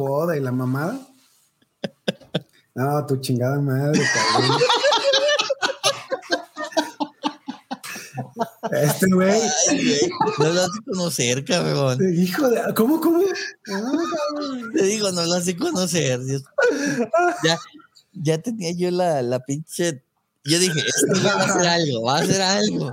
[0.00, 0.98] boda y la mamada.
[2.76, 4.58] No, tu chingada madre, cabrón.
[8.72, 9.40] Este güey.
[10.38, 11.98] No lo hace conocer, cabrón.
[12.16, 12.74] Hijo de.
[12.74, 13.22] ¿Cómo, cómo?
[14.74, 16.20] Te digo, no lo hace conocer.
[17.44, 17.58] Ya,
[18.12, 20.02] ya tenía yo la, la pinche.
[20.44, 22.90] Yo dije, este va a hacer algo, va a hacer algo.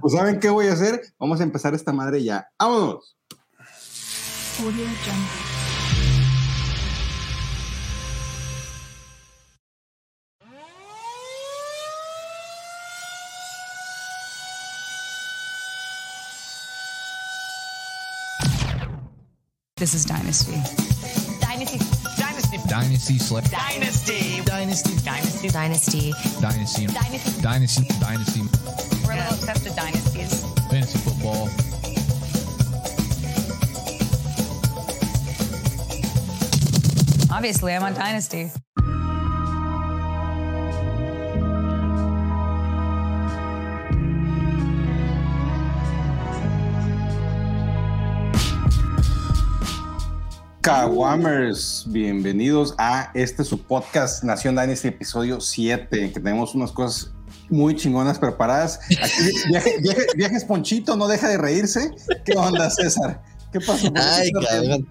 [0.00, 1.02] Pues, ¿saben qué voy a hacer?
[1.18, 2.48] Vamos a empezar esta madre ya.
[2.58, 3.16] ¡Vámonos!
[19.78, 20.52] This is Dynasty.
[21.38, 21.78] Dynasty.
[22.16, 22.58] Dynasty.
[22.66, 23.44] Dynasty Slip.
[23.44, 24.40] Dynasty.
[24.42, 24.96] Dynasty.
[25.04, 25.48] Dynasty.
[25.50, 26.12] Dynasty.
[26.40, 26.86] Dynasty.
[26.86, 27.42] Dynasty.
[27.42, 27.88] Dynasty.
[28.00, 28.40] Dynasty.
[29.06, 30.46] We're a little obsessed with dynasties.
[30.70, 31.50] Fantasy football.
[37.30, 38.50] Obviously, I'm on Dynasty.
[50.66, 57.12] Kawamers, bienvenidos a este su podcast Nación Dynasty, episodio 7, que tenemos unas cosas
[57.48, 58.80] muy chingonas preparadas.
[59.48, 61.92] Viaje, viaje, viajes Ponchito, no deja de reírse.
[62.24, 63.22] ¿Qué onda, César?
[63.52, 63.88] ¿Qué pasó?
[63.94, 64.86] Ay, cabrón.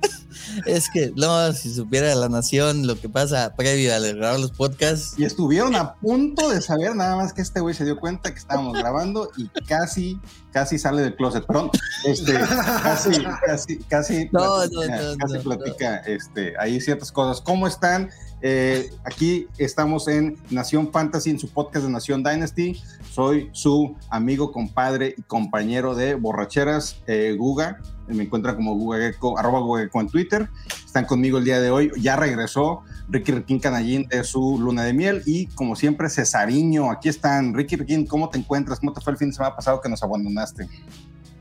[0.66, 5.16] Es que, no, si supiera la nación lo que pasa previo al grabar los podcasts.
[5.18, 8.40] Y estuvieron a punto de saber, nada más que este güey se dio cuenta que
[8.40, 10.20] estábamos grabando y casi,
[10.52, 11.46] casi sale del closet.
[11.46, 11.72] Perdón,
[12.06, 13.12] este, casi,
[13.46, 17.42] casi, casi, No, platica, no, no, casi platica, este, ahí ciertas cosas.
[17.42, 18.10] ¿Cómo están?
[18.48, 22.80] Eh, aquí estamos en Nación Fantasy, en su podcast de Nación Dynasty.
[23.10, 27.80] Soy su amigo, compadre y compañero de borracheras, eh, Guga.
[28.08, 30.50] Me encuentran como Gugageco, arroba Gugageco en Twitter.
[30.86, 31.92] Están conmigo el día de hoy.
[32.00, 35.24] Ya regresó Ricky Riquín Canallín de su luna de miel.
[35.26, 36.92] Y como siempre, Cesariño.
[36.92, 37.56] Aquí están.
[37.56, 38.80] Ricky Riquín, ¿cómo te encuentras?
[38.80, 40.70] ¿Cómo te fue el fin de semana pasado que nos abandonaste?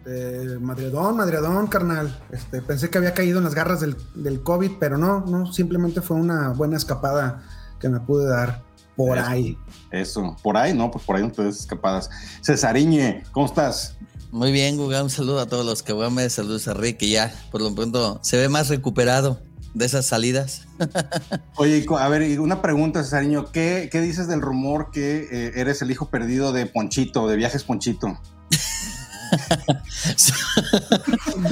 [0.06, 2.19] Eh, madriadón, madriadón, carnal.
[2.31, 6.03] Este, pensé que había caído en las garras del, del COVID, pero no, no, simplemente
[6.03, 7.42] fue una buena escapada
[7.81, 8.62] que me pude dar
[8.97, 9.26] por Eso.
[9.26, 9.59] ahí.
[9.91, 10.91] Eso, por ahí, ¿no?
[10.91, 12.10] Pues por ahí no te des escapadas.
[12.43, 13.97] Cesariñe, ¿cómo estás?
[14.31, 17.60] Muy bien, Guga, un saludo a todos los caguames, saludos a Rick, que ya por
[17.62, 19.41] lo pronto se ve más recuperado
[19.75, 20.66] de esas salidas.
[21.56, 23.50] Oye, a ver, una pregunta, Cesariño.
[23.53, 27.64] ¿Qué, qué dices del rumor que eh, eres el hijo perdido de Ponchito, de Viajes
[27.64, 28.19] Ponchito?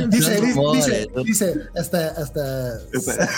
[0.09, 1.22] Dice, rumores, dice, ¿no?
[1.22, 2.78] dice, hasta, hasta.
[2.97, 3.28] O sea,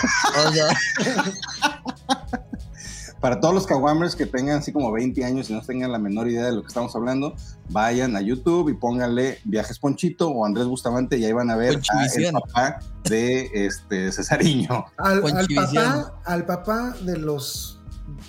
[3.24, 6.28] Para todos los Kawamers que tengan así como 20 años y no tengan la menor
[6.28, 7.34] idea de lo que estamos hablando,
[7.70, 11.80] vayan a YouTube y pónganle Viajes Ponchito o Andrés Bustamante y ahí van a ver
[11.90, 14.84] a el papá de este Cesariño.
[14.98, 17.80] Al, papá, al papá de los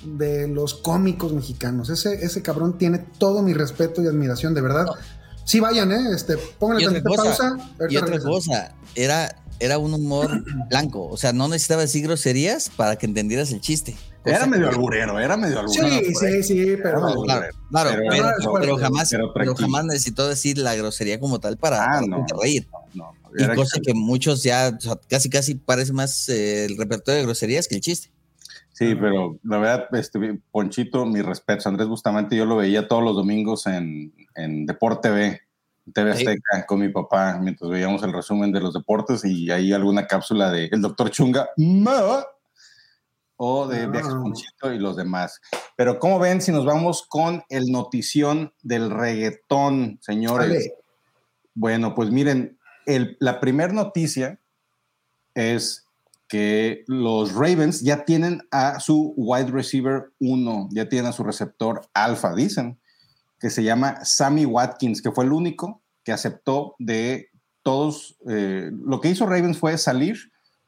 [0.05, 1.89] de los cómicos mexicanos.
[1.89, 4.87] Ese, ese cabrón tiene todo mi respeto y admiración, de verdad.
[5.45, 6.09] Sí, vayan, ¿eh?
[6.13, 7.57] Este, pónganle tantita cosa, pausa.
[7.89, 8.31] y otra regresan.
[8.31, 13.51] cosa, era, era un humor blanco, o sea, no necesitaba decir groserías para que entendieras
[13.51, 13.95] el chiste.
[14.25, 15.87] Era medio alburero, era medio alburero.
[15.87, 16.99] Sí, sí, sí, pero.
[17.23, 21.19] Claro, Claro, claro, Pero- pero, pero- pero, pero- jamás, pero jamás necesitó decir la grosería
[21.19, 22.15] como tal para, Ah, para no.
[22.23, 22.67] hacerte reír.
[22.95, 27.19] No, Y cosa que muchos ya, o sea, casi casi parece más eh, el repertorio
[27.19, 28.09] de groserías que el chiste.
[28.73, 30.19] Sí, pero la verdad, este,
[30.51, 31.69] Ponchito, mi respeto.
[31.69, 35.41] Andrés Bustamante, yo lo veía todos los domingos en, en Deporte TV,
[35.93, 36.25] TV Sí.
[36.27, 40.51] Azteca, con mi papá, mientras veíamos el resumen de los deportes y ahí alguna cápsula
[40.51, 41.49] de El Doctor Chunga,
[43.37, 43.87] o de Ah.
[43.87, 45.41] Viajes Ponchito y los demás.
[45.75, 50.71] Pero, ¿cómo ven si nos vamos con el notición del reggaetón, señores?
[51.53, 54.39] Bueno, pues miren, el- la primera noticia
[55.33, 55.85] es
[56.27, 61.87] que los Ravens ya tienen a su wide receiver 1, ya tienen a su receptor
[61.93, 62.79] alfa, dicen,
[63.39, 67.29] que se llama Sammy Watkins, que fue el único que aceptó de
[67.63, 68.17] todos.
[68.29, 70.17] eh, lo que hizo Ravens fue salir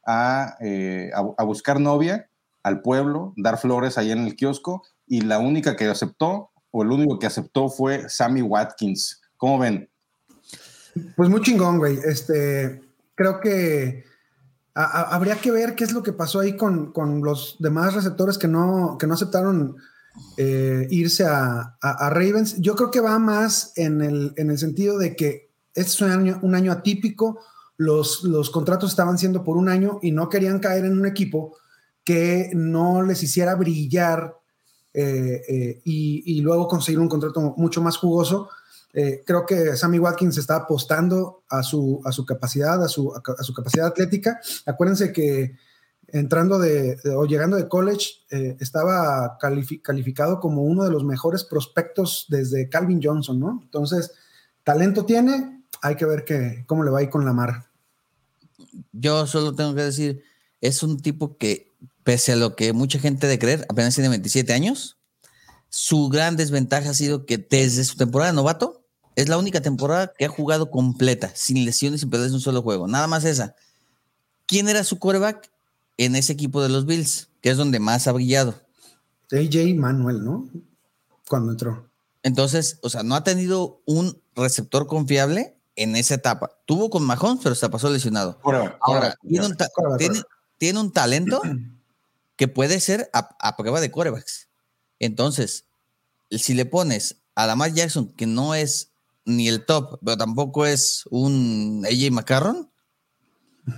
[0.06, 2.30] a, eh, a- a buscar novia
[2.64, 6.92] al pueblo, dar flores ahí en el kiosco, y la única que aceptó, o el
[6.92, 9.22] único que aceptó fue Sammy Watkins.
[9.38, 9.90] ¿Cómo ven?
[11.16, 11.98] Pues muy chingón, güey.
[12.04, 12.82] Este,
[13.16, 14.04] creo que
[14.74, 18.48] habría que ver qué es lo que pasó ahí con, con los demás receptores que
[18.48, 19.76] no, que no aceptaron
[20.38, 22.58] eh, irse a, a- a Ravens.
[22.60, 26.12] Yo creo que va más en el, en el sentido de que este es un
[26.12, 27.40] año, un año atípico.
[27.78, 31.56] Los, los contratos estaban siendo por un año y no querían caer en un equipo
[32.04, 34.36] que no les hiciera brillar
[34.94, 38.50] eh, eh, y, y luego conseguir un contrato mucho más jugoso.
[39.26, 43.54] Creo que Sammy Watkins está apostando a su, a su capacidad, a su, a su
[43.54, 44.40] capacidad atlética.
[44.66, 45.56] Acuérdense que
[46.08, 51.04] entrando de, de- o llegando de college eh, estaba califi- calificado como uno de los
[51.04, 53.60] mejores prospectos desde Calvin Johnson, ¿no?
[53.64, 54.12] Entonces,
[54.64, 57.66] talento tiene, hay que ver que, cómo le va ahí con Lamar.
[58.92, 60.24] Yo solo tengo que decir,
[60.62, 61.74] es un tipo que,
[62.04, 64.98] pese a lo que mucha gente de creer, apenas tiene 27 años,
[65.70, 70.26] su gran desventaja ha sido que desde su temporada novato, es la única temporada que
[70.26, 72.88] ha jugado completa, sin lesiones, sin perderse un solo juego.
[72.88, 73.56] Nada más esa.
[74.46, 75.52] ¿Quién era su quarterback
[75.98, 77.30] en ese equipo de los Bills?
[77.42, 78.56] Que es donde más ha brillado.
[79.32, 80.50] AJ Manuel, ¿no?
[81.28, 81.90] Cuando entró.
[82.24, 86.52] Entonces, o sea, no ha tenido un receptor confiable en esa etapa.
[86.66, 88.40] Tuvo con Mahomes, pero se pasó lesionado.
[88.44, 89.20] Ahora, quarterback.
[89.28, 90.58] tiene un, ta- Quarterback, tiene- quarterback.
[90.58, 91.42] tiene un talento
[92.36, 94.48] que puede ser a, a prueba de quarterbacks.
[95.00, 95.66] Entonces,
[96.32, 98.90] si le pones a Lamar Jackson, que no es
[99.26, 102.70] ni el top, pero tampoco es un AJ McCarron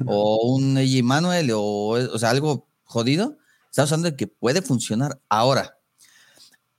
[0.05, 3.37] o un AJ Manuel o, o sea, algo jodido,
[3.69, 5.77] estamos hablando de que puede funcionar ahora.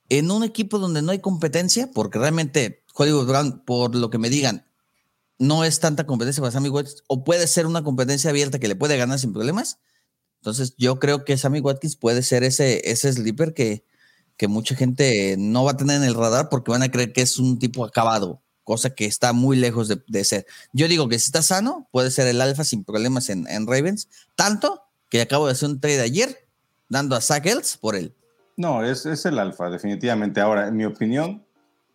[0.08, 4.28] En un equipo donde no hay competencia, porque realmente Hollywood Brown, por lo que me
[4.28, 4.66] digan,
[5.38, 8.76] no es tanta competencia para Sammy Watkins, o puede ser una competencia abierta que le
[8.76, 9.78] puede ganar sin problemas.
[10.40, 13.84] Entonces, yo creo que Sammy Watkins puede ser ese, ese sleeper que,
[14.36, 17.22] que mucha gente no va a tener en el radar porque van a creer que
[17.22, 20.46] es un tipo acabado, cosa que está muy lejos de, de ser.
[20.72, 24.08] Yo digo que si está sano, puede ser el alfa sin problemas en, en Ravens,
[24.36, 26.46] tanto que acabo de hacer un trade ayer
[26.88, 27.46] dando a Zach
[27.80, 28.14] por él.
[28.56, 30.40] No, es, es el alfa, definitivamente.
[30.40, 31.44] Ahora, en mi opinión,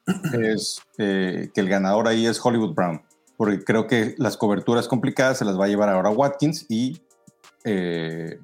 [0.33, 3.01] es eh, que el ganador ahí es Hollywood Brown,
[3.37, 7.01] porque creo que las coberturas complicadas se las va a llevar ahora Watkins y
[7.63, 8.39] eh,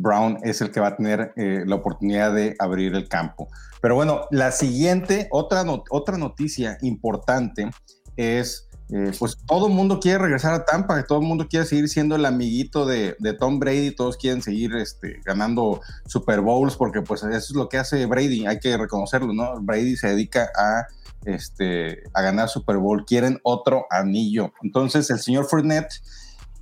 [0.00, 3.48] Brown es el que va a tener eh, la oportunidad de abrir el campo.
[3.80, 7.70] Pero bueno, la siguiente, otra, otra noticia importante
[8.16, 11.88] es, eh, pues todo el mundo quiere regresar a Tampa, todo el mundo quiere seguir
[11.88, 17.02] siendo el amiguito de, de Tom Brady, todos quieren seguir este, ganando Super Bowls, porque
[17.02, 19.60] pues eso es lo que hace Brady, hay que reconocerlo, ¿no?
[19.60, 20.86] Brady se dedica a,
[21.24, 24.52] este, a ganar Super Bowl, quieren otro anillo.
[24.62, 26.02] Entonces el señor Fournette,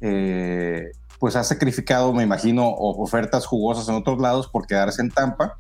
[0.01, 5.57] eh, pues ha sacrificado, me imagino, ofertas jugosas en otros lados por quedarse en Tampa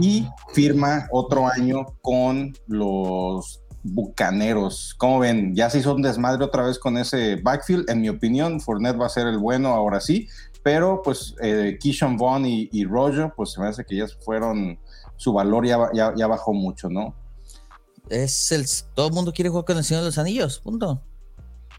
[0.00, 4.94] y firma otro año con los Bucaneros.
[4.96, 5.54] ¿Cómo ven?
[5.54, 7.90] Ya se hizo un desmadre otra vez con ese backfield.
[7.90, 10.28] En mi opinión, Fournette va a ser el bueno ahora sí,
[10.62, 14.78] pero pues eh, Keyshawn Vaughn y, y Rojo, pues se me hace que ya fueron,
[15.16, 17.14] su valor ya, ya, ya bajó mucho, ¿no?
[18.08, 21.02] Es el, todo el mundo quiere jugar con el Señor de los Anillos, punto.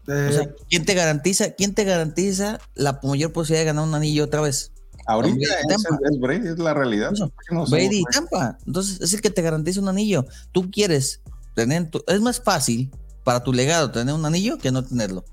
[0.08, 3.94] Eh, O sea, ¿quién te garantiza, quién te garantiza la mayor posibilidad de ganar un
[3.94, 4.70] anillo otra vez?
[5.06, 7.12] Ahorita es, Brady, es la realidad.
[7.12, 8.04] Eso, No somos Brady y.
[8.04, 8.58] Tampa.
[8.66, 10.26] Entonces, es el que te garantiza un anillo.
[10.52, 11.20] Tú quieres
[11.54, 12.90] tener, tu- es más fácil
[13.22, 15.24] para tu legado tener un anillo que no tenerlo.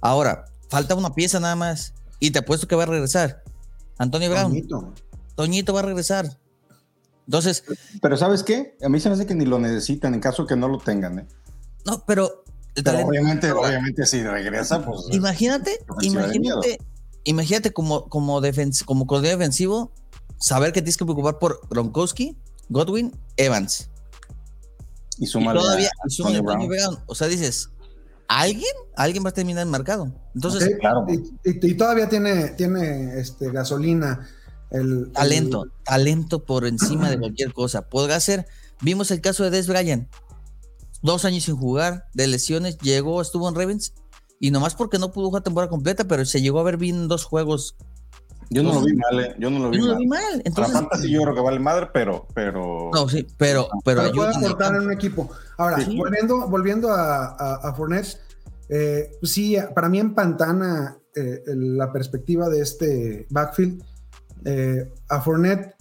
[0.00, 3.42] Ahora, falta una pieza nada más y te apuesto que va a regresar.
[3.98, 4.92] Antonio Brown, bonito.
[5.36, 6.38] Toñito va a regresar.
[7.26, 7.64] Entonces,
[8.02, 8.76] Pero ¿sabes qué?
[8.82, 11.20] A mí se me hace que ni lo necesitan en caso que no lo tengan,
[11.20, 11.26] ¿eh?
[11.86, 12.43] no, pero
[12.82, 15.02] Pero obviamente, obviamente si regresa, pues...
[15.12, 16.20] Imagínate, miedo.
[16.22, 16.78] imagínate,
[17.24, 19.92] imagínate como, como, defens- como coordinador defensivo,
[20.38, 22.36] saber que tienes que preocupar por Gronkowski,
[22.68, 23.90] Godwin, Evans.
[25.18, 26.94] y Y súmale todavía a y súmale a Antonio Antonio Brown.
[26.96, 27.04] Brown.
[27.06, 27.70] O sea, dices,
[28.28, 28.72] ¿alguien?
[28.96, 30.12] Alguien va a terminar el mercado.
[30.34, 31.06] Entonces, claro.
[31.08, 31.14] y,
[31.48, 34.28] y- y todavía tiene, tiene este, gasolina.
[34.70, 37.88] El, talento, talento por encima de cualquier cosa.
[37.88, 38.46] Podrá ser,
[38.82, 40.08] vimos el caso de Des Bryant,
[41.04, 43.94] dos años sin jugar, de lesiones, llegó, estuvo en Ravens,
[44.40, 47.08] y nomás porque no pudo jugar temporada completa, pero se llegó a ver bien en
[47.08, 47.76] dos juegos.
[48.50, 49.34] Yo no lo vi mal, ¿eh?
[49.38, 50.00] Yo no lo vi Yo no lo mal.
[50.00, 50.22] vi mal.
[50.22, 52.26] Para Entonces, Fantasy yo creo que vale madre, pero...
[52.34, 52.90] pero...
[52.92, 55.30] no, sí, pero, pero, pero puede aportar en un equipo.
[55.56, 55.96] Ahora, Sí.
[55.96, 58.18] volviendo, volviendo a, a, a Fournette,
[58.68, 63.82] eh, sí, para mí empantana eh, la perspectiva de este backfield.
[64.44, 65.73] Eh, a Fournette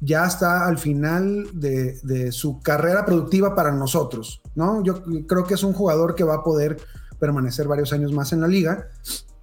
[0.00, 4.82] ya está al final de, de su carrera productiva para nosotros, ¿no?
[4.82, 6.76] Yo creo que es un jugador que va a poder
[7.18, 8.88] permanecer varios años más en la liga,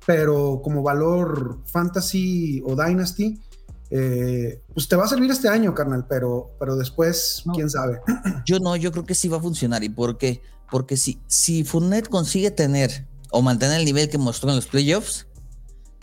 [0.06, 3.42] pero como valor fantasy o dynasty,
[3.90, 7.54] eh, pues te va a servir este año, carnal, pero, pero después, No.
[7.54, 8.00] quién sabe.
[8.46, 9.84] Yo no, yo creo que sí va a funcionar.
[9.84, 10.42] ¿Y por qué?
[10.72, 15.28] Porque si, si Fournette consigue tener o mantener el nivel que mostró en los playoffs,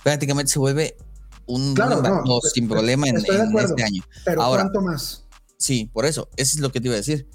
[0.05, 0.97] prácticamente se vuelve
[1.51, 3.71] un Claro, no, dos sin problema en, en acuerdo.
[3.71, 4.03] este año.
[4.25, 5.25] Pero Ahora- ¿cuánto más?
[5.59, 7.29] Sí, por eso, eso es lo que te iba a decir.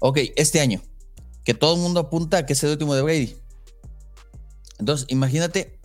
[0.00, 0.80] Ok, este año,
[1.44, 3.36] que todo el mundo apunta a que es el último de Brady.
[4.78, 5.78] Entonces, imagínate,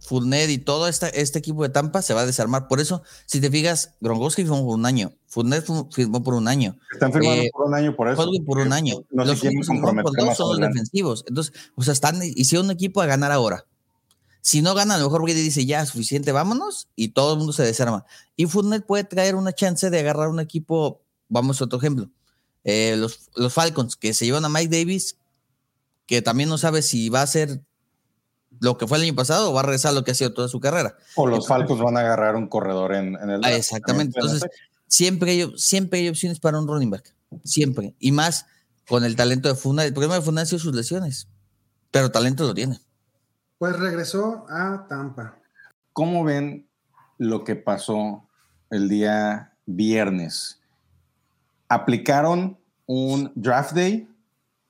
[0.00, 2.66] Fournette y todo esta, este equipo de Tampa se va a desarmar.
[2.68, 6.76] Por eso, si te fijas, Gronkowski firmó por un año, Fournette firmó por un año,
[6.92, 8.28] Están firmando Eh, por un año por eso.
[8.46, 8.96] Por un año.
[9.10, 11.24] No se los quieren únicos que firmó por comprometer dos son los defensivos.
[11.28, 13.64] Entonces, o sea, están, hicieron un equipo a ganar ahora.
[14.42, 17.52] Si no gana, a lo mejor Brady dice ya, suficiente, vámonos, y todo el mundo
[17.52, 18.04] se desarma.
[18.36, 22.10] Y Fournette puede traer una chance de agarrar un equipo, vamos a otro ejemplo,
[22.64, 25.16] eh, los, los Falcons, que se llevan a Mike Davis,
[26.06, 27.62] que también no sabe si va a ser
[28.60, 30.48] lo que fue el año pasado o va a regresar lo que ha sido toda
[30.48, 30.96] su carrera.
[31.14, 33.44] O los Falcos van a agarrar un corredor en, en el.
[33.44, 34.18] Ah, exactamente.
[34.20, 34.48] Entonces,
[34.86, 37.14] siempre hay, siempre hay opciones para un running back.
[37.44, 37.94] Siempre.
[37.98, 38.46] Y más
[38.86, 39.84] con el talento de Funa.
[39.84, 41.28] El problema de Funa ha sido sus lesiones.
[41.90, 42.78] Pero talento lo tiene.
[43.62, 45.38] Pues regresó a Tampa.
[45.92, 46.66] ¿Cómo ven
[47.16, 48.26] lo que pasó
[48.70, 50.60] el día viernes?
[51.68, 54.08] Aplicaron un draft day.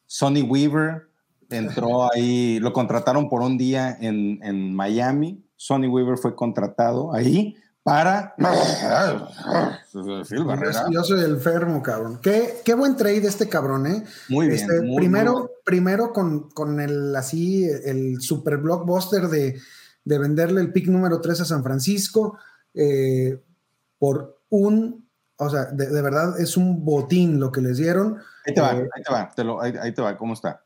[0.04, 1.08] Sonny Weaver
[1.48, 5.42] entró ahí, lo contrataron por un día en, en Miami.
[5.56, 8.34] Sonny Weaver fue contratado ahí para.
[10.28, 10.84] Phil Barrera.
[10.86, 12.18] Yo, yo soy el enfermo, cabrón.
[12.22, 14.04] Qué, qué buen trade este cabrón, ¿eh?
[14.28, 14.58] Muy bien.
[14.60, 19.60] Este, muy, primero, muy- primero con, con el así, el super blockbuster de,
[20.04, 22.38] de venderle el pick número 3 a San Francisco
[22.74, 23.40] eh,
[23.98, 28.18] por un, o sea, de, de verdad es un botín lo que les dieron.
[28.46, 30.64] Ahí te va, Eh, ahí te va, te lo- ahí, ahí te va, ¿cómo está?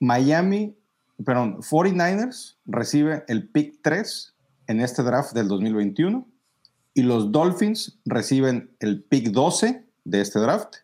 [0.00, 0.76] Miami,
[1.24, 4.31] perdón, 49ers recibe el pick 3
[4.72, 6.26] en este draft del 2021
[6.94, 10.76] y los Dolphins reciben el pick 12 de este draft,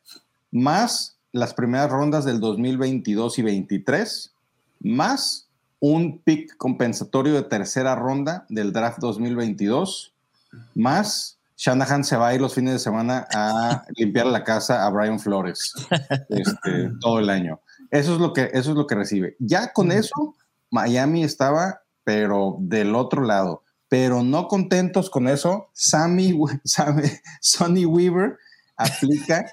[0.50, 4.34] más las primeras rondas del 2022 y 23,
[4.80, 5.48] más
[5.80, 10.12] un pick compensatorio de tercera ronda del draft 2022,
[10.74, 14.90] más Shanahan se va a ir los fines de semana a limpiar la casa a
[14.90, 15.72] Brian Flores
[16.28, 17.60] este, todo el año.
[17.90, 19.36] Eso es lo que, eso es lo que recibe.
[19.38, 20.36] Ya con eso,
[20.70, 23.62] Miami estaba, pero del otro lado.
[23.88, 27.08] Pero no contentos con eso, Sammy, Sammy
[27.40, 28.38] Sonny Weaver
[28.76, 29.46] aplica,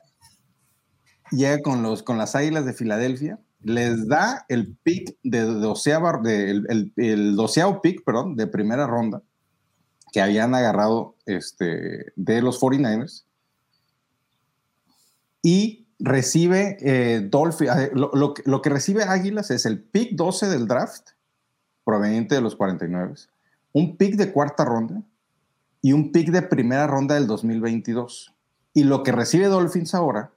[1.31, 7.35] llega con, los, con las Águilas de Filadelfia, les da el pick de doceava, el,
[7.35, 9.23] doceavo pick, perdón, de primera ronda
[10.11, 13.25] que habían agarrado este, de los 49ers
[15.41, 21.09] y recibe eh, Dolphin, lo, lo que recibe Águilas es el pick 12 del draft
[21.83, 23.13] proveniente de los 49,
[23.75, 25.01] un pick de cuarta ronda
[25.81, 28.33] y un pick de primera ronda del 2022.
[28.73, 30.31] Y lo que recibe Dolphins ahora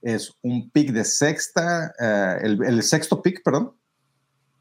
[0.00, 3.74] es un pick de sexta, eh, el, el sexto pick, perdón.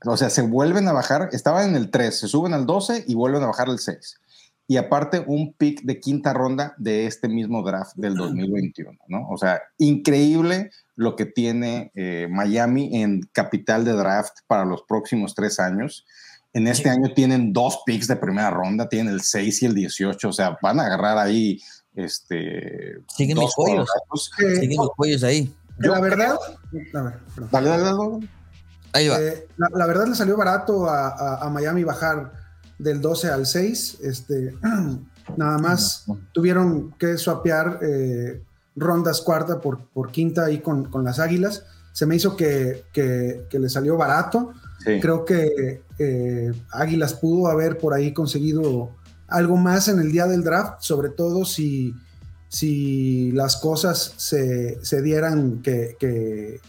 [0.05, 3.15] O sea, se vuelven a bajar, estaban en el 3, se suben al 12 y
[3.15, 4.19] vuelven a bajar al 6
[4.67, 9.29] y aparte un pick de quinta ronda de este mismo draft del 2021, ¿no?
[9.29, 15.35] O sea, increíble lo que tiene eh, Miami en capital de draft para los próximos
[15.35, 16.05] tres años.
[16.53, 20.29] En este año tienen dos picks de primera ronda, tienen el 6 y el 18,
[20.29, 21.59] o sea, van a agarrar ahí
[21.95, 22.99] este...
[23.15, 23.89] Siguen dos jugadores.
[24.39, 25.53] Eh, Siguen los pollos ahí.
[25.79, 26.35] Yo la verdad,
[26.95, 27.19] a ver.
[27.51, 28.29] Dale, dale, dale.
[28.93, 29.19] Ahí va.
[29.21, 32.31] Eh, la, la verdad le salió barato a, a- a Miami bajar
[32.79, 33.99] del 12 al 6.
[34.01, 34.55] Este,
[35.37, 38.41] nada más tuvieron que swapear eh,
[38.75, 41.65] rondas cuarta por, por quinta ahí con, con las águilas.
[41.93, 44.53] Se me hizo que, que- que le salió barato.
[45.01, 48.91] Creo que eh, Águilas pudo haber por ahí conseguido
[49.27, 51.93] algo más en el día del draft, sobre todo si,
[52.47, 56.59] si las cosas se, se dieran que, que,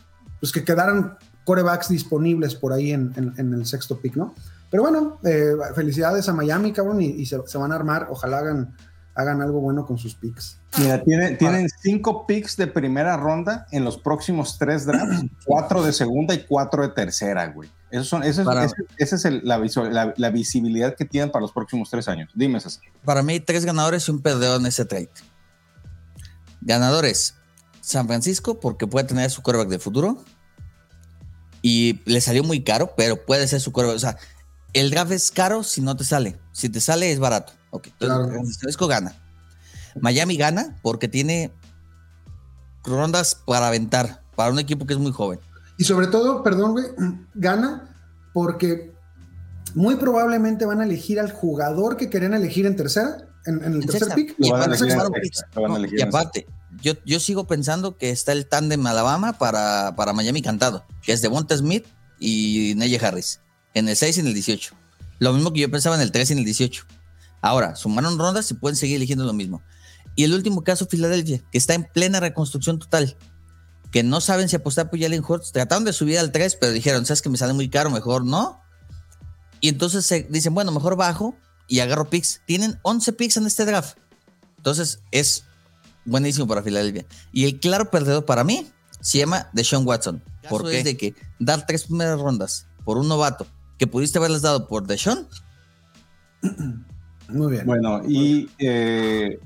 [0.40, 4.34] pues que quedaran corebacks disponibles por ahí en, en- en el sexto pick, ¿no?
[4.70, 8.08] Pero bueno, eh, felicidades a Miami, cabrón, y, y se, se van a armar.
[8.10, 8.74] Ojalá hagan,
[9.18, 10.58] hagan algo bueno con sus picks.
[10.78, 15.92] Mira, tiene- tienen cinco picks de primera ronda en los próximos tres drafts, cuatro de
[15.92, 17.68] segunda y cuatro de tercera, güey.
[17.90, 21.30] Esos son, ese es, ese- ese es el- la, visual- la- la visibilidad que tienen
[21.32, 22.30] para los próximos tres años.
[22.34, 22.84] Dime, César.
[23.04, 25.10] Para mí, tres ganadores y un perdedor en ese trade.
[26.60, 27.34] Ganadores:
[27.80, 30.22] San Francisco, porque puede tener su quarterback de futuro.
[31.60, 33.96] Y le salió muy caro, pero puede ser su quarterback.
[33.96, 34.16] O sea,
[34.74, 36.38] el draft es caro si no te sale.
[36.52, 37.52] Si te sale, es barato.
[37.70, 38.24] Ok, entonces Claro.
[38.44, 39.14] San Francisco gana.
[40.00, 41.52] Miami gana porque tiene
[42.84, 45.40] rondas para aventar para un equipo que es muy joven.
[45.78, 46.86] Y sobre todo, perdón, güey,
[47.34, 47.94] gana
[48.32, 48.92] porque
[49.74, 53.74] muy probablemente van a elegir al jugador que querían elegir en tercera, en, en el
[53.74, 54.14] En tercer sexta.
[54.14, 54.34] pick.
[54.38, 56.46] Y van a aparte,
[56.82, 61.22] yo, yo sigo pensando que está el tándem Alabama para, para Miami cantado, que es
[61.22, 61.86] Devonta Smith
[62.18, 63.40] y Najee Harris,
[63.74, 64.74] en el 6 y en el 18.
[65.20, 66.84] Lo mismo que yo pensaba en el 3 y en el 18.
[67.40, 69.62] Ahora, sumaron rondas y pueden seguir eligiendo lo mismo.
[70.16, 73.16] Y el último caso, Filadelfia, que está en plena reconstrucción total,
[73.90, 75.52] que no saben si apostar por Jalen Hurts.
[75.52, 77.90] Trataron de subir al 3, pero dijeron, ¿sabes que me sale muy caro?
[77.90, 78.60] Mejor no.
[79.60, 81.36] Y entonces se dicen, bueno, mejor bajo
[81.68, 82.42] y agarro picks.
[82.46, 83.96] Tienen 11 picks en este draft.
[84.56, 85.44] Entonces es
[86.04, 87.06] buenísimo para Filadelfia.
[87.32, 90.22] Y el claro perdedor para mí se llama Deshaun Watson.
[90.48, 93.46] Porque es de que dar tres primeras rondas por un novato
[93.78, 95.28] que pudiste haberles dado por Deshaun.
[97.28, 97.66] Muy bien.
[97.66, 99.38] Bueno, y eh,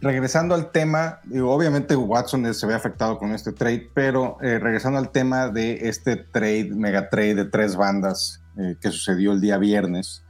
[0.00, 5.10] regresando al tema, obviamente Watson se ve afectado con este trade, pero eh, regresando al
[5.10, 10.24] tema de este trade, mega trade de tres bandas eh, que sucedió el día viernes,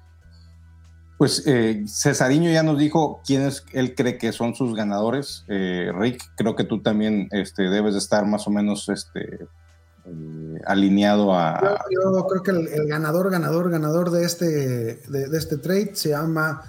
[1.19, 5.45] pues eh, Cesariño ya nos dijo quiénes él cree que son sus ganadores.
[5.47, 9.47] Eh, Rick, creo que tú también este, debes de estar más o menos este,
[10.05, 11.85] eh, alineado a...
[11.91, 15.93] Yo, yo creo que el, el ganador, ganador, ganador de este, de, de este trade
[15.95, 16.63] se llama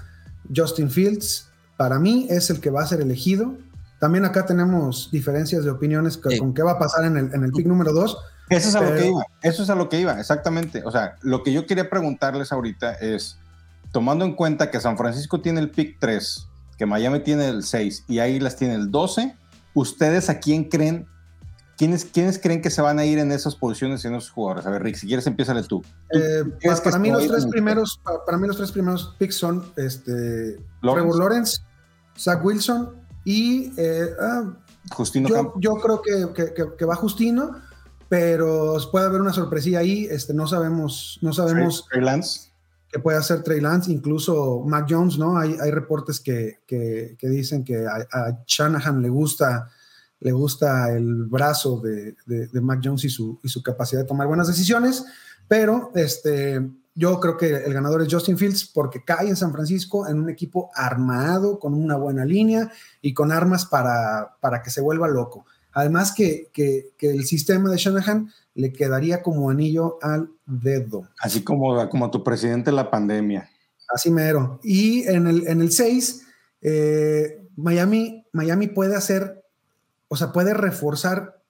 [0.55, 1.50] Justin Fields.
[1.77, 3.55] Para mí es el que va a ser elegido.
[4.00, 6.39] También acá tenemos diferencias de opiniones con, Sí.
[6.39, 8.17] con qué va a pasar en el, en el pick número 2.
[8.50, 10.83] Eso es a lo que iba, eso es a lo que iba, exactamente.
[10.85, 13.38] O sea, lo que yo quería preguntarles ahorita es,
[13.91, 16.47] tomando en cuenta que San Francisco tiene el pick 3,
[16.77, 19.35] que Miami tiene el 6 y Águilas tiene el 12,
[19.73, 21.07] ¿ustedes a quién creen?
[21.77, 24.65] ¿Quiénes, ¿Quiénes creen que se van a ir en esas posiciones y en esos jugadores?
[24.65, 25.84] A ver, Rick, si quieres, empiézale tú.
[26.12, 26.44] Eh,
[26.84, 31.01] para, mí los tres primeros, pa- para mí los tres primeros picks son este, Lawrence.
[31.01, 31.58] Trevor Lawrence,
[32.18, 34.53] Zach Wilson y eh, ah,
[34.92, 37.51] Justino yo, yo creo que, que- que- que va Justino,
[38.10, 40.06] pero puede haber una sorpresilla ahí.
[40.10, 42.51] Este, no sabemos, no sabemos Trey Lance.
[42.89, 45.38] que puede hacer Trey Lance, incluso Mac Jones, ¿no?
[45.38, 49.70] Hay, hay reportes que, que- que dicen que a, a Shanahan le gusta,
[50.24, 54.08] le gusta el brazo de, de- de Mac Jones y su, y su capacidad de
[54.08, 55.06] tomar buenas decisiones,
[55.48, 56.62] pero este,
[56.96, 60.30] yo creo que el ganador es Justin Fields porque cae en San Francisco en un
[60.30, 65.46] equipo armado, con una buena línea y con armas para, para que se vuelva loco.
[65.74, 71.10] Además que, que- que el sistema de Shanahan le quedaría como anillo al dedo.
[71.20, 73.50] Así como, como tu presidente de la pandemia.
[73.94, 74.60] Así mero.
[74.63, 76.22] Y en el, en el 6,
[76.62, 79.42] eh, Miami, Miami puede hacer,
[80.13, 81.41] o sea, puede reforzar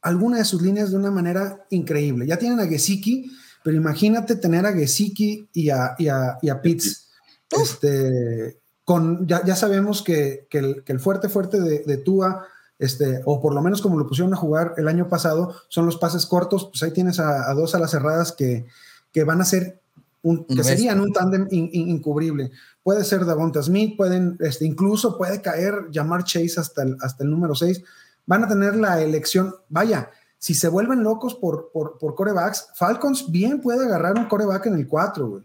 [0.00, 2.24] alguna de sus líneas de una manera increíble.
[2.24, 3.30] Ya tienen a Gesicki,
[3.64, 7.08] pero imagínate tener a Gesicki y a, y a, y a Pitts.
[7.50, 12.46] Este, con, ya, ya sabemos que, que el, que el fuerte, fuerte de, de Tua,
[12.78, 15.96] este, o por lo menos como lo pusieron a jugar el año pasado, son los
[15.98, 16.66] pases cortos.
[16.70, 18.66] Pues ahí tienes a, a dos alas cerradas que,
[19.12, 19.80] que van a ser
[20.22, 22.52] un, que serían un tándem in- in- incubrible.
[22.82, 27.30] Puede ser Davonta Smith, pueden, este, incluso puede caer llamar Chase hasta el, hasta el
[27.30, 27.82] número 6.
[28.26, 29.54] Van a tener la elección.
[29.68, 34.66] Vaya, si se vuelven locos por, por, por corebacks, Falcons bien puede agarrar un coreback
[34.66, 35.42] en el 4, güey.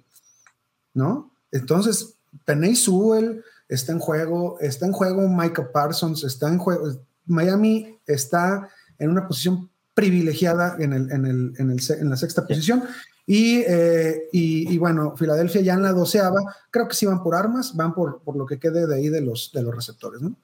[0.94, 1.32] ¿No?
[1.52, 7.00] Entonces, Peney Sewell está en juego, está en juego Micah Parsons, está en juego.
[7.26, 12.48] Miami está en una posición privilegiada en, el, en, el, en, el, en la sexta
[12.48, 12.84] posición.
[13.26, 16.40] Y, eh, y, y bueno, Filadelfia ya en la doceava,
[16.72, 19.22] creo que sí van por armas, van por, por lo que quede de ahí de
[19.22, 20.36] los, de los receptores, ¿no?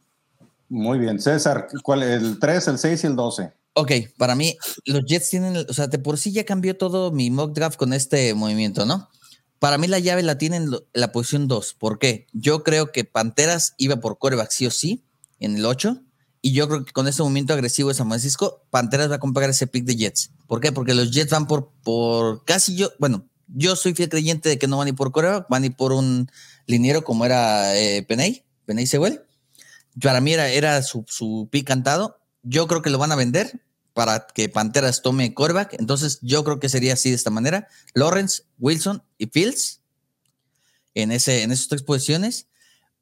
[0.69, 1.19] Muy bien.
[1.19, 2.03] César, ¿cuál?
[2.03, 3.53] El 3, el 6 y el 12.
[3.75, 7.31] Ok, para mí, los Jets tienen, o sea, de por sí ya cambió todo mi
[7.31, 9.09] mock draft con este movimiento, ¿no?
[9.57, 11.75] Para mí la llave la tienen la posición 2.
[11.75, 12.27] ¿Por qué?
[12.33, 15.05] Yo creo que Panteras iba por coreback sí o sí
[15.39, 16.01] en el 8.
[16.41, 19.49] Y yo creo que con este movimiento agresivo de San Francisco, Panteras va a comprar
[19.49, 20.31] ese pick de Jets.
[20.45, 20.73] ¿Por qué?
[20.73, 24.67] Porque los Jets van por, por casi yo, bueno, yo soy fiel creyente de que
[24.67, 26.29] no van ir por coreback, van ir por un
[26.67, 29.21] liniero como era eh, Peney, Peney Sewell.
[30.01, 32.17] Para mí era, era su, su pick cantado.
[32.41, 33.61] Yo creo que lo van a vender
[33.93, 35.75] para que Panteras tome coreback.
[35.79, 39.81] Entonces, yo creo que sería así de esta manera: Lawrence, Wilson y Fields
[40.95, 42.47] en, ese, en esas tres posiciones.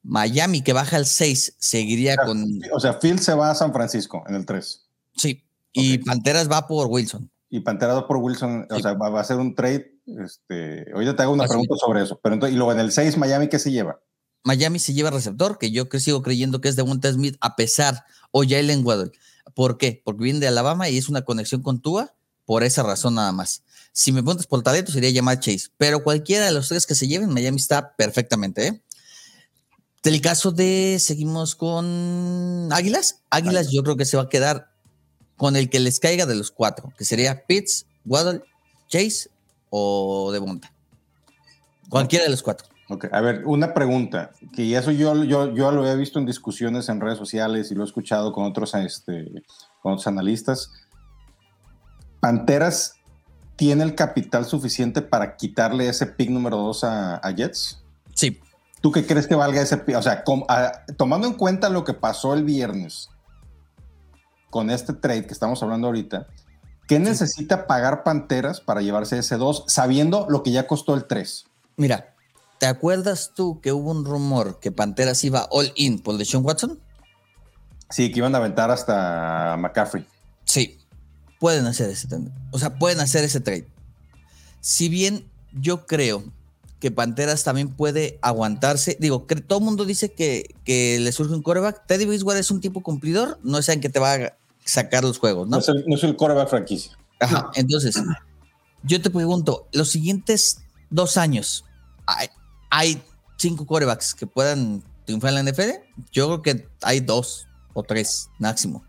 [0.02, 2.44] Miami, que baja al 6, seguiría con.
[2.72, 4.84] O sea, Phil se va a San Francisco en el 3.
[5.16, 5.44] Sí.
[5.72, 5.98] Y.
[5.98, 7.30] Panteras va por Wilson.
[7.48, 9.92] Y Panterado por Wilson, o sea, va, va a ser un trade.
[10.24, 11.50] Este, ahorita te hago una Así.
[11.50, 12.18] pregunta sobre eso.
[12.22, 14.00] Pero entonces, y luego en el 6, Miami, ¿qué se lleva?
[14.44, 17.56] Miami se lleva receptor, que yo que sigo creyendo que es de Wonta Smith, a
[17.56, 19.12] pesar, o Jalen Waddle.
[19.54, 20.02] ¿Por qué?
[20.04, 23.62] Porque viene de Alabama y es una conexión con Tua, por esa razón nada más.
[23.92, 27.06] Si me preguntas por talento, sería llamar Chase, pero cualquiera de los tres que se
[27.06, 28.66] lleven, Miami está perfectamente.
[28.66, 28.82] ¿eh?
[30.02, 33.22] Del caso de, seguimos con Águilas.
[33.30, 34.72] Águilas, yo creo que se va a quedar
[35.36, 38.42] con el que les caiga de los cuatro, que sería Pitts, Waddle,
[38.88, 39.30] Chase
[39.70, 40.72] o Devonta.
[41.88, 42.71] Cualquiera de los cuatro.
[43.12, 47.00] A ver, una pregunta, que eso yo, yo, yo lo he visto en discusiones en
[47.00, 49.30] redes sociales y lo he escuchado con otros, este,
[49.82, 50.70] con otros analistas.
[52.20, 52.94] ¿Panteras
[53.56, 57.82] tiene el capital suficiente para quitarle ese pick número 2 a, a Jets?
[58.14, 58.40] Sí,
[58.80, 59.96] ¿Tú qué crees que valga ese pick?
[59.96, 63.08] O sea, com- a- tomando en cuenta lo que pasó el viernes
[64.50, 66.26] con este trade que estamos hablando ahorita,
[66.88, 71.44] ¿qué necesita pagar Panteras para llevarse ese 2 sabiendo lo que ya costó el 3?
[71.76, 72.11] Mira,
[72.62, 76.78] ¿te acuerdas tú que hubo un rumor que Panteras iba all in por Deshaun Watson?
[77.90, 80.06] Sí, que iban a aventar hasta McCaffrey.
[80.44, 80.78] Sí,
[81.40, 82.30] pueden hacer ese trade.
[82.52, 83.66] O sea, pueden hacer ese trade.
[84.60, 86.22] Si bien yo creo
[86.78, 91.34] que Panteras también puede aguantarse, digo, que todo el mundo dice que, que le surge
[91.34, 91.84] un coreback.
[91.88, 95.18] Teddy Bridgewater es un tipo cumplidor, no es en que te va a sacar los
[95.18, 95.58] juegos, No, ¿no?
[95.60, 96.96] es el, no es el quarterback franquicia.
[97.18, 98.00] Ajá, entonces,
[98.84, 101.64] yo te pregunto, los siguientes dos años,
[102.72, 103.02] ¿hay,
[103.36, 105.70] cinco corebacks que puedan triunfar en la NFL?
[106.10, 108.84] Yo creo que hay dos o tres máximo.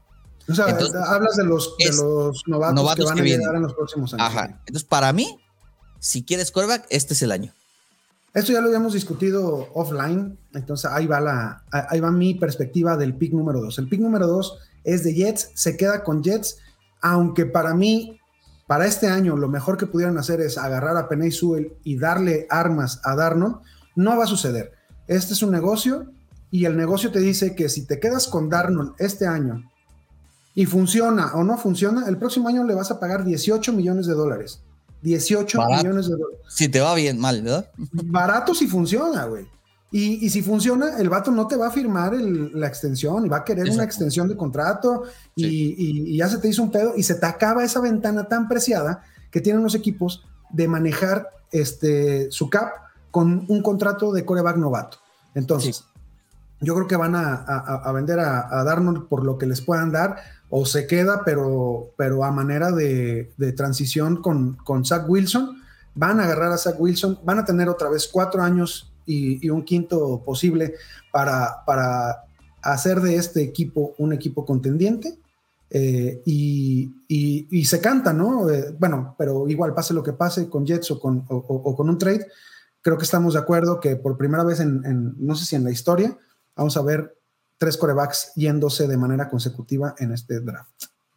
[0.50, 3.24] O sea, Entonces, hablas de los, de es los novatos, novatos que van que a
[3.24, 3.42] vienen.
[3.42, 4.28] llegar en los próximos años.
[4.28, 4.46] Ajá.
[4.66, 5.40] Entonces, para mí,
[6.00, 7.54] si quieres coreback, este es el año.
[8.34, 13.16] Esto ya lo habíamos discutido offline, entonces ahí va, la, ahí va mi perspectiva del
[13.16, 13.78] pick número 2.
[13.78, 16.58] El pick número 2 es de Jets, se queda con Jets,
[17.00, 18.20] aunque para mí,
[18.66, 22.48] para este año, lo mejor que pudieran hacer es agarrar a Penny Sewell y darle
[22.50, 23.58] armas a Darnold,
[23.96, 24.72] no va a suceder.
[25.08, 26.08] Este es un negocio
[26.52, 29.70] y el negocio te dice que si te quedas con Darnold este año
[30.56, 34.14] y funciona o no funciona, el próximo año le vas a pagar 18 millones de
[34.14, 34.62] dólares.
[35.02, 35.84] 18 Barato.
[35.84, 37.70] millones de dólares Si te va bien, mal, ¿verdad?
[38.06, 39.46] barato si funciona, güey.
[39.92, 43.30] Y, y si funciona, el vato no te va a firmar el- la extensión y
[43.30, 45.04] va a querer una extensión de contrato
[45.36, 48.28] y, y- y ya se te hizo un pedo y se te acaba esa ventana
[48.28, 52.72] tan preciada que tienen los equipos de manejar este, su cap
[53.14, 54.98] con un contrato de coreback novato.
[55.36, 55.84] Entonces, Sí.
[56.62, 59.62] yo creo que van a, a- a vender a, a Darnold por lo que les
[59.62, 60.16] puedan dar
[60.50, 65.62] o se queda, pero, pero a manera de, de transición con, con Zach Wilson.
[65.96, 69.50] Van a agarrar a Zach Wilson, van a tener otra vez cuatro años y, y
[69.52, 70.74] un quinto posible
[71.12, 72.24] para, para
[72.64, 75.20] hacer de este equipo un equipo contendiente.
[75.76, 78.48] eh, y, y- y se canta, ¿no?
[78.50, 81.76] Eh, bueno, pero igual pase lo que pase con Jets o con, o- o- o
[81.76, 82.28] con un trade,
[82.84, 85.72] creo que estamos de acuerdo que por primera vez en, no sé si en la
[85.72, 86.16] historia,
[86.56, 87.18] vamos a ver
[87.58, 90.70] tres corebacks yéndose de manera consecutiva en este draft.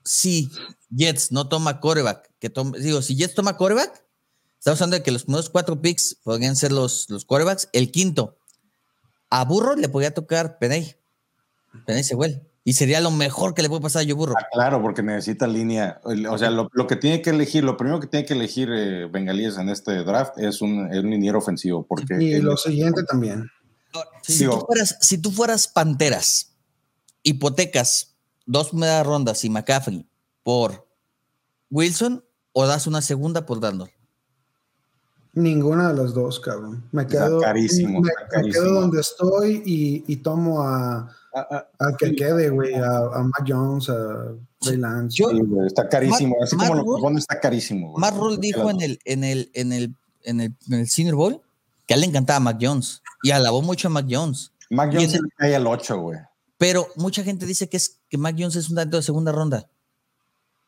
[0.04, 0.50] Si
[0.88, 4.04] Jets no toma coreback, que tome- digo, si Jets toma coreback,
[4.58, 7.68] estamos hablando de que los primeros cuatro picks podrían ser los, los corebacks.
[7.72, 8.38] El quinto,
[9.28, 10.94] a Burro le podría tocar Peney.
[11.84, 12.42] Peney Sewell.
[12.68, 14.34] Y sería lo mejor que le puede pasar a Joe Burro.
[14.36, 16.00] Ah, claro, porque necesita línea.
[16.02, 19.06] O sea, lo, lo que tiene que elegir, lo primero que tiene que elegir eh,
[19.06, 21.86] Bengalíes en este draft es un, es un liniero ofensivo.
[21.86, 23.48] Porque Y lo siguiente también.
[24.22, 26.56] Si, Digo- tú fueras, si tú fueras Panteras,
[27.22, 30.04] hipotecas dos primeras rondas y McCaffrey
[30.42, 30.88] por
[31.70, 33.92] Wilson o das una segunda por Darnold.
[35.36, 36.82] Ninguna de las dos, cabrón.
[36.92, 42.16] Me quedo, carísimo, me, quedo donde estoy y, y tomo a, Ah, ah, al que
[42.16, 45.18] quede, güey, a, a Mac Jones, a Ray Lance.
[45.18, 46.34] Yo- sí, güey, está carísimo.
[46.34, 47.90] Matt- Así Matt como lo Rule- propone, está carísimo.
[47.90, 48.00] güey.
[48.00, 51.42] Matt Rule dijo en el, en el, en el, en el, en el Senior Bowl
[51.86, 54.50] que a él le encantaba Mac Jones y alabó mucho a Mac Jones.
[54.70, 56.18] Mac Jones le cae al 8, güey.
[56.56, 59.68] Pero mucha gente dice que es que Mac Jones es un dato de segunda ronda.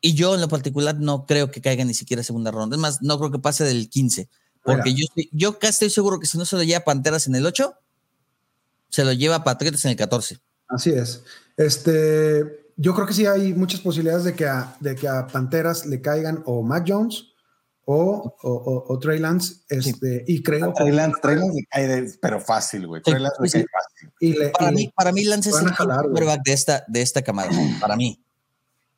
[0.02, 2.76] Y yo en lo particular no creo que caiga ni siquiera segunda ronda.
[2.76, 4.28] Es más, no creo que pase del 15.
[4.76, 7.34] Porque yo, estoy- yo casi estoy seguro que si no se lo lleva Panteras en
[7.34, 7.74] el 8,
[8.88, 10.38] se lo lleva Patriotas en el 14.
[10.68, 11.22] Así es.
[11.56, 15.86] Este, yo creo que sí hay muchas posibilidades de que a, de que a Panteras
[15.86, 17.24] le caigan o Mac Jones
[17.84, 19.56] o, o, o- o Trey Lance.
[19.68, 23.02] Este, Y creo Trey Lance, Trey Lance le cae de- pero fácil, güey.
[23.02, 23.58] Trey Lance le sí.
[23.58, 24.10] cae fácil.
[24.20, 27.02] y le- Para y mí, le- para mí Lance es el quarterback de esta, de
[27.02, 27.50] esta camada.
[27.80, 28.20] Para mí.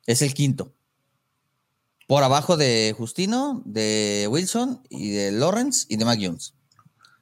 [0.05, 0.73] Es el quinto.
[2.11, 6.53] Por abajo de Justino, de Wilson y de Lawrence y de Mac Jones.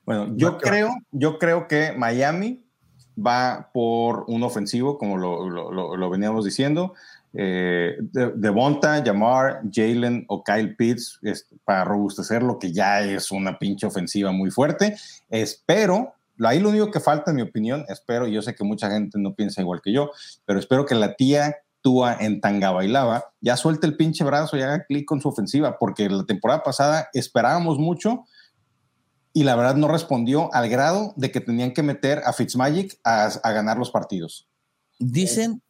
[0.03, 2.63] Bueno, yo creo, yo creo que Miami
[3.15, 6.95] va por un ofensivo, como lo, lo- lo- lo veníamos diciendo.
[7.33, 13.29] Eh, de, Devonta, Jamar, Jalen o Kyle Pitts es para robustecer lo que ya es
[13.29, 14.97] una pinche ofensiva muy fuerte.
[15.29, 18.89] Espero, ahí lo único que falta, en mi opinión, espero, y yo sé que mucha
[18.89, 20.09] gente no piensa igual que yo,
[20.45, 24.83] pero espero que la tía Tua en Tangabailaba ya suelte el pinche brazo y haga
[24.85, 28.25] clic con su ofensiva, porque la temporada pasada esperábamos mucho
[29.33, 33.25] y la verdad no respondió al grado de que tenían que meter a Fitzmagic a,
[33.25, 34.47] a ganar los partidos.
[35.01, 35.61] Dicen,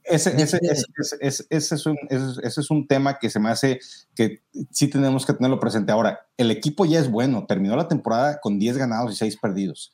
[1.20, 3.80] Ese, es un, ese- ese es un tema que se me hace
[4.16, 4.42] que
[4.72, 5.92] sí tenemos que tenerlo presente.
[5.92, 9.92] Ahora, el equipo ya es bueno, terminó la temporada con 10 ganados y 6 perdidos.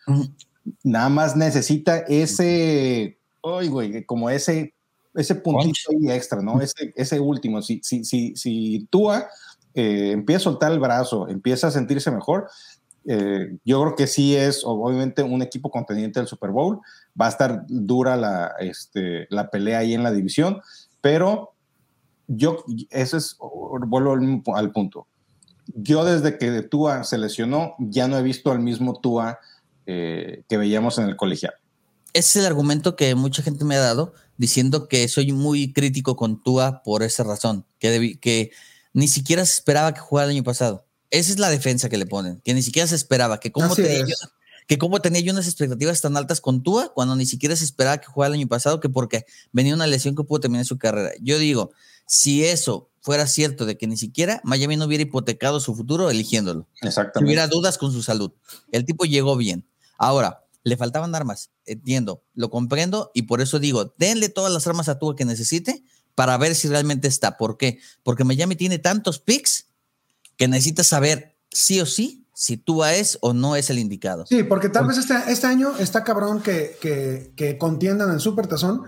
[0.84, 4.74] Nada más necesita ese, ay, güey, como ese,
[5.16, 6.62] ese puntito ahí extra, ¿no?
[6.62, 7.62] Ese, ese último.
[7.62, 9.28] Si, si, si, si Tua
[9.74, 12.50] eh, empieza a soltar el brazo, empieza a sentirse mejor,
[13.08, 16.80] eh, yo creo que sí es obviamente un equipo contendiente del Super Bowl.
[17.20, 20.62] Va a estar dura la, este, la pelea ahí en la división,
[21.02, 21.54] pero
[22.28, 25.08] yo, eso es, vuelvo al, al punto.
[25.68, 29.40] yo desde que Tua se lesionó, ya no he visto al mismo Tua
[29.86, 31.54] eh, que veíamos en el colegial.
[32.16, 36.16] Ese es el argumento que mucha gente me ha dado, diciendo que soy muy crítico
[36.16, 38.52] con Tua por esa razón, que,
[38.94, 40.86] ni siquiera se esperaba que jugara el año pasado.
[41.12, 44.00] Esa es la defensa que le ponen, que ni siquiera se esperaba, que cómo, tenía
[44.00, 44.16] yo,
[44.66, 47.98] que cómo tenía yo unas expectativas tan altas con Tua cuando ni siquiera se esperaba
[47.98, 51.12] que jugara el año pasado, que porque venía una lesión que pudo terminar su carrera.
[51.20, 51.72] Yo digo,
[52.08, 56.66] si eso fuera cierto de que ni siquiera Miami no hubiera hipotecado su futuro eligiéndolo,
[56.80, 57.28] si Exactamente.
[57.28, 58.32] hubiera dudas con su salud.
[58.72, 59.68] El tipo llegó bien.
[59.98, 64.90] Ahora, le faltaban armas, entiendo, lo comprendo y por eso digo, denle todas las armas
[64.90, 65.84] a Tua que necesite
[66.16, 67.38] para ver si realmente está.
[67.38, 67.80] ¿Por qué?
[68.04, 69.68] Porque Miami tiene tantos picks
[70.38, 74.26] que necesita saber sí o sí si Tua es o no es el indicado.
[74.26, 78.48] Sí, porque tal vez este, este año está cabrón que, que, que contiendan en Super
[78.48, 78.82] Tazón,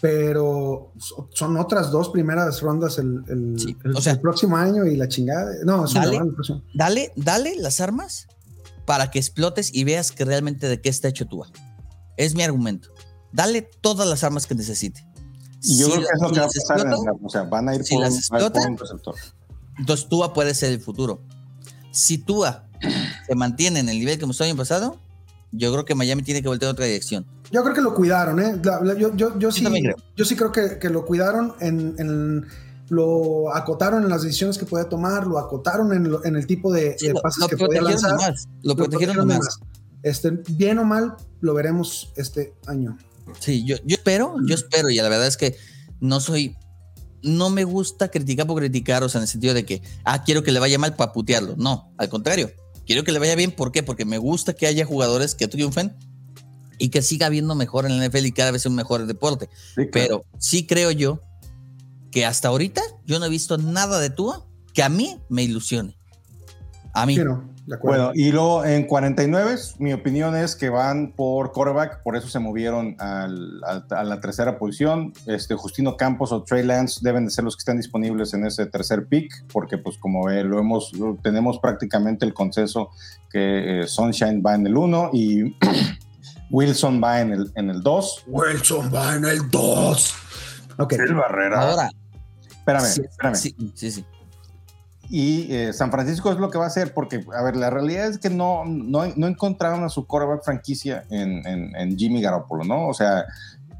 [0.00, 4.56] pero so- son otras dos primeras rondas el, el- Sí, el- o sea- el próximo
[4.56, 5.52] año y la chingada.
[5.64, 6.20] No, es Dale.
[6.74, 8.26] Dale, dale las armas
[8.86, 11.48] para que explotes y veas que realmente de qué está hecho Tua.
[12.16, 12.88] Es mi argumento.
[13.32, 15.04] Dale todas las armas que necesite.
[15.62, 16.80] Y yo Si creo que es lo si que va a pasar.
[16.80, 19.14] en la- o sea, van a ir si por, las por un receptor.
[19.78, 21.20] Entonces Tua puede ser el futuro.
[21.90, 22.68] Si Tua
[23.26, 24.98] se mantiene en el nivel que mostró el año pasado,
[25.52, 27.26] yo creo que Miami tiene que voltear a otra dirección.
[27.50, 28.60] Yo creo que lo cuidaron, ¿eh?
[28.62, 29.96] La- la- yo, yo, yo sí, creo.
[30.16, 32.46] yo sí creo que, que lo cuidaron, en, en-
[32.88, 36.72] lo acotaron en las decisiones que podía tomar, lo acotaron en, lo- en el tipo
[36.72, 38.34] de, Sí, de lo, pases lo que podía protegieron lanzar.
[38.62, 39.58] Lo protegieron de más.
[40.02, 42.96] Este, bien o mal, lo veremos este año.
[43.40, 45.56] Sí, yo, yo espero, yo espero, y la verdad es que
[46.00, 46.56] no soy,
[47.22, 50.44] no me gusta criticar por criticar, o sea, en el sentido de que, ah, quiero
[50.44, 51.54] que le vaya mal para putearlo.
[51.56, 52.52] No, al contrario,
[52.86, 53.82] quiero que le vaya bien, ¿por qué?
[53.82, 55.96] Porque me gusta que haya jugadores que triunfen
[56.78, 59.48] y que siga habiendo mejor en la NFL y cada vez un mejor deporte.
[59.74, 59.90] Sí, claro.
[59.90, 61.20] Pero sí creo yo
[62.16, 65.98] que hasta ahorita yo no he visto nada de Tua que a mí me ilusione.
[66.94, 67.14] A mí.
[67.14, 68.04] Sí, no, de acuerdo.
[68.06, 72.38] Bueno, y luego en 49, mi opinión es que van por quarterback, por eso se
[72.38, 75.12] movieron al- al- a la tercera posición.
[75.26, 78.64] Este, Justino Campos o Trey Lance deben de ser los que están disponibles en ese
[78.64, 82.88] tercer pick, porque pues como eh, lo hemos, lo- tenemos prácticamente el consenso
[83.30, 85.54] que eh, Sunshine va en el 1 y
[86.50, 88.24] Wilson va en el, en el 2.
[88.26, 90.14] Wilson va en el 2.
[90.78, 90.94] Ok.
[91.14, 91.70] Barrera.
[91.70, 91.90] Ahora.
[92.66, 93.34] Espérame, sí, espérame.
[93.36, 94.04] Sí, sí, sí.
[95.08, 98.06] Y eh, San Francisco es lo que va a hacer, porque, a ver, la realidad
[98.08, 102.64] es que no, no, no encontraron a su quarterback franquicia en, en- en Jimmy Garoppolo,
[102.64, 102.88] ¿no?
[102.88, 103.24] O sea,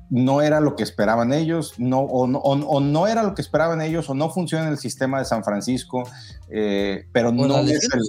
[0.09, 3.43] no era lo que esperaban ellos, no, o, no, o- o no era lo que
[3.43, 6.05] esperaban ellos, o no funciona el sistema de San Francisco,
[6.49, 8.03] eh, pero ¿Por no es el.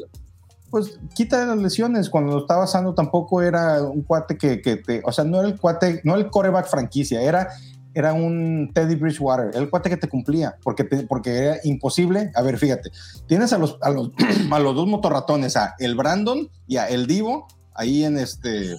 [0.69, 2.09] Pues quita las lesiones.
[2.11, 5.01] Cuando lo estaba pasando tampoco era un cuate que, que te.
[5.05, 7.49] O sea, no era el cuate, no el quarterback franquicia, era
[7.97, 12.31] era un Teddy Bridgewater, el cuate que te cumplía, porque, te- porque era imposible.
[12.35, 12.91] A ver, fíjate,
[13.27, 14.11] tienes a los, a los,
[14.51, 18.75] a los dos motorratones, a el Brandon y a el Divo, ahí en este,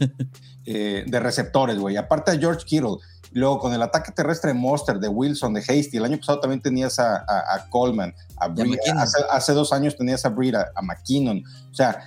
[0.66, 1.96] eh, de receptores, güey.
[1.96, 2.96] Aparte a George Kittle.
[3.32, 5.96] Luego con el ataque terrestre de Monster, de Wilson, de Hasty.
[5.98, 8.70] El año pasado también tenías a, a- a Coleman, a a Breed.
[8.70, 8.98] McKinnon.
[8.98, 11.42] Hace, hace dos años tenías a Breed, a, a McKinnon.
[11.70, 12.00] O sea,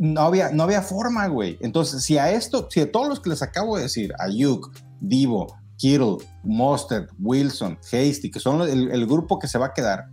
[0.00, 1.58] no había, no había forma, güey.
[1.60, 5.54] Entonces, si a esto, si a todos los que les acabo de decir, Ayuk, Divo,
[5.76, 10.06] Kittle, Mostert, Wilson, Hasty, que son el, grupo que se va a quedar,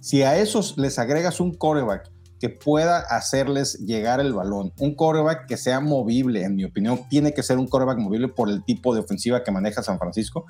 [0.00, 5.46] si a esos les agregas un coreback que pueda hacerles llegar el balón, un coreback
[5.46, 8.94] que sea movible, en mi opinión, tiene que ser un coreback movible por el tipo
[8.94, 10.46] de ofensiva que maneja San Francisco,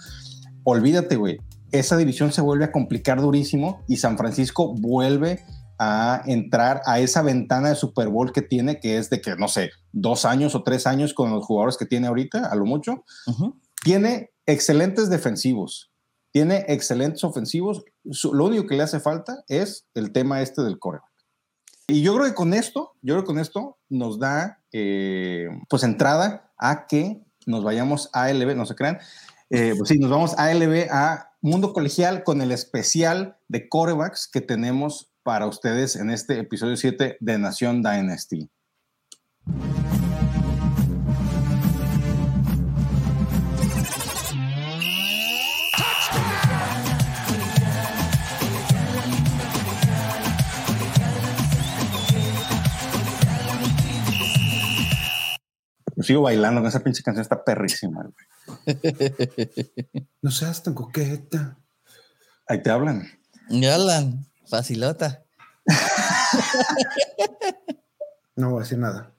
[0.64, 1.38] olvídate, güey,
[1.72, 5.44] esa división se vuelve a complicar durísimo y San Francisco vuelve
[5.78, 9.48] a entrar a esa ventana de Super Bowl que tiene, que es de que, no
[9.48, 13.04] sé, dos años o tres años con los jugadores que tiene ahorita, a lo mucho.
[13.26, 13.56] Ujú.
[13.82, 15.90] Tiene excelentes defensivos,
[16.32, 17.84] tiene excelentes ofensivos.
[18.04, 21.10] Lo único que le hace falta es el tema este del coreback.
[21.88, 25.82] Y yo creo que con esto, yo creo que con esto nos da, eh, pues,
[25.82, 28.98] entrada a que nos vayamos a ALB, no se crean.
[29.50, 34.28] Eh, pues sí, nos vamos a ALB, a Mundo Colegial, con el especial de corebacks
[34.32, 38.48] que tenemos para ustedes en este episodio 7 de Nación Dynasty.
[56.10, 58.02] Sigo bailando con esa pinche canción, está perrísima.
[58.02, 58.14] güey.
[60.22, 61.56] No seas tan coqueta.
[62.48, 63.08] Ahí te hablan.
[63.48, 65.22] Yalan, facilota.
[68.36, 69.12] No voy a decir nada.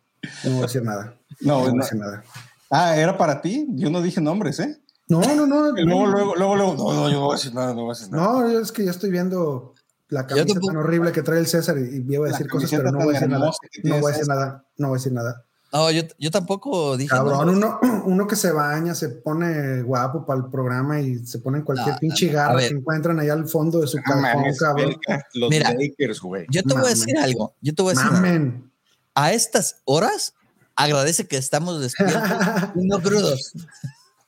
[0.43, 1.15] No voy a decir nada.
[1.41, 2.23] No, voy a decir nada.
[2.71, 3.67] Ah, era para ti.
[3.75, 4.81] Yo no dije nombres, ¿eh?
[5.07, 5.77] No, no, no.
[5.77, 7.91] Y luego, luego, luego, luego, no, no, yo no voy a decir nada, no voy
[7.91, 8.23] a decir nada.
[8.25, 9.75] No, es que ya estoy viendo
[10.07, 12.91] la camisa tan horrible que trae el César y, y iba a decir cosas, pero
[12.91, 13.51] no voy a decir nada.
[13.83, 14.65] No voy a decir nada.
[14.77, 15.45] No voy a decir nada.
[15.73, 17.09] No, yo, yo tampoco dije.
[17.09, 21.39] Cabrón, no, uno, uno que se baña, se pone guapo para el programa y se
[21.39, 24.43] pone en cualquier No, pinche garra que encuentran allá al fondo de su No cajón,
[24.59, 24.95] cabrón.
[25.07, 25.73] verga, Los Mira.
[25.73, 26.45] Lakers, güey.
[26.49, 27.53] Yo te voy a decir algo.
[27.61, 28.21] Yo te voy a decir algo.
[28.21, 28.71] Mamen.
[29.15, 30.33] A estas horas,
[30.75, 32.21] agradece que estamos despiertos
[32.75, 33.53] y no crudos.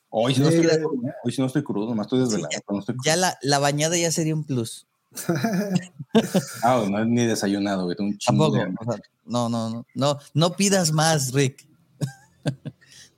[0.09, 1.11] Hoy sí no Sí, estoy, güey.
[1.23, 2.49] hoy sí no estoy crudo, nomás estoy desvelado.
[2.51, 4.85] ya- pero no estoy Ya la, la bañada ya sería un plus.
[6.63, 7.95] Ah, no, ni desayunado, güey.
[7.99, 8.57] un chingo Tampoco.
[8.57, 10.19] de o sea, no, no, no, no.
[10.33, 11.67] No pidas más, Rick.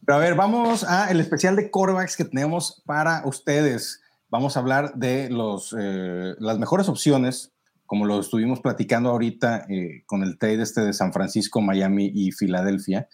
[0.05, 4.01] Pero a ver, vamos a el especial de corebacks que tenemos para ustedes.
[4.29, 7.53] Vamos a hablar de los, eh, las mejores opciones,
[7.85, 12.31] como lo estuvimos platicando ahorita eh, con el trade este de San Francisco, Miami y
[12.31, 13.07] Filadelfia.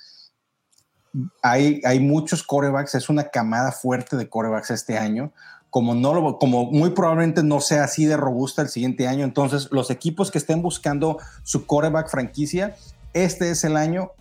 [1.42, 5.32] Hay, hay muchos corebacks, es una camada fuerte de corebacks este año.
[5.72, 9.70] Como, no lo, como muy probablemente no sea así de robusta el siguiente año, entonces
[9.72, 12.76] los equipos que estén buscando su coreback franquicia,
[13.14, 14.12] este es el año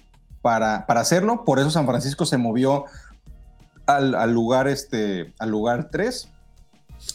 [0.41, 1.45] para, para hacerlo.
[1.45, 2.87] Por eso San Francisco se movió
[3.87, 6.29] al, lugar, este, al lugar 3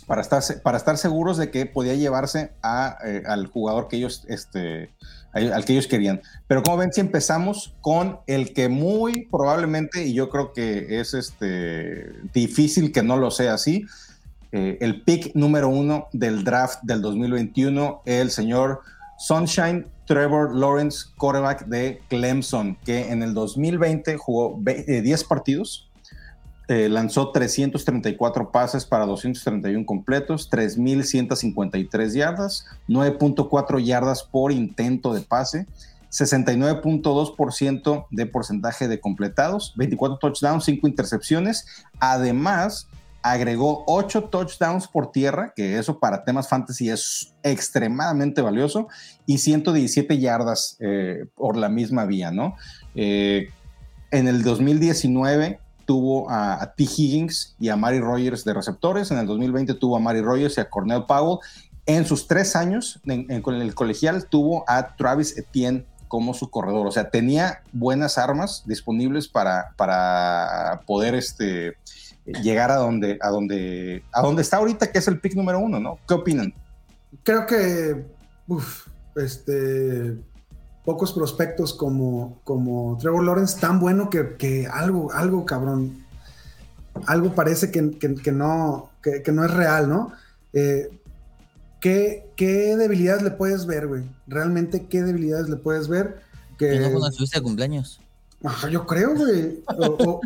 [0.07, 4.25] para estar, para estar seguros de que podía llevarse a, eh, al jugador que ellos,
[4.27, 4.89] este,
[5.31, 6.21] al que ellos querían.
[6.47, 11.13] Pero como ven, si empezamos con el que muy probablemente, y yo creo que es
[11.13, 13.85] este, difícil que no lo sea así,
[14.55, 18.79] eh, el pick número uno del draft del 2021, el señor
[19.17, 25.89] Sunshine Trevor Lawrence, quarterback de Clemson, que en el 2020 jugó ve- eh, 10 partidos,
[26.67, 35.65] eh, lanzó 334 pases para 231 completos, 3.153 yardas, 9.4 yardas por intento de pase,
[36.11, 41.65] 69.2% de porcentaje de completados, 24 touchdowns, 5 intercepciones.
[41.99, 42.87] Además,
[43.25, 48.87] agregó 8 touchdowns por tierra, que eso para temas fantasy es extremadamente valioso,
[49.25, 52.55] y 117 yardas eh, por la misma vía, ¿no?
[52.93, 53.49] Eh,
[54.11, 56.83] en el 2019 tuvo a, T.
[56.83, 60.61] Higgins y a Mari Rogers de receptores, en el 2020 tuvo a Mari Rogers y
[60.61, 61.39] a Cornell Powell.
[61.87, 66.85] En sus tres años en, en- el colegial tuvo a Travis Etienne como su corredor,
[66.85, 71.77] o sea, tenía buenas armas disponibles para, para poder este,
[72.25, 75.79] llegar a donde, a, donde, a donde está ahorita, que es el pick número uno,
[75.79, 75.99] ¿no?
[76.07, 76.53] ¿Qué opinan?
[77.23, 78.05] Creo que
[78.47, 80.15] uf, este,
[80.83, 86.03] pocos prospectos como, como Trevor Lawrence tan bueno que, que algo, algo cabrón,
[87.07, 90.11] algo parece que, que- que no, que, que no es real, ¿no?
[90.53, 90.89] Eh,
[91.79, 94.03] ¿qué, ¿Qué debilidades le puedes ver, güey?
[94.27, 96.21] Realmente, ¿qué debilidades le puedes ver?
[96.57, 97.99] Que no de cumpleaños.
[98.43, 99.63] Ajá, yo creo, güey.
[99.77, 100.21] O- o,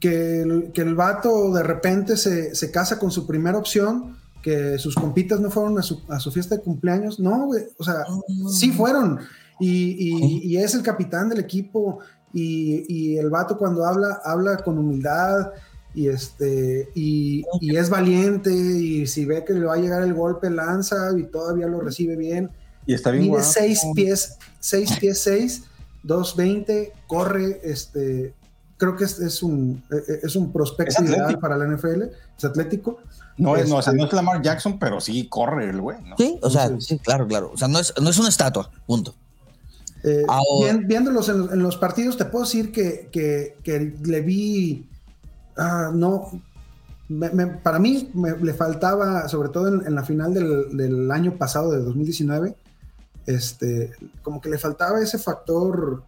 [0.00, 4.78] que, el, que el vato de repente se, se casa con su primera opción, que
[4.78, 7.18] sus compitas no fueron a su, a su fiesta de cumpleaños.
[7.18, 7.64] No, güey.
[7.78, 8.04] O sea,
[8.50, 9.20] sí fueron.
[9.58, 12.00] Y, y- y es el capitán del equipo.
[12.32, 15.52] Y, y el vato cuando habla, habla con humildad.
[15.94, 18.52] Y este, y, y es valiente.
[18.52, 22.16] Y si ve que le va a llegar el golpe, lanza y todavía lo recibe
[22.16, 22.50] bien.
[22.86, 23.46] Y está bien Mide guapo.
[23.50, 25.62] 6 pies, 6 pies 6,
[26.02, 28.34] 220, corre, este,
[28.84, 32.02] creo que es, es un, eh, es un prospecto ideal para la NFL,
[32.38, 32.98] es atlético.
[33.36, 36.00] No, es, no, o sea, Este- no es Lamar Jackson, pero sí corre el güey,
[36.02, 36.16] ¿no?
[36.16, 37.50] Sí, o sea, Entonces- sí, claro, claro.
[37.52, 39.14] O sea, no es, no es una estatua, punto.
[40.04, 43.94] Eh, Ahora- vien- viéndolos en, los- en los partidos, te puedo decir que, que- que
[44.04, 44.88] le vi,
[45.56, 46.30] ah, no,
[47.08, 51.10] me- me- para mí me- le faltaba, sobre todo en, en la final del, del
[51.10, 52.54] año pasado, de 2019,
[53.26, 53.92] este,
[54.22, 56.02] como que le faltaba ese factor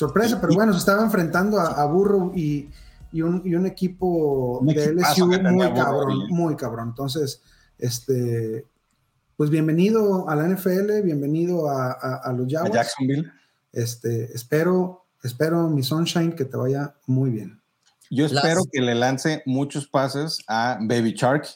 [0.00, 2.68] sorpresa, pero bueno, se estaba enfrentando a, a Burrow y,
[3.12, 6.88] y un, y un equipo Un de LSU muy cabrón, y- muy cabrón.
[6.88, 7.42] Entonces,
[7.78, 8.66] este,
[9.36, 12.74] pues bienvenido a la NFL, bienvenido a, a- a los A Jaguars.
[12.74, 13.30] Jacksonville.
[13.72, 17.60] Este, espero, espero mi Sunshine que te vaya muy bien.
[18.10, 21.46] Yo Las- espero que le lance muchos pases a Baby Shark,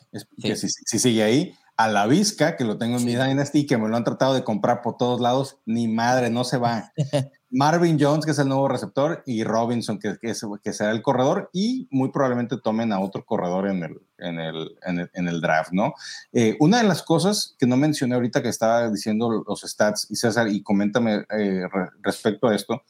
[0.40, 3.16] que si, si sigue ahí, a la Vizca, que lo tengo en mi.
[3.16, 6.56] Dynasty, que me lo han tratado de comprar por todos lados, ni madre, no se
[6.58, 6.92] va.
[7.56, 11.50] Marvin Jones, que es el nuevo receptor, y Robinson, que, es- que será el corredor,
[11.52, 14.76] y muy probablemente tomen a otro corredor en el, en el,
[15.14, 15.94] en el, draft, ¿no?
[16.32, 20.16] Eh, una de las cosas que no mencioné ahorita que estaba diciendo los stats, y
[20.16, 22.82] César, y coméntame eh, re- respecto a esto,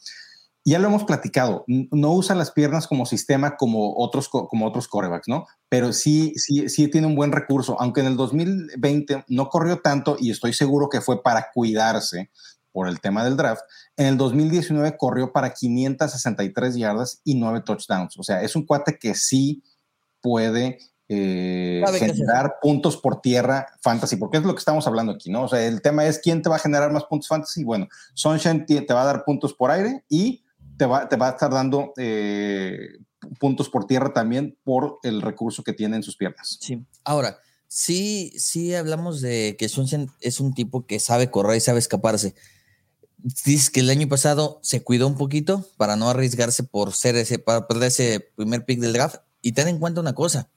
[0.66, 4.88] ya lo hemos platicado, no usa las piernas como sistema como otros, co- como otros
[4.88, 5.46] corebacks, ¿no?
[5.68, 10.16] Pero sí, sí, sí tiene un buen recurso, aunque en el 2020 no corrió tanto
[10.18, 12.30] y estoy seguro que fue para cuidarse
[12.74, 13.62] por el tema del draft.
[13.96, 18.18] En el 2019 corrió para 563 yardas y 9 touchdowns.
[18.18, 19.62] O sea, es un cuate que sí
[20.20, 25.44] puede eh, generar puntos por tierra fantasy, porque es lo que estamos hablando aquí, ¿no?
[25.44, 27.62] O sea, el tema es quién te va a generar más puntos fantasy.
[27.62, 30.42] Bueno, Sunshine te va a dar puntos por aire y
[30.76, 32.98] te va, te va a estar dando eh,
[33.38, 36.58] puntos por tierra también por el recurso que tiene en sus piernas.
[36.60, 36.84] Sí.
[37.04, 41.78] Ahora, sí, sí hablamos de que Sunshine es un tipo que sabe correr y sabe
[41.78, 42.34] escaparse.
[43.24, 47.38] Dices que el año pasado se cuidó un poquito para no arriesgarse por ser ese,
[47.38, 49.16] para perder ese primer pick del draft.
[49.40, 50.50] Y ten en cuenta una cosa.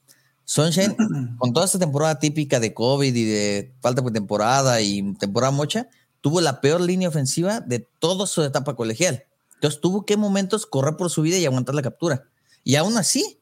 [0.44, 0.94] Sunshine,
[1.38, 5.88] con toda esta temporada típica de COVID y de falta de temporada y temporada mocha,
[6.20, 9.24] tuvo la peor línea ofensiva de toda su etapa colegial.
[9.54, 12.28] Entonces tuvo que en momentos correr por su vida y aguantar la captura.
[12.64, 13.40] Y aún así,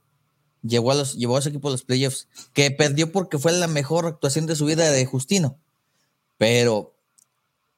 [0.62, 3.66] llevó a, los, llevó a su equipo a los playoffs, que perdió porque fue la
[3.66, 5.58] mejor actuación de su vida de Justino.
[6.38, 6.94] Pero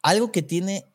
[0.02, 0.86] algo que tiene,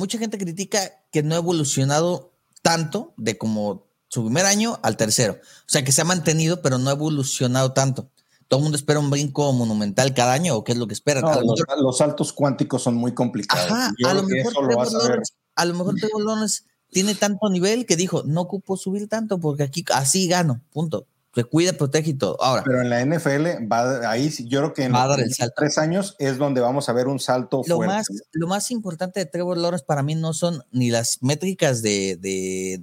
[0.00, 0.80] mucha gente critica
[1.12, 2.32] que no ha evolucionado
[2.62, 5.34] tanto de como su primer año al tercero.
[5.34, 8.10] O sea, que se ha mantenido, pero no ha evolucionado tanto.
[8.48, 11.22] Todo el mundo espera un brinco monumental cada año, o qué es lo que esperan.
[11.22, 13.70] No, los, los saltos cuánticos son muy complicados.
[13.70, 15.22] ajá, lo mejor Trevor
[15.54, 19.62] a lo mejor Trevor Lawrence tiene tanto nivel que dijo, no ocupo subir tanto porque
[19.62, 21.06] aquí así gano, punto.
[21.34, 22.42] Se cuida, protege y todo.
[22.42, 25.20] Ahora, Pero en la NFL, va, ahí yo creo que en Va a los dar
[25.20, 25.54] el primeros salto.
[25.56, 27.94] tres años es donde vamos a ver un salto lo fuerte.
[27.94, 32.16] más, lo más importante de Trevor Lawrence para mí no son ni las métricas de,
[32.20, 32.82] de,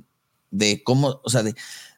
[0.51, 1.53] de cómo, o sea, de,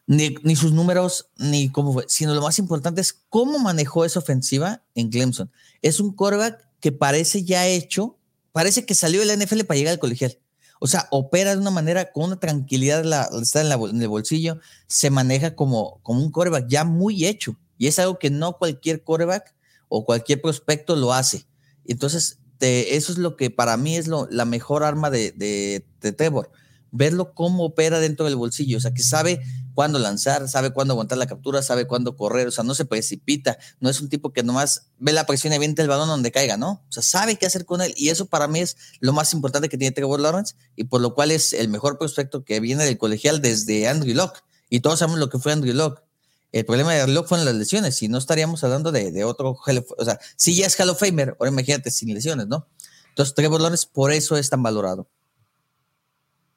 [0.07, 4.17] ni, ni sus números, ni cómo fue, sino lo más importante es cómo manejó esa
[4.17, 5.51] ofensiva en Clemson.
[5.83, 8.17] Es un quarterback que parece ya hecho,
[8.51, 10.39] parece que salió de la NFL para llegar al colegial.
[10.79, 15.09] O sea, opera de una manera con una tranquilidad, la, está en, el bolsillo, se
[15.09, 17.57] maneja como, como un quarterback ya muy hecho.
[17.77, 19.53] Y es algo que no cualquier quarterback
[19.89, 21.45] o cualquier prospecto lo hace.
[21.85, 25.85] Entonces, te- eso es lo que para mí es lo, la mejor arma de, de,
[26.01, 26.49] de Trevor.
[26.91, 28.77] Verlo cómo opera dentro del bolsillo.
[28.77, 29.41] O sea, que sabe
[29.79, 32.49] cuándo lanzar, sabe cuándo aguantar la captura, sabe cuándo correr.
[32.49, 33.57] O sea, no se precipita.
[33.79, 36.57] No es un tipo que nomás ve la presión y avienta el balón donde caiga,
[36.57, 36.83] ¿no?
[36.89, 37.93] O sea, sabe qué hacer con él.
[37.95, 41.15] Y eso para mí es lo más importante que tiene Trevor Lawrence y por lo
[41.15, 44.43] cual es el mejor prospecto que viene del colegial desde Andrew Locke.
[44.69, 46.03] Y todos sabemos lo que fue Andrew Locke.
[46.51, 49.57] El problema de Locke fueron las lesiones, si no estaríamos hablando de, de otro
[49.97, 52.67] O sea, si ya es Hall of Famer, ahora imagínate sin lesiones, ¿no?
[53.07, 55.07] Entonces, Trevor Lawrence por eso es tan valorado.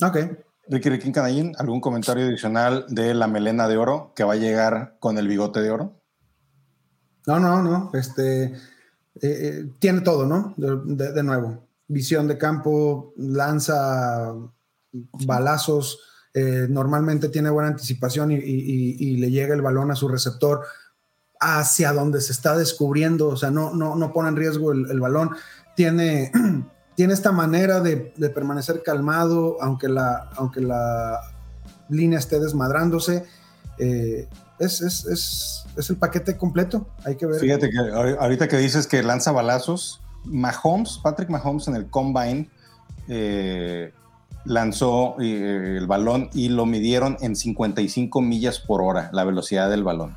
[0.03, 0.17] Ok.
[0.73, 4.97] Ricky Ricky Canallín, ¿algún comentario adicional de la melena de oro que va a llegar
[5.01, 6.01] con el bigote de oro?
[7.27, 7.91] No, no, no.
[7.93, 8.55] Este eh,
[9.21, 10.55] eh, tiene todo, ¿no?
[10.57, 11.69] De, nuevo.
[11.89, 14.35] Visión de campo, lanza
[15.27, 16.01] balazos,
[16.33, 20.65] eh, normalmente tiene buena anticipación y, le llega el balón a su receptor
[21.39, 25.33] hacia donde se está descubriendo, o sea, no, no, no pone en riesgo el balón.
[25.77, 26.33] Tiene,
[26.95, 31.21] tiene esta manera de, de permanecer calmado, aunque la, aunque la
[31.89, 33.25] línea esté desmadrándose.
[33.79, 34.29] Eh,
[34.59, 36.87] es, es, es, es el paquete completo.
[37.05, 37.41] Hay que ver.
[37.41, 42.49] Fíjate que ahor- ahorita que dices que lanza balazos, Mahomes, Patrick Mahomes en el Combine
[43.09, 43.93] eh,
[44.45, 49.83] lanzó eh, el balón y lo midieron en 55 millas por hora, la velocidad del
[49.83, 50.17] balón.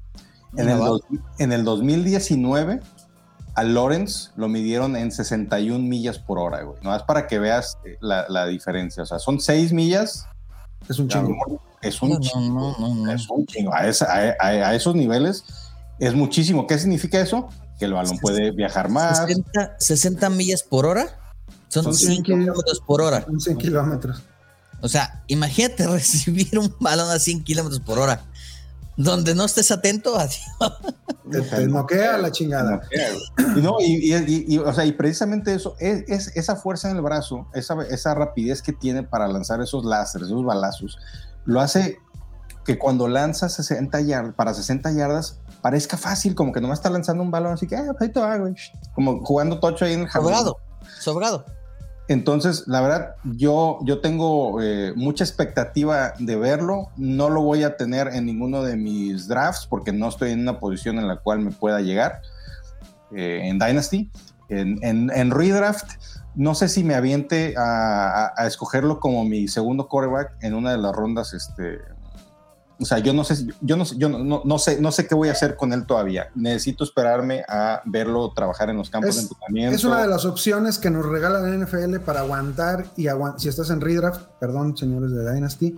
[0.58, 1.02] En el, dos-
[1.40, 2.82] en el 2019,
[3.56, 6.78] a Lawrence lo midieron en 61 millas por hora, güey.
[6.84, 9.04] No es para que veas eh, la, la diferencia.
[9.04, 10.28] O sea, son 6 millas.
[10.90, 11.62] Es un chingo.
[11.82, 12.76] Es un No, chingo.
[12.78, 13.12] no, no, no.
[13.12, 13.74] Es un chingo.
[13.74, 15.44] A, esa- a- a- a esos niveles
[16.00, 16.68] es muchísimo.
[16.68, 17.50] ¿Qué significa eso?
[17.80, 19.20] Que el balón puede viajar más.
[19.26, 21.18] 60, 60 millas por hora
[21.70, 23.26] son Son 5 cien kilómetros por hora.
[23.28, 24.22] Un 100 kilómetros.
[24.82, 28.22] O sea, imagínate recibir un balón a 100 kilómetros por hora.
[28.98, 30.40] Donde no estés atento, adiós.
[31.32, 32.82] Te, te noquea la chingada.
[33.56, 36.90] Y no, y, y- y- y, o sea, y precisamente eso, es, es esa fuerza
[36.90, 40.98] en el brazo, esa, esa rapidez que tiene para lanzar esos láseres, esos balazos,
[41.46, 41.98] lo hace
[42.64, 47.22] que cuando lanza 60 yardas, para 60 yardas, parezca fácil, como que nomás está lanzando
[47.24, 48.56] un balón, así que, ah, ahí te va, güey.
[48.96, 50.30] Como jugando tocho ahí en el jardín.
[50.30, 50.58] Sobrado,
[51.00, 51.46] sobrado.
[52.08, 56.90] Entonces, la verdad, yo, yo tengo eh, mucha expectativa de verlo.
[56.98, 60.60] No lo voy a tener en ninguno de mis drafts porque no estoy en una
[60.60, 62.22] posición en la cual me pueda llegar
[63.16, 64.12] eh, en Dynasty.
[64.50, 65.94] En, en, en redraft,
[66.36, 70.78] no sé si me aviente a, a- escogerlo como mi segundo quarterback en una de
[70.78, 71.34] las rondas.
[71.34, 71.80] Este,
[72.80, 75.08] o sea, yo no sé, yo no, sé- yo no, no- no sé, no sé
[75.08, 76.30] qué voy a hacer con él todavía.
[76.36, 79.76] Necesito esperarme a verlo trabajar en los campos de Es, entrenamiento.
[79.76, 83.40] es una de las opciones que nos regala la NFL para aguantar y aguantar.
[83.40, 85.76] Si estás en redraft, perdón, señores de Dynasty,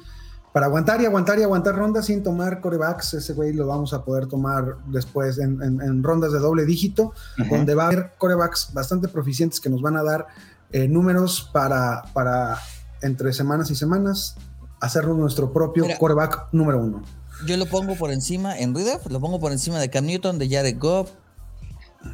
[0.53, 4.03] para aguantar y aguantar y aguantar rondas sin tomar corebacks, ese güey lo vamos a
[4.03, 7.13] poder tomar después en, en- en rondas de doble dígito,
[7.49, 10.25] donde va a haber corebacks bastante proficientes que nos van a dar
[10.71, 12.57] eh, números para, para
[13.03, 14.35] entre semanas y semanas
[14.79, 15.97] hacernos nuestro propio Mira.
[15.97, 17.03] coreback número uno.
[17.45, 20.49] yo lo pongo por encima, en Reader, lo pongo por encima de Cam Newton, de
[20.49, 21.11] Jared Goff,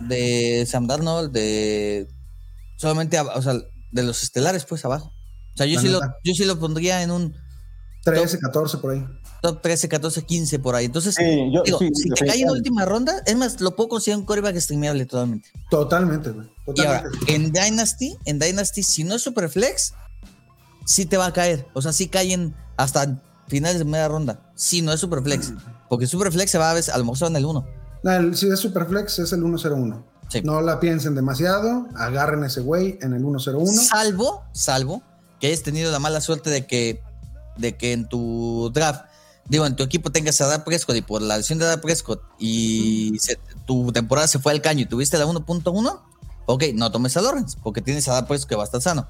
[0.08, 2.08] de Sam Darnold, de
[2.78, 3.54] solamente, o sea,
[3.92, 5.14] de los estelares, pues abajo.
[5.54, 7.36] O sea, yo La sí, lo, yo sí lo pondría en un
[8.04, 9.06] 13, 14 por ahí.
[9.42, 10.86] top 13, 14, 15 por ahí.
[10.86, 13.90] Entonces, Sí, yo- digo, sí, si te cae en última ronda, es más, lo puedo
[13.90, 15.50] considerar un coreback streameable totalmente.
[15.70, 16.48] Totalmente, güey.
[16.76, 17.36] Y ahora, Totalmente.
[17.36, 19.94] en Dynasty, en Dynasty, si no es Superflex,
[20.86, 21.68] sí te va a caer.
[21.74, 24.40] O sea, sí caen hasta finales de media ronda.
[24.56, 25.54] Si no es Superflex.
[25.90, 27.66] Porque Superflex se va a veces, a lo mejor en el 1.
[28.04, 30.06] No, el- si es Superflex, es el 101.
[30.30, 30.42] Sí.
[30.44, 33.82] No la piensen demasiado, agarren ese güey en el 101.
[33.82, 35.04] Salvo, salvo
[35.40, 37.04] que hayas tenido la mala suerte de que,
[37.58, 39.06] de que en tu draft,
[39.48, 42.22] digo, en tu equipo tengas a Dak Prescott y por la lesión de Dak Prescott
[42.40, 46.02] y se- tu temporada se fue al caño y tuviste la 1.1,
[46.48, 49.08] ok, no tomes a Lawrence porque tienes a Dak Prescott que va a estar sano.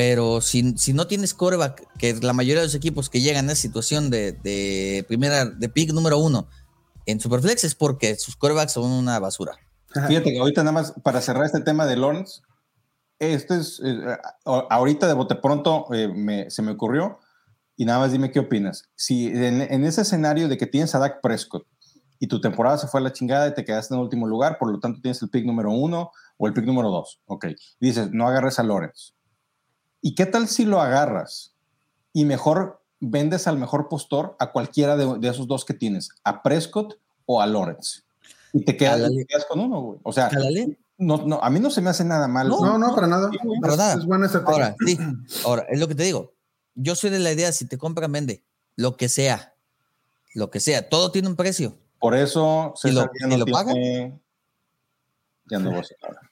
[0.00, 3.52] Pero si, si no tienes coreback, que la mayoría de los equipos que llegan a
[3.52, 6.46] esa situación de, de primera, de pick número uno
[7.04, 9.56] en Superflex es porque sus corebacks son una basura.
[10.06, 12.42] Fíjate que ahorita nada más para cerrar este tema de Lawrence,
[13.18, 13.98] este es, eh,
[14.44, 17.18] a- ahorita de bote pronto eh, me- se me ocurrió
[17.76, 18.84] y nada más dime qué opinas.
[18.94, 21.66] Si en, en ese escenario de que tienes a Dak Prescott
[22.20, 24.70] y tu temporada se fue a la chingada y te quedaste en último lugar, por
[24.70, 27.46] lo tanto tienes el pick número uno o el pick número dos, ok,
[27.80, 29.14] dices, no agarres a Lawrence.
[30.00, 31.54] ¿Y qué tal si lo agarras
[32.12, 36.42] y mejor vendes al mejor postor a cualquiera de, de esos dos que tienes, a
[36.42, 38.02] Prescott o a Lawrence?
[38.52, 39.98] Y te quedas, te quedas con uno, güey.
[40.02, 40.30] O sea,
[40.96, 42.48] no, no, a mí no se me hace nada mal.
[42.48, 43.30] No, no, para nada.
[43.60, 43.94] Para es, nada.
[43.94, 44.54] es buena estrategia.
[44.64, 44.98] Ahora, sí,
[45.44, 46.32] ahora, es lo que te digo.
[46.74, 48.42] Yo soy de la idea, si te compran, vende.
[48.76, 49.54] Lo que sea.
[50.34, 50.88] Lo que sea.
[50.88, 51.76] Todo tiene un precio.
[51.98, 54.18] Por eso ¿Y lo- no lo tiene-
[55.46, 56.27] Ya no voy a hacer nada.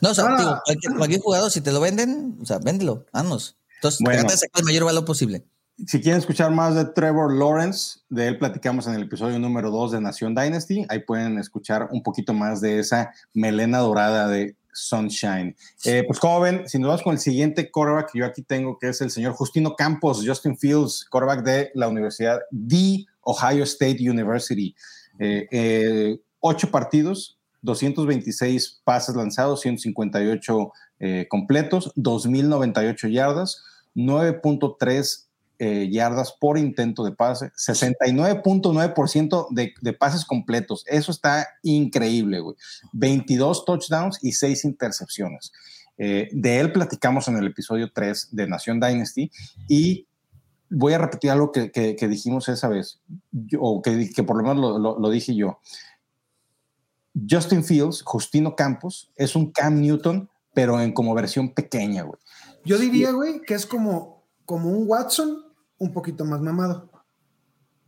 [0.00, 0.36] No, o sea, Ah.
[0.38, 3.56] digo, cualquier, cualquier jugador, si te lo venden, o sea, véndelo, vámonos.
[3.76, 4.20] Entonces, Bueno.
[4.20, 5.44] trata de sacar el mayor valor posible.
[5.86, 9.92] Si quieren escuchar más de Trevor Lawrence, de él platicamos en el episodio número 2
[9.92, 10.84] de Nación Dynasty.
[10.90, 15.56] Ahí pueden escuchar un poquito más de esa melena dorada de Sunshine.
[15.86, 18.78] Eh, pues como ven, si nos vamos con el siguiente quarterback que yo aquí tengo,
[18.78, 23.96] que es el señor Justino Campos, Justin Fields, quarterback de la Universidad The Ohio State
[24.00, 24.74] University.
[25.18, 33.62] Eh, eh, ocho partidos, 226 pases lanzados, 158 eh, completos, 2.098 yardas,
[33.94, 35.26] 9.3
[35.62, 40.84] eh, yardas por intento de pase, 69.9% de, pases completos.
[40.86, 42.56] Eso está increíble, güey.
[42.92, 45.52] 22 touchdowns y 6 intercepciones.
[45.98, 49.30] Eh, de él platicamos en el episodio 3 de Nación Dynasty
[49.68, 50.06] y
[50.70, 53.02] voy a repetir algo que, dijimos esa vez,
[53.58, 55.58] o que, por lo menos lo dije yo.
[57.28, 62.18] Justin Fields, Justino Campos, es un Cam Newton, pero en como versión pequeña, güey.
[62.64, 65.44] Yo diría, güey, que es como, como un Watson
[65.78, 66.90] un poquito más mamado.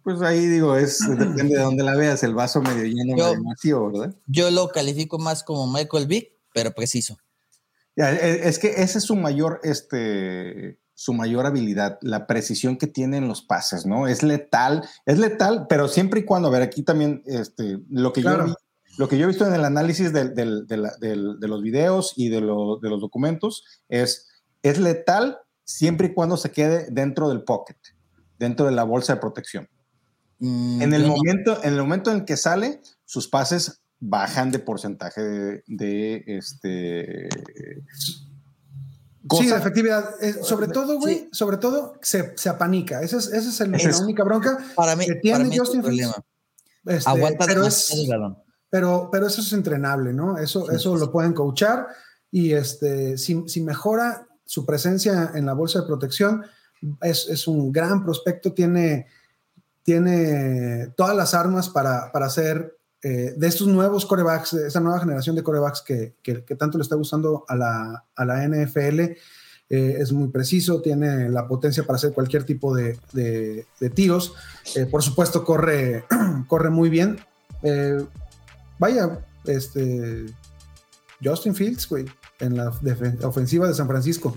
[0.03, 3.45] Pues ahí digo, es depende de dónde la veas, el vaso medio lleno, Yo- medio
[3.45, 4.15] vacío, ¿verdad?
[4.27, 7.19] Yo lo califico más como Michael Vick, pero preciso.
[7.95, 12.87] Ya, e- Es que ese es su mayor, este, su mayor habilidad, la precisión que
[12.89, 14.09] tiene en los pases, ¿no?
[14.09, 18.23] Es letal, es letal, pero siempre y cuando, a ver, aquí también, este, lo que
[18.23, 18.47] Claro.
[18.47, 18.55] yo vi,
[18.99, 21.63] lo que yo he visto en el análisis del- del- de, la- del- de los
[21.63, 24.29] videos y de, lo- de los documentos es,
[24.63, 27.77] es letal siempre y cuando se quede dentro del pocket,
[28.39, 29.69] dentro de la bolsa de protección.
[30.39, 31.17] Mm, En el, no.
[31.17, 36.25] momento, en el momento en el que sale, sus pases bajan de porcentaje de, de,
[36.27, 37.29] este.
[37.97, 38.27] Sí,
[39.29, 40.11] cosa- de efectividad.
[40.21, 43.01] Eh, sobre todo, güey, sobre todo se, se apanica.
[43.03, 44.59] Esa es, esa es el- la única bronca.
[44.75, 46.15] para mí, que tiene para mí Justin problema.
[46.85, 48.42] Este, Aguanta pero, demasiado es, el balón.
[48.73, 50.39] Pero, pero eso es entrenable, ¿no?
[50.39, 51.89] Eso, eso lo pueden coachar
[52.31, 56.43] y este, si, si mejora su presencia en la bolsa de protección,
[57.03, 59.07] es, es un gran prospecto, tiene,
[59.83, 65.01] tiene todas las armas para, para hacer eh, de estos nuevos corebacks, de esta nueva
[65.01, 69.01] generación de corebacks que, que- que tanto le está gustando a la, a la NFL.
[69.01, 69.17] eh,
[69.69, 74.35] es muy preciso, tiene la potencia para hacer cualquier tipo de, de- de tiros.
[74.77, 76.05] Eh, por supuesto, corre,
[76.49, 77.19] corre muy bien.
[78.83, 80.27] Vaya, este
[81.23, 82.05] Justin Fields, güey,
[82.41, 82.71] en la
[83.23, 84.37] ofensiva de San Francisco.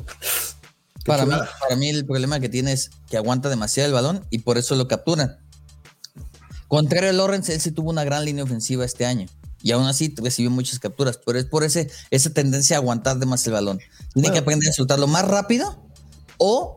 [1.03, 4.23] Qué Para mí, para mí el problema que tiene es que aguanta demasiado el balón
[4.29, 5.39] y por eso lo capturan.
[6.67, 9.25] Contrario a Lawrence, él sí tuvo una gran línea ofensiva este año.
[9.63, 11.19] Y aún así recibió muchas capturas.
[11.25, 13.79] Pero es por ese, esa tendencia a aguantar de más el balón.
[14.13, 15.89] Tiene que aprender a soltarlo más rápido
[16.37, 16.75] o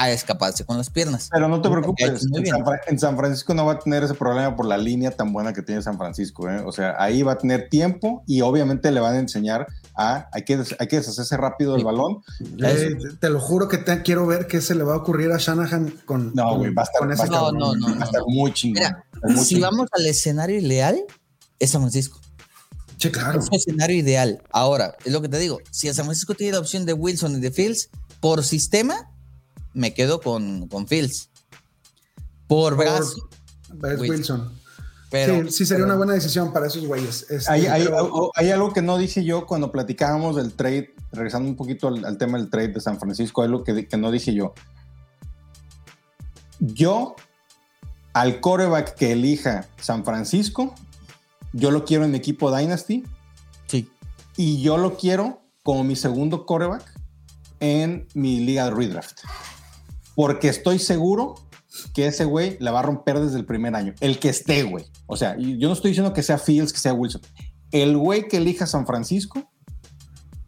[0.00, 1.28] a escaparse con las piernas.
[1.32, 2.46] Pero no te preocupes, en.
[2.46, 5.32] San, Fra- en San Francisco no va a tener ese problema por la línea tan
[5.32, 6.48] buena que tiene San Francisco.
[6.48, 6.62] ¿eh?
[6.64, 10.44] O sea, ahí va a tener tiempo y obviamente le van a enseñar a, hay
[10.44, 11.84] que, hay que deshacerse rápido del Sí.
[11.84, 12.18] balón.
[12.62, 15.38] Eh, te lo juro que te, quiero ver qué se le va a ocurrir a
[15.38, 18.04] Shanahan con, No, con- güey, va a estar, con ese No, no, no, va a
[18.04, 18.26] estar no.
[18.28, 18.82] muy chingón.
[18.84, 19.70] Mira, muy Si chingón.
[19.70, 21.00] vamos al escenario ideal,
[21.58, 22.20] es San Francisco.
[22.98, 23.40] Sí, claro.
[23.40, 24.42] Es un escenario ideal.
[24.52, 25.58] Ahora, es lo que te digo.
[25.72, 27.90] Si a San Francisco tiene la opción de Wilson y de Fields,
[28.20, 29.10] por sistema,
[29.78, 31.30] me quedo con, con Fields.
[32.48, 33.28] Por Por- brazo,
[33.82, 34.00] Wilson.
[34.10, 34.52] Wilson.
[35.10, 35.44] pero.
[35.44, 37.26] sí, sí sería pero- una buena decisión para esos güeyes.
[37.30, 41.48] Este, Hay, hay- pero- hay algo que no dije yo cuando platicábamos del trade, regresando
[41.48, 44.10] un poquito al, al tema del trade de San Francisco, hay algo que, que no
[44.10, 44.52] dije yo.
[46.58, 47.14] Yo,
[48.14, 50.74] al coreback que elija San Francisco,
[51.52, 53.04] yo lo quiero en mi equipo Dynasty
[53.66, 53.88] Sí.
[54.36, 56.82] y yo lo quiero como mi segundo coreback
[57.60, 59.20] en mi liga de redraft.
[60.18, 61.36] Porque estoy seguro
[61.94, 63.94] que ese güey la va a romper desde el primer año.
[64.00, 64.84] El que esté, güey.
[65.06, 67.22] O sea, yo no estoy diciendo que sea Fields, que sea Wilson.
[67.70, 69.48] El güey que elija San Francisco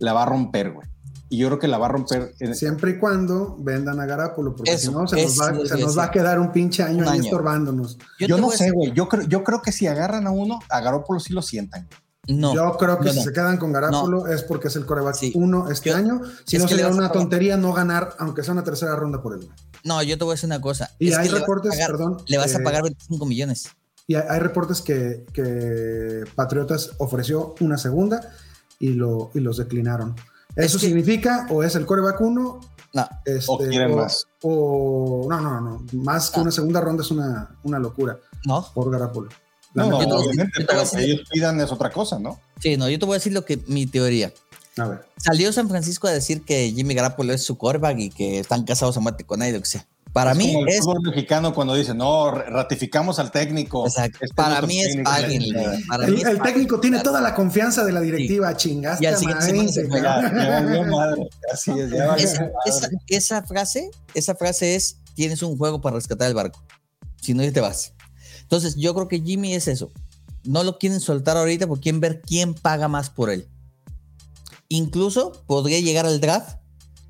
[0.00, 0.88] la va a romper, güey.
[1.28, 2.32] Y yo creo que la va a romper.
[2.40, 5.78] en- Siempre y cuando vendan a Garapolo, porque Eso, si no, se, nos va, se
[5.78, 7.22] nos a quedar un pinche año Un ahí año.
[7.26, 7.96] estorbándonos.
[8.18, 8.92] Yo, no sé, güey.
[8.92, 11.86] Yo creo, yo creo que si agarran a uno, a Garoppolo sí lo sientan.
[12.28, 12.54] No.
[12.54, 13.24] Yo creo que no, si no.
[13.24, 15.32] se quedan con Garapolo es porque es el coreback Sí.
[15.34, 16.20] uno este Yo- año.
[16.44, 19.22] Si es no le sería una pagar- tontería no ganar, aunque sea una tercera ronda
[19.22, 19.48] por él.
[19.84, 20.90] No, yo te voy a decir una cosa.
[20.98, 22.82] Y Es hay que le vas a reportes, pagar- perdón, Le vas a eh, pagar
[22.82, 23.70] 25 millones.
[24.06, 28.20] Y hay, hay reportes que, que Patriotas ofreció una segunda
[28.78, 30.14] y, lo, y los declinaron.
[30.56, 32.60] ¿Eso que- significa o es el coreback uno?
[32.92, 33.08] No.
[33.24, 34.26] Este, O quieren más.
[34.42, 35.86] o- no, no, no.
[35.92, 38.66] Más que una segunda ronda es una, una locura No.
[38.74, 39.28] por Garapolo.
[39.74, 42.40] No, no, obviamente, pero que ellos pidan es otra cosa, ¿no?
[42.60, 44.32] Sí, no, yo te voy a decir lo que mi teoría.
[44.78, 45.00] A ver.
[45.16, 48.96] Salió San Francisco a decir que Jimmy Garoppolo es su quarterback y que están casados
[48.96, 49.86] a muerte con él, lo que sea.
[50.12, 53.86] Para Es mí como el es fútbol mexicano cuando dice, no, ratificamos al técnico.
[53.86, 54.18] Exacto.
[54.22, 55.10] Este Para mí es técnico".
[55.10, 55.84] páguenle.
[55.88, 56.52] Para El, mí es el páguenle.
[56.52, 58.56] técnico tiene toda la confianza de la directiva.
[58.56, 61.28] Chingaste Y al siguiente se madre.
[61.52, 62.52] Así es, ya valió Esa, madre.
[62.66, 66.60] esa- esa frase, esa frase es tienes un juego para rescatar el barco.
[67.20, 67.92] Si no, ya te vas.
[68.50, 69.92] Entonces, yo creo que Jimmy es eso.
[70.42, 73.46] No lo quieren soltar ahorita porque quieren ver quién paga más por él.
[74.68, 76.58] Incluso podría llegar al draft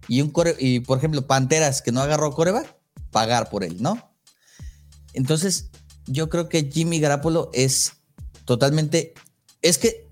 [0.06, 2.76] y un core, y por ejemplo, Panteras que no agarró coreback,
[3.10, 4.12] pagar por él, ¿no?
[5.14, 5.70] Entonces,
[6.06, 7.94] yo creo que Jimmy Garapolo es
[8.44, 9.14] totalmente.
[9.62, 10.10] Es que,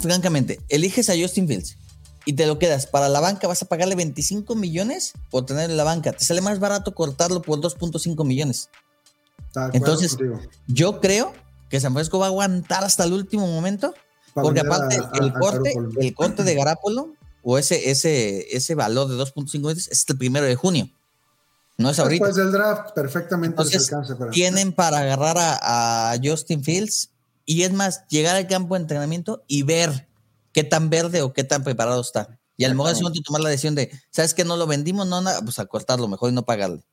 [0.00, 1.78] francamente, eliges a Justin Fields
[2.26, 5.78] y te lo quedas para la banca, vas a pagarle 25 millones por tenerlo en
[5.78, 6.12] la banca.
[6.12, 8.68] Te sale más barato cortarlo por 2.5 millones.
[9.72, 10.40] Entonces, contigo.
[10.66, 11.32] Yo creo
[11.70, 13.94] que San Francisco va a aguantar hasta el último momento,
[14.34, 18.74] Para porque aparte a- el a corte, el corte de Garapolo o ese, ese, ese
[18.74, 20.88] valor de 2.5 millones es el primero de junio.
[21.76, 22.26] No es ahorita.
[22.26, 27.10] Después del draft, perfectamente Entonces, alcanza para- tienen para agarrar a, a Justin Fields
[27.44, 30.06] y es más, llegar al campo de entrenamiento y ver
[30.52, 32.38] qué tan verde o qué tan preparado está.
[32.56, 35.08] Y a lo mejor es momento tomar la decisión de, ¿sabes que No lo vendimos,
[35.08, 36.84] no, nada, pues a cortarlo mejor y no pagarle.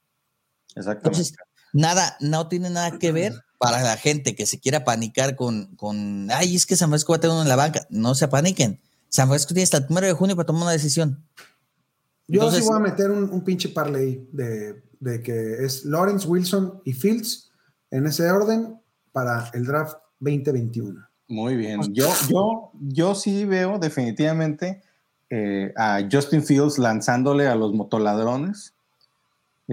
[0.75, 1.07] Exactamente.
[1.07, 1.35] Entonces,
[1.73, 6.29] nada, no tiene nada que ver para la gente que se quiera panicar con, con
[6.31, 7.85] ay, es que San Francisco va a tener uno en la banca.
[7.89, 8.79] No se paniquen.
[9.09, 11.23] San Francisco tiene hasta el primero de junio para tomar una decisión.
[12.27, 16.27] Yo Entonces- sí voy a meter un, un pinche parlay de, de que es Lawrence,
[16.27, 17.51] Wilson y Fields
[17.91, 18.79] en ese orden
[19.11, 20.99] para el draft 2021.
[21.27, 21.81] Muy bien.
[21.93, 24.81] Yo, yo, yo sí veo definitivamente
[25.29, 28.73] eh, a Justin Fields lanzándole a los motoladrones,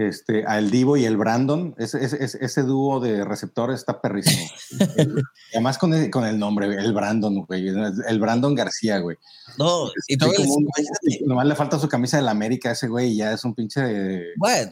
[0.07, 1.75] este, a el Divo y el Brandon.
[1.77, 4.45] Ese, ese, ese- ese dúo de receptores está perrísimo.
[4.79, 7.67] Y Además con el, con el nombre, el Brandon, güey.
[7.67, 9.17] El Brandon García, güey.
[9.57, 12.71] No, y como les- un- imagínate, nomás le falta su camisa de la América a
[12.73, 14.27] ese güey y ya es un pinche...
[14.37, 14.71] Bueno,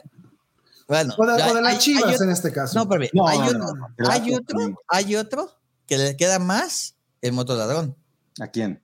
[0.88, 1.14] bueno.
[1.18, 2.80] O de, de las hay- chivas hay otro- en este caso.
[2.80, 4.10] No, pero No, hay, no, otro, no, no.
[4.10, 5.52] hay otro, hay otro
[5.86, 7.96] que le queda más el motoladrón.
[8.40, 8.82] ¿A quién?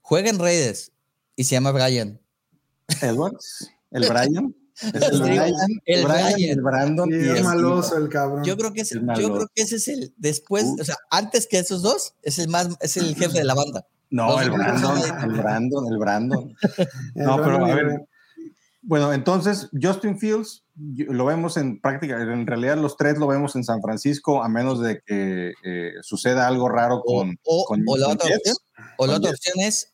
[0.00, 0.92] Juega en Raiders
[1.36, 2.20] y se llama Brian.
[3.02, 3.70] ¿Edwards?
[3.90, 4.54] ¿El Brian?
[4.82, 6.50] Es Sí, el Brian, el el Brian, Brian.
[6.50, 8.44] el Brandon Sí, y es el maloso el cabrón.
[8.44, 9.34] Yo creo que ese, Es yo malo.
[9.34, 10.80] creo que ese es el después, Uh.
[10.80, 13.86] o sea, antes que esos dos, es el más, es el jefe de la banda.
[14.10, 16.56] No, el Brandon, el Brandon, el Brandon.
[17.14, 18.06] No, pero a ver.
[18.86, 23.64] Bueno, entonces Justin Fields lo vemos en práctica, en realidad los tres lo vemos en
[23.64, 28.06] San Francisco, a menos de que eh, suceda algo raro con, o- con- o la
[28.06, 28.38] con otra Jets.
[28.40, 28.56] opción,
[28.98, 29.40] o la con otra Jets.
[29.48, 29.93] opción es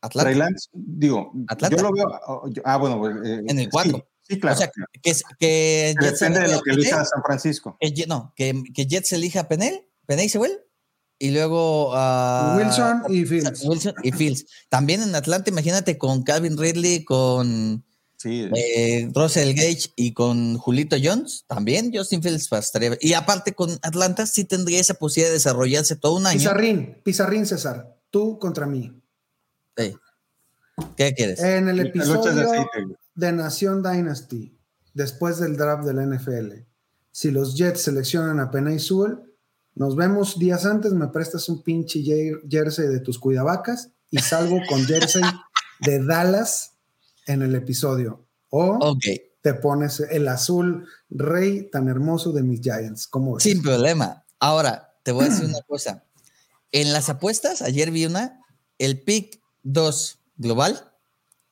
[0.00, 0.38] Trey Atlanta.
[0.38, 1.76] Lance, digo, Atlanta.
[1.76, 2.08] yo lo veo.
[2.50, 4.08] yo- ah, bueno, pues, eh, En el sí, cuatro.
[4.22, 4.56] Sí, claro.
[4.56, 4.70] O sea,
[5.02, 7.76] que, es- que Que Jets depende de lo que elija San Francisco.
[7.80, 10.52] que no, que, que Jets elija a Penel, Penel y Sewell,
[11.18, 13.64] y luego a Wilson y Fields.
[13.64, 14.46] Wilson y Fields.
[14.68, 17.84] También en Atlanta, imagínate con Calvin Ridley, con
[18.20, 23.70] Sí, Eh, Russell Gage y con Julito Jones también Justin Fields estaría y aparte con
[23.82, 26.38] Atlanta sí tendría esa posibilidad de desarrollarse todo un año.
[26.40, 27.96] Pizarrín, Pizarrín, César.
[28.10, 28.92] Tú contra mí.
[29.78, 29.96] Sí.
[30.96, 31.40] ¿Qué quieres?
[31.40, 32.66] En el de episodio
[33.14, 34.56] de Nación Dynasty,
[34.94, 36.52] después del draft de la NFL,
[37.10, 39.18] si los Jets seleccionan a Penay Sewell,
[39.74, 44.58] nos vemos días antes, me prestas un pinche jer- jersey de tus cuidavacas y salgo
[44.68, 45.22] con jersey
[45.80, 46.72] de Dallas
[47.26, 48.26] en el episodio.
[48.50, 49.04] O ok,
[49.42, 53.06] te pones el azul rey tan hermoso de mis Giants.
[53.06, 53.44] ¿Cómo ves?
[53.44, 54.24] sin problema.
[54.40, 56.04] Ahora, te voy a decir una cosa.
[56.72, 58.40] En las apuestas, ayer vi una,
[58.78, 59.40] el pick
[59.72, 60.92] 2 global,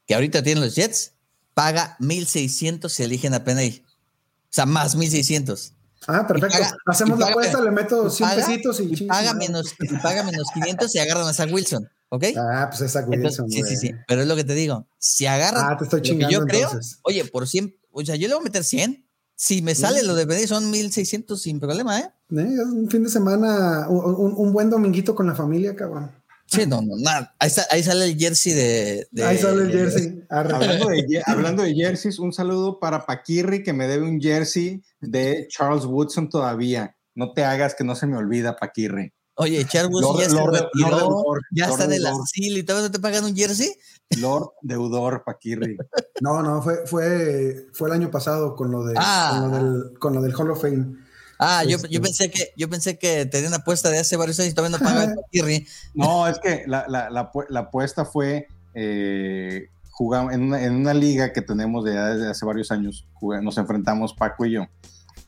[0.07, 1.13] que ahorita tienen los Jets,
[1.55, 3.83] paga 1600 si eligen a Penay.
[3.87, 5.73] O sea, más 1600.
[6.07, 6.57] Ah, perfecto.
[6.59, 9.97] Paga- Hacemos la apuesta, le meto y 100 paga- pesitos y, y paga menos, y
[9.97, 11.89] paga menos 500 y agarran a Zach Wilson.
[12.09, 12.25] ¿Ok?
[12.37, 13.89] Ah, pues esa Entonces, Wilson, sí, sí, sí.
[13.91, 14.01] güey.
[14.07, 14.87] Pero es lo que te digo.
[14.99, 15.65] Si agarran.
[15.73, 17.01] Ah, te estoy chingando Yo creo, entonces.
[17.03, 19.05] oye, por 100, o sea, yo le voy a meter 100.
[19.35, 22.11] Si me sale lo de pedir son 1600 sin problema, ¿eh?
[22.31, 26.11] Eh, es un fin de semana, un, un- un buen dominguito con la familia, cabrón.
[26.47, 27.35] Sí, no, no, nada.
[27.39, 29.09] Ahí, está- ahí sale el jersey de.
[29.11, 30.23] de- Ahí sale el jersey.
[30.31, 34.83] Hablando de, ye- hablando de jerseys, un saludo para Paquirri que me debe un jersey
[35.01, 36.97] de Charles Woodson todavía.
[37.15, 39.13] No te hagas que no se me olvida, Paquirri.
[39.39, 42.59] Oye, Charles Lord- ya se Lord- retiró, Lord deudor, ya Lord está en el asilo
[42.59, 43.71] y todavía no te pagan un jersey.
[44.19, 45.77] Lord Deudor, Paquirri.
[46.21, 49.31] No, no, fue, fue, fue el año pasado con lo, de, Ah.
[49.41, 50.95] con, lo del, con lo del Hall of Fame.
[51.39, 51.89] Ah, yo, Este.
[51.89, 54.79] yo pensé que yo pensé que tenía una apuesta de hace varios años y todavía
[54.79, 55.67] no pagan el.
[55.95, 60.75] No, es que la, la- la apu- la apuesta fue eh, jugamos en una, en
[60.75, 63.07] una liga que tenemos de desde hace varios años.
[63.43, 64.67] nos enfrentamos Paco y yo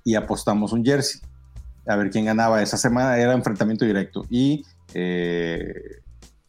[0.05, 1.21] y apostamos un jersey.
[1.87, 2.63] A ver quién ganaba.
[2.63, 5.73] Esa semana era enfrentamiento directo y, eh,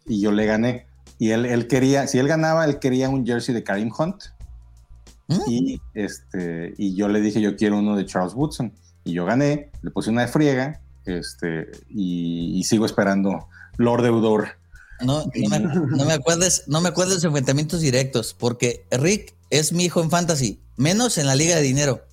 [0.05, 0.85] y yo le gané.
[1.17, 4.23] Y él, él quería, si él ganaba, él quería un jersey de Karim Hunt.
[5.27, 5.39] ¿Mm?
[5.47, 8.73] Y, este, y yo le dije, yo quiero uno de Charles Woodson.
[9.03, 13.47] Y yo gané, le puse una de friega este, y, y sigo esperando
[13.77, 14.49] Lord Deudor.
[15.01, 19.71] No, no, me, no me acuerdes, no me acuerdes de enfrentamientos directos, porque Rick es
[19.71, 22.05] mi hijo en fantasy, menos en la liga de dinero.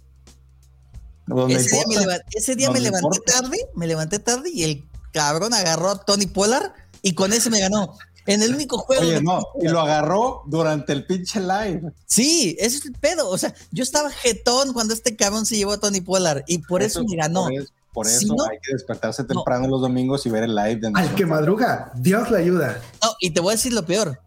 [1.48, 2.00] Ese día, me, importa.
[2.00, 6.26] leva- ese día me levanté tarde, me levanté tarde y el cabrón agarró a Tony
[6.26, 6.72] Pollard
[7.02, 7.98] y con ese me ganó.
[8.26, 9.02] En el único juego.
[9.02, 11.92] Oye, no, y lo agarró durante el pinche live.
[12.06, 13.28] Sí, ese es el pedo.
[13.28, 16.82] O sea, yo estaba jetón cuando este cabrón se llevó a Tony Pollard y por
[16.82, 17.44] eso, me ganó.
[17.44, 20.54] Por eso, por Si eso no- hay que despertarse temprano los domingos y ver el
[20.54, 22.80] live de Al que madruga, Dios le ayuda.
[23.02, 24.20] No, y te voy a decir lo peor.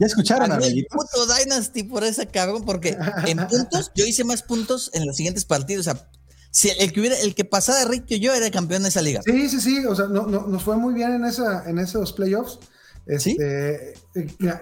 [0.00, 0.90] ¿Ya escucharon, amiguitos?
[0.96, 5.44] puto Dynasty por ese cabrón, porque en puntos yo hice más puntos en los siguientes
[5.44, 5.86] partidos.
[5.86, 6.08] O sea,
[6.54, 9.02] si el que hubiera, el que pasara de Rick que yo era campeón de esa
[9.02, 9.20] liga.
[9.24, 9.84] Sí, sí, sí.
[9.86, 12.60] O sea, no, no- nos fue muy bien en, esa, en esos playoffs.
[13.06, 13.94] Este, eh,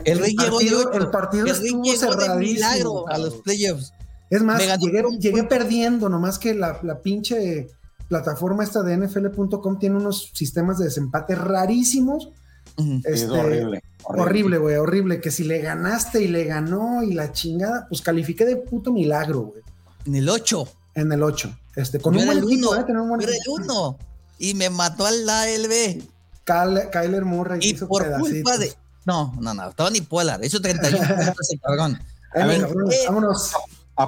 [0.04, 2.54] El Rick llegó de partido, el partido el Rick estuvo llegó de cerradísimo.
[2.54, 3.92] milagro a los playoffs.
[4.30, 7.68] Es más, llegué, llegué perdiendo, nomás que la, la pinche
[8.08, 12.30] plataforma esta de NFL.com tiene unos sistemas de desempate rarísimos.
[12.78, 13.82] Sí, es Este, horrible.
[14.04, 15.20] Horrible, güey, horrible.
[15.20, 19.40] Que si le ganaste y le ganó y la chingada, pues califiqué de puto milagro,
[19.42, 19.62] güey.
[20.06, 20.66] En el 8.
[20.94, 21.54] En el 8.
[21.76, 22.80] Este, con Yo un era buen el equipo, 1.
[22.80, 22.92] ¿eh?
[23.00, 23.62] Un buen Yo era el.
[23.62, 23.98] 1.
[24.38, 26.02] Y me mató al ALB.
[26.44, 28.32] Kyle- Kyler Murray Y hizo por pedacitos.
[28.32, 28.72] culpa de.
[29.04, 29.70] No, no, no.
[29.72, 30.42] Tony Pollard.
[30.44, 31.98] Hizo 31 puntos el cabrón.
[32.34, 32.98] A ver, ¿qué?
[33.06, 33.52] vámonos.
[33.94, 34.06] A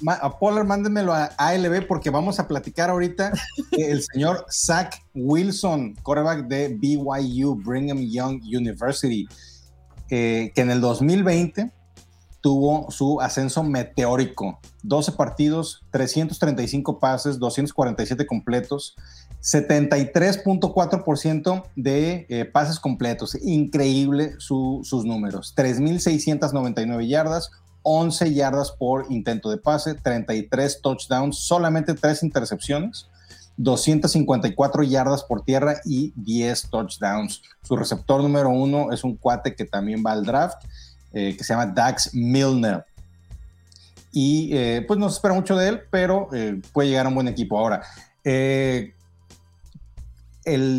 [0.00, 3.30] ma- a Pollard mándenmelo a ALB porque vamos a platicar ahorita
[3.70, 9.28] que el señor Zach Wilson, quarterback de BYU, Brigham Young University,
[10.08, 11.70] eh, que en el 2020
[12.46, 14.60] tuvo su ascenso meteórico.
[14.84, 18.94] 12 partidos, 335 pases, 247 completos,
[19.42, 23.34] 73.4% de eh, pases completos.
[23.42, 25.54] Increíble su- sus números.
[25.56, 27.50] 3.699 yardas,
[27.82, 33.08] 11 yardas por intento de pase, 33 touchdowns, solamente 3 intercepciones,
[33.56, 37.42] 254 yardas por tierra y 10 touchdowns.
[37.62, 40.62] Su receptor número uno es un cuate que también va al draft,
[41.12, 42.84] eh, que se llama Dax Milner.
[44.12, 47.14] Y eh, pues no se espera mucho de él, pero eh, puede llegar a un
[47.14, 47.58] buen equipo.
[47.58, 47.82] Ahora,
[48.24, 48.92] el,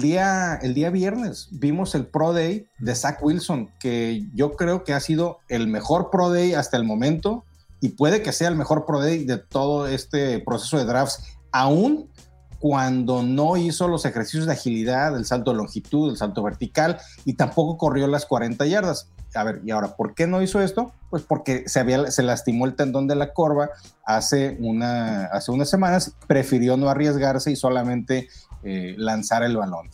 [0.02, 4.94] día, el día viernes vimos el Pro Day de Zach Wilson, que yo creo que
[4.94, 7.46] ha sido el mejor Pro Day hasta el momento
[7.80, 12.10] y puede que sea el mejor Pro Day de todo este proceso de drafts, aún
[12.60, 17.34] cuando no hizo los ejercicios de agilidad, el salto de longitud, el salto vertical y
[17.34, 19.10] tampoco corrió las 40 yardas.
[19.34, 20.94] A ver, y ahora, ¿por qué no hizo esto?
[21.10, 23.70] Pues porque se, había, se lastimó el tendón de la corva
[24.06, 28.30] hace, una, hace unas semanas, prefirió no arriesgarse y solamente
[28.64, 29.90] eh, lanzar el balón.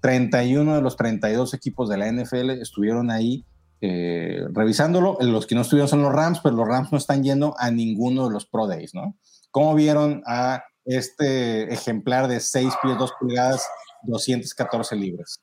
[0.00, 3.44] 31 de los 32 equipos de la NFL estuvieron ahí
[3.84, 7.56] eh, revisándolo, los que no estuvieron son los Rams, pero los Rams no están yendo
[7.58, 9.16] a ninguno de los Pro Days, ¿no?
[9.50, 13.66] ¿Cómo vieron a este ejemplar de 6 pies 2 pulgadas,
[14.04, 15.40] 214 libras?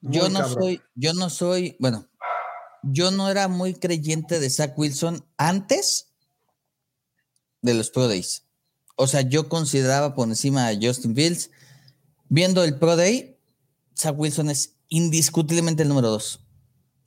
[0.00, 0.62] Yo no cabrón.
[0.62, 2.06] soy, yo no soy, bueno,
[2.82, 6.08] yo no era muy creyente de Zach Wilson antes
[7.62, 8.44] de los Pro Days.
[8.96, 11.50] O sea, yo consideraba por encima a Justin Fields.
[12.28, 13.38] Viendo el Pro Day,
[13.96, 16.40] Zach Wilson es indiscutiblemente el número dos.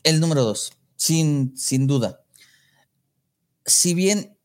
[0.03, 2.26] El número dos, sin, sin duda.
[3.65, 4.38] Si bien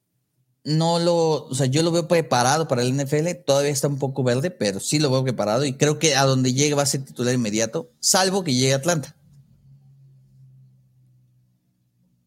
[0.65, 4.23] no lo, o sea, yo lo veo preparado para el NFL, todavía está un poco
[4.23, 7.05] verde, pero sí lo veo preparado y creo que a donde llegue va a ser
[7.05, 9.18] titular inmediato, salvo que llegue a Atlanta.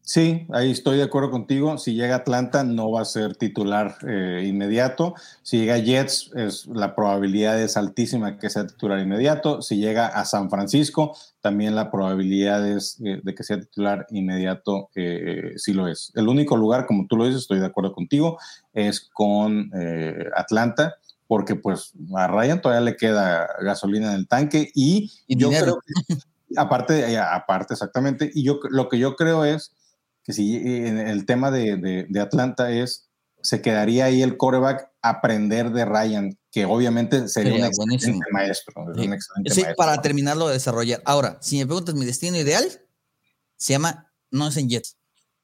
[0.04, 1.78] Sí, ahí estoy de acuerdo contigo.
[1.78, 5.14] Si llega a Atlanta, no va a ser titular eh, inmediato.
[5.42, 9.62] Si llega a Jets, es, la probabilidad es altísima que sea titular inmediato.
[9.62, 14.90] Si llega a San Francisco, también la probabilidad es eh, de que sea titular inmediato,
[14.96, 16.10] eh, sí lo es.
[16.16, 18.38] El único lugar, como tú lo dices, estoy de acuerdo contigo,
[18.72, 20.96] es con eh, Atlanta,
[21.28, 25.78] porque pues a Ryan todavía le queda gasolina en el tanque y, Y yo dinero.
[25.78, 26.14] creo que,
[26.56, 29.72] aparte, eh, aparte exactamente, y yo lo que yo creo es
[30.24, 33.08] que si en el tema de, de- de Atlanta es,
[33.42, 38.20] se quedaría ahí el coreback aprender de Ryan, que obviamente sería Sería un excelente buenísimo.
[38.30, 38.72] maestro.
[38.92, 39.06] es Sí.
[39.08, 39.76] un excelente Sí, maestro.
[39.76, 41.02] para terminarlo de desarrollar.
[41.04, 42.64] Ahora, si me preguntas mi destino ideal,
[43.56, 44.96] se llama, no es en Jets.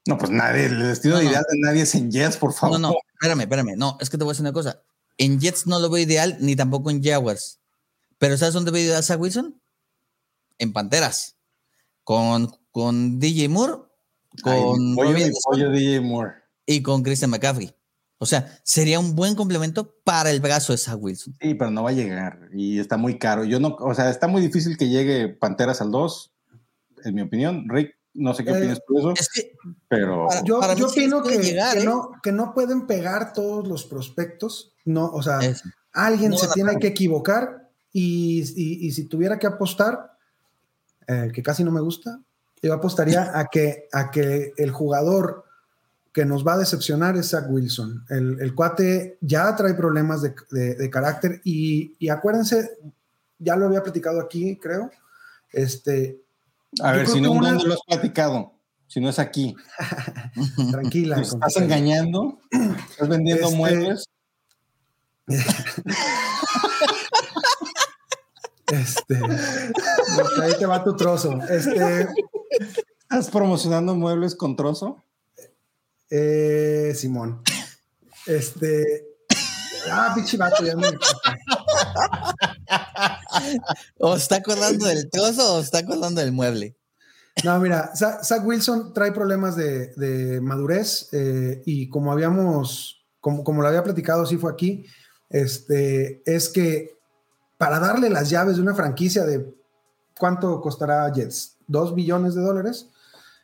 [0.07, 1.29] No, pues nadie, el destino No, no.
[1.29, 2.79] ideal de nadie es en Jets, por favor.
[2.79, 3.75] No, no, espérame, espérame.
[3.77, 4.81] No, es que te voy a decir una cosa.
[5.19, 7.59] En Jets no lo veo ideal, ni tampoco en Jaguars.
[8.19, 9.61] Pero ¿sabes dónde veo ideal a Wilson?
[10.59, 11.37] En Panteras.
[12.05, 13.83] Con, con DJ Moore,
[14.43, 16.33] con pollo, pollo DJ Moore.
[16.67, 17.75] y con Christian McCaffrey.
[18.21, 21.37] O sea, sería un buen complemento para el brazo de Zach Wilson.
[21.41, 23.45] Sí, pero no va a llegar y está muy caro.
[23.45, 26.33] Yo no, o sea, está muy difícil que llegue Panteras al 2,
[27.05, 27.69] en mi opinión.
[27.69, 29.53] Rick, no sé qué Eh, opinas tú de eso, Es que
[29.89, 31.87] pero para- Yo, Para mí yo sí opino que, llegar, que ¿eh?
[31.87, 34.73] no, que no pueden pegar todos los prospectos.
[34.85, 35.63] No, o sea, es-
[35.93, 40.17] alguien No se tiene que equivocar y, y- y si tuviera que apostar,
[41.07, 42.21] eh, que casi no me gusta,
[42.63, 45.45] yo apostaría a que, a que el jugador
[46.13, 48.05] que nos va a decepcionar es Zach Wilson.
[48.09, 52.71] El, el cuate ya trae problemas de, de- de carácter y, y acuérdense,
[53.39, 54.91] ya lo había platicado aquí, creo.
[55.53, 56.21] Este,
[56.83, 58.53] a ver, si no, una- ¿dónde lo has platicado?
[58.89, 59.55] Si no es aquí.
[60.71, 61.19] tranquila.
[61.19, 62.41] ¿Nos estás engañando?
[62.91, 64.05] ¿Estás vendiendo Este- muebles?
[68.71, 69.17] Este,
[70.43, 71.39] ahí te va tu trozo.
[71.49, 72.07] Este,
[73.03, 75.03] ¿Estás promocionando muebles con trozo?
[76.11, 77.43] eh, Simón.
[78.27, 79.05] Este.
[79.91, 80.87] Ah, pinche vato, ya me.
[83.99, 86.77] o está acordando del trozo o está acordando del mueble.
[87.45, 93.45] No, mira, Za- Zach Wilson trae problemas de, de madurez eh, y como habíamos, como,
[93.45, 94.85] como lo había platicado, sí fue aquí,
[95.31, 96.98] este, es que
[97.59, 99.55] para darle las llaves de una franquicia de
[100.19, 102.89] cuánto costará Jets, dos billones de dólares,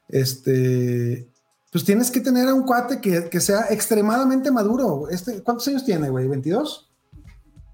[0.08, 1.28] este,
[1.72, 5.08] pues tienes que tener a un cuate que, que sea extremadamente maduro.
[5.10, 6.26] Este, ¿Cuántos años tiene, güey?
[6.28, 6.86] ¿22?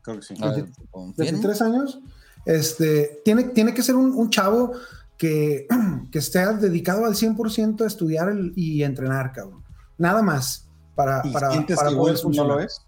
[0.03, 0.35] Creo que sí.
[0.41, 1.31] A ver, Veinti- confirmo.
[1.31, 2.01] 23 años.
[2.47, 4.73] Este, tiene, tiene que ser un, un chavo
[5.19, 5.67] que,
[6.11, 9.63] que esté dedicado al 100% a estudiar el- y entrenar, cabrón.
[9.99, 12.81] Nada más para, ¿Y para, sientes para que poder Wilson no lo es?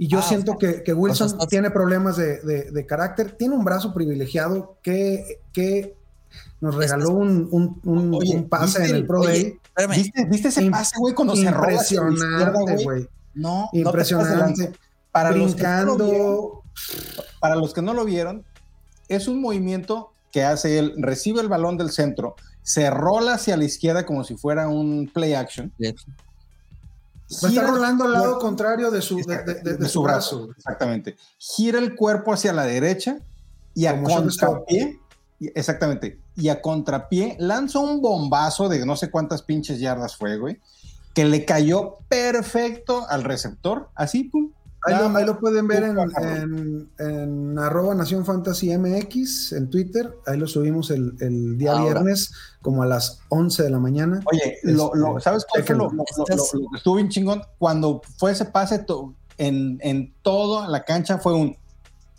[0.00, 2.40] Y yo Ah, siento o sea, que, que Wilson o sea, estás- tiene problemas de,
[2.42, 5.96] de- de carácter, tiene un brazo privilegiado que, que
[6.60, 9.58] nos regaló un, un- un- Oye, un pase ¿viste en el Pro oye, Day.
[9.66, 9.94] Espérame.
[9.96, 13.08] ¿Viste, ¿Viste ese pase, güey, cuando se izquierda, Impresionante, güey?
[13.34, 13.68] No, no.
[13.72, 14.72] Impresionante.
[15.10, 16.62] Para los, que no lo vieron, Brincando.
[17.40, 18.44] para los que no lo vieron,
[19.08, 23.64] es un movimiento que hace él, recibe el balón del centro, se rola hacia la
[23.64, 25.72] izquierda como si fuera un play action.
[25.78, 25.94] De-
[27.30, 30.02] Va a estar gira- rolando al lado contrario de su, de, de- de- de su
[30.02, 30.48] brazo.
[30.56, 31.16] Exactamente.
[31.38, 33.18] Gira el cuerpo hacia la derecha
[33.74, 34.98] y a Como contrapié.
[35.54, 36.18] Exactamente.
[36.36, 40.60] Y a contrapié lanza un bombazo de no sé cuántas pinches yardas fue, güey.
[41.14, 43.88] Que le cayó perfecto al receptor.
[43.94, 44.52] Así, pum.
[44.88, 45.20] Ahí lo, más.
[45.20, 50.12] ahí lo pueden ver en, en, en arroba Nación Fantasy MX en Twitter.
[50.26, 51.84] Ahí lo subimos el, el día Ahora.
[52.00, 52.32] viernes,
[52.62, 54.20] como a las 11 de la mañana.
[54.30, 56.04] Oye, lo, lo- Este, ¿sabes cuál fue lo, chéquenlo.
[56.18, 57.42] lo- lo- lo- lo que estuvo bien chingón?
[57.58, 61.56] Cuando fue ese pase to- en, en toda la cancha fue un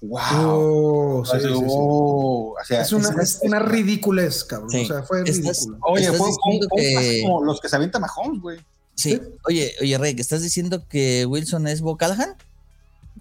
[0.02, 0.20] wow.
[0.42, 1.66] Oh, sí, Así, sí, sí.
[1.68, 4.70] "Oh", o sea, Es una, es- es una ridiculez, cabrón.
[4.70, 4.84] Sí.
[4.84, 5.78] O sea, fue ridículo.
[5.82, 8.60] Oye, fue un- diciendo un- un pase que- como los que se avienta Mahomes, güey.
[8.96, 9.22] Sí.
[9.48, 12.36] Oye, oye, Rey, ¿que estás diciendo que Wilson es Bo Callahan?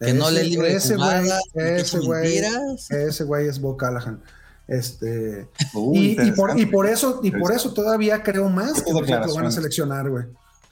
[0.01, 2.91] Que no le libre ese güey, ese güey, mentiras.
[2.91, 4.23] ese güey es Bo Callahan.
[4.67, 8.93] Este, Uh, y, y por, y por eso, y por eso todavía creo más que
[8.93, 10.25] lo van a seleccionar, güey.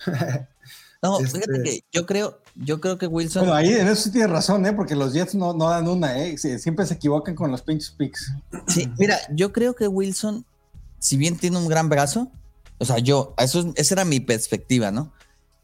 [1.02, 3.42] No, Este- fíjate que yo creo, yo creo que Wilson.
[3.42, 4.72] Bueno, ahí en eso sí tienes razón, ¿eh?
[4.72, 6.36] Porque los Jets no, no dan una, ¿eh?
[6.38, 8.32] Siempre se equivocan con los pinches picks.
[8.66, 10.46] Sí, mira, yo creo que Wilson,
[10.98, 12.32] si bien tiene un gran brazo,
[12.78, 15.12] o sea, yo, eso, es- esa era mi perspectiva, ¿no?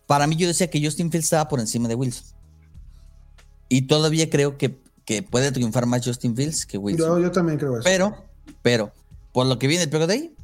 [0.06, 2.24] Para mí yo decía que Justin Fields estaba por encima de Wilson.
[3.72, 7.08] Y todavía creo que, que puede triunfar más Justin Fields que Wilson.
[7.08, 7.84] Yo, yo también creo eso.
[7.84, 8.14] Pero,
[8.60, 8.92] pero,
[9.32, 10.34] por lo que viene el Pro Day,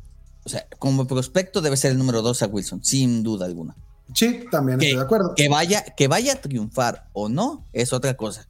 [0.44, 3.76] o sea, como prospecto debe ser el número dos a Wilson, sin duda alguna.
[4.14, 5.34] sí, también Que, estoy de acuerdo.
[5.34, 8.48] que vaya, que vaya a triunfar o no es otra cosa.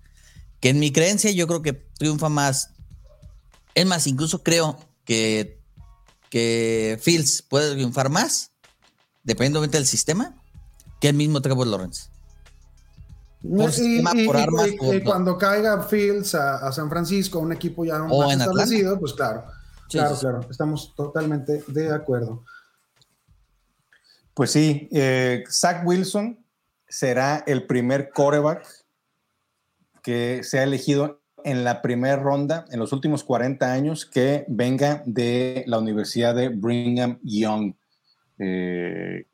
[0.60, 2.70] Que en mi creencia yo creo que triunfa más.
[3.74, 5.58] Es más, incluso creo que,
[6.30, 8.52] que Fields puede triunfar más,
[9.24, 10.40] dependiendo del sistema,
[11.00, 12.10] que el mismo Trevor Lawrence.
[13.42, 16.72] Por Y- sistema, y- por y- armas, y- por- y cuando caiga Fields a, a
[16.72, 18.44] San Francisco, un equipo ya más Atlanta.
[18.44, 19.44] establecido, pues claro,
[19.88, 22.44] Sí, claro, sí, claro, estamos totalmente de acuerdo.
[24.34, 26.38] Pues sí, eh, Zach Wilson
[26.88, 28.66] será el primer quarterback
[30.02, 35.64] que sea elegido en la primera ronda en los últimos 40 años que venga de
[35.66, 37.74] la Universidad de Brigham Young.
[38.38, 39.26] Eh,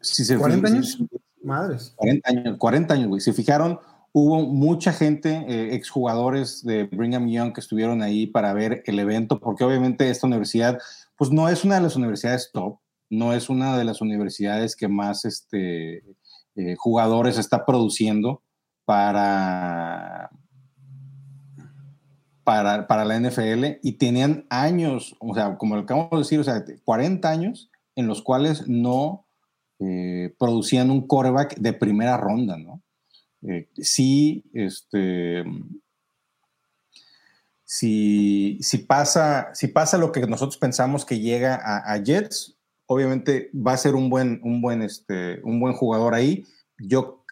[0.00, 0.98] si se- 40 si- años,
[1.46, 1.94] madres.
[1.96, 3.20] 40 años, 40 años, güey.
[3.20, 3.78] Se fijaron,
[4.12, 9.38] hubo mucha gente, eh, exjugadores de Brigham Young que estuvieron ahí para ver el evento,
[9.40, 10.78] porque obviamente esta universidad,
[11.16, 12.78] pues no es una de las universidades top,
[13.08, 16.02] no es una de las universidades que más este,
[16.56, 18.42] eh, jugadores está produciendo
[18.86, 20.30] para,
[22.42, 26.44] para, para la NFL y tenían años, o sea, como lo acabamos de decir, o
[26.44, 29.25] sea, 40 años en los cuales no
[29.78, 32.82] eh, producían un coreback de primera ronda, ¿no?
[33.42, 33.68] Eh,
[34.54, 35.44] este,
[37.64, 42.56] si, si, pasa, si pasa lo que nosotros pensamos que llega a, Jets,
[42.86, 46.44] obviamente va a ser un buen, un buen, este, un buen jugador ahí.
[46.78, 47.24] Yo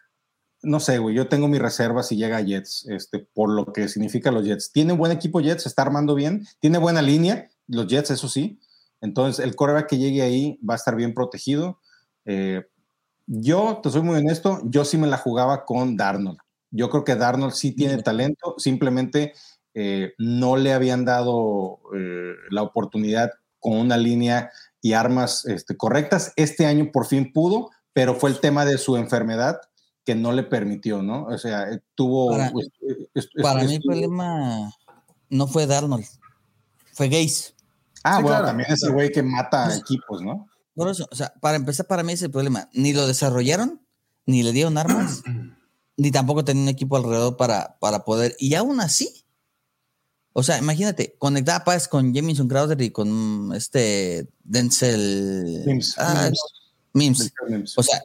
[0.64, 3.88] no sé, güey, yo tengo mi reserva si llega a Jets, este, por lo que
[3.88, 4.72] significa los Jets.
[4.72, 8.58] Tiene un buen equipo Jets, está armando bien, tiene buena línea, los Jets, eso sí.
[9.00, 11.78] Entonces, el coreback que llegue ahí va a estar bien protegido.
[12.24, 12.62] Eh,
[13.26, 16.38] yo, te soy muy honesto, yo sí me la jugaba con Darnold.
[16.70, 19.32] Yo creo que Darnold sí tiene talento, simplemente
[19.74, 24.50] eh, no le habían dado eh, la oportunidad con una línea
[24.82, 26.32] y armas este, correctas.
[26.36, 29.60] Este año por fin pudo, pero fue el tema de su enfermedad
[30.04, 31.24] que no le permitió, ¿no?
[31.24, 32.36] O sea, tuvo...
[33.42, 34.70] Para- mí el problema
[35.30, 36.04] no fue Darnold,
[36.92, 37.54] fue Gaze.
[38.02, 38.46] Ah, Sí, bueno, claro.
[38.48, 40.46] también es el güey que mata Pues- equipos, ¿no?
[40.74, 42.68] Por eso, o sea, para empezar, para mí ese problema.
[42.72, 43.80] Ni lo desarrollaron,
[44.26, 45.22] ni le dieron armas,
[45.96, 48.34] ni tampoco tenían un equipo alrededor para, para poder.
[48.38, 49.24] Y aún así,
[50.32, 55.94] o sea, imagínate, conectar Paz con Jamison Crowder y con este Denzel Mims.
[55.96, 56.30] Ah,
[56.92, 57.32] Mims.
[57.48, 57.78] Mims.
[57.78, 58.02] O sea,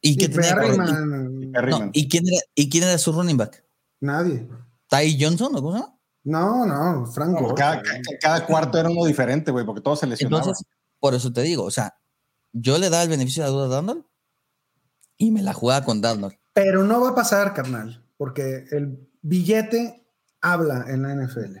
[0.00, 0.88] ¿y tenía Perryman,
[1.42, 1.90] y- no, Perryman.
[1.92, 3.62] ¿y, quién era, ¿Y quién era su running back?
[4.00, 4.48] nadie.
[4.88, 5.96] ¿Ty Johnson o cómo se llama?
[6.24, 7.82] No, no, cada-
[8.20, 10.42] cada cuarto era uno diferente, güey, porque todos se lesionaban.
[10.48, 10.66] Entonces,
[11.00, 11.94] por eso te digo, o sea,
[12.52, 14.04] yo le daba el beneficio de la duda a Darnold
[15.16, 16.34] y me la jugaba con Darnold.
[16.52, 20.06] Pero no va a pasar, carnal, porque el billete
[20.40, 21.58] habla en la NFL.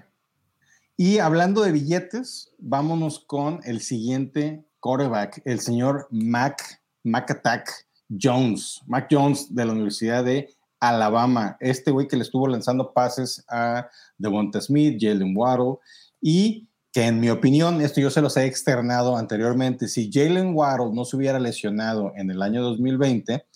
[0.96, 8.82] Y hablando de billetes, vámonos con el siguiente quarterback, el señor Mac, Mac Attack Jones.
[8.86, 11.56] Mac Jones de la Universidad de Alabama.
[11.60, 13.88] Este güey que le estuvo lanzando pases a
[14.18, 15.78] Devonta Smith, Jalen Waddle,
[16.20, 20.92] y que en mi opinión, esto yo se los he externado anteriormente, si Jalen Waddle
[20.92, 23.46] no se hubiera lesionado en el año 2020,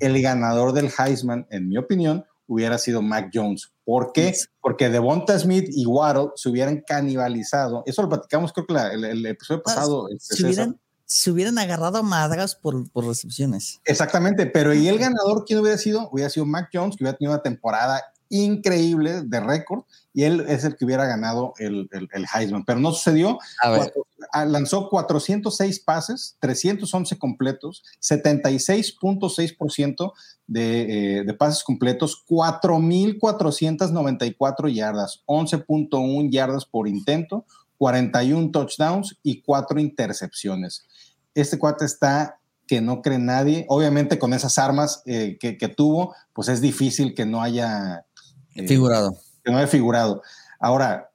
[0.00, 3.72] el ganador del Heisman, en mi opinión, hubiera sido Mac Jones.
[3.84, 4.34] ¿Por qué?
[4.60, 7.82] Porque Devonta Smith y Waddle se hubieran canibalizado.
[7.86, 10.08] Eso lo platicamos, creo que la- el, el episodio pasado.
[10.14, 13.80] este, se, hubieran, se hubieran agarrado a madras por, por recepciones.
[13.84, 16.08] Exactamente, pero ¿y el ganador quién hubiera sido?
[16.12, 20.64] Hubiera sido Mac Jones, que hubiera tenido una temporada increíble de récord y él es
[20.64, 23.38] el que hubiera ganado el, el- el Heisman, pero no sucedió.
[23.62, 30.12] A ver, Cuatro- ah, lanzó 406 pases, 311 completos, 76.6%
[30.46, 37.44] de, eh, de pases completos, 4.494 yardas, 11.1 yardas por intento,
[37.78, 40.86] 41 touchdowns y 4 intercepciones.
[41.34, 43.66] Este cuate está que no cree nadie.
[43.68, 48.06] Obviamente con esas armas eh, que, que tuvo, pues es difícil que no haya
[48.54, 49.16] figurado.
[49.44, 50.22] que no figurado.
[50.60, 51.10] Ahora,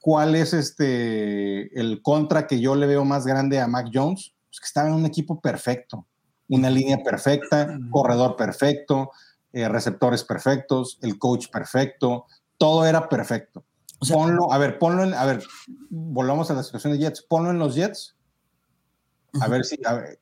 [0.00, 4.32] ¿cuál es este el contra que yo le veo más grande a Mac Jones?
[4.48, 6.06] Pues que estaba en un equipo perfecto,
[6.48, 9.10] una línea perfecta, corredor perfecto,
[9.52, 13.64] eh, receptores perfectos, el coach perfecto, todo era perfecto.
[14.00, 15.42] O sea, ponlo, a ver, ponlo en, a ver,
[15.90, 18.16] volvamos a la situación de Jets, ponlo en los Jets,
[19.40, 20.18] a ver si, a ver,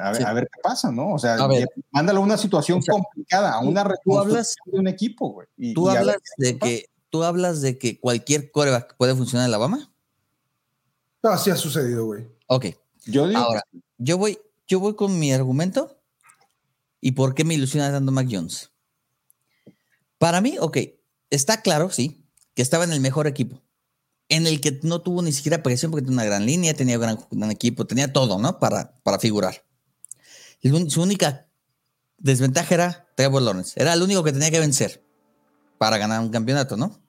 [0.00, 0.22] a ver, Sí.
[0.26, 1.14] a ver qué pasa, ¿no?
[1.14, 1.60] O sea, A ver.
[1.60, 4.88] Jets, mándalo a una situación O sea, complicada, a una tú reconstrucción hablas- de un
[4.88, 5.48] equipo, güey.
[5.56, 6.70] y- tú y a ver hablas de pasa.
[6.70, 9.90] que tú hablas de que cualquier coreback puede funcionar en Alabama.
[11.22, 12.26] Así ha sucedido, güey.
[12.46, 12.66] Ok.
[13.06, 13.62] Yo digo Ahora,
[13.98, 15.98] yo voy, yo voy con mi argumento
[17.00, 18.70] y por qué me ilusiona tanto Mac Jones.
[20.18, 20.76] Para mí, ok,
[21.30, 22.24] está claro, sí,
[22.54, 23.62] que estaba en el mejor equipo,
[24.28, 27.18] en el que no tuvo ni siquiera presión porque tenía una gran línea, tenía un
[27.30, 28.58] gran, equipo, tenía todo, ¿no?
[28.58, 29.64] Para, para figurar.
[30.88, 31.46] Su única
[32.18, 33.80] desventaja era Trevor Lawrence.
[33.80, 35.04] Era el único que tenía que vencer
[35.78, 37.00] para ganar un campeonato, ¿no?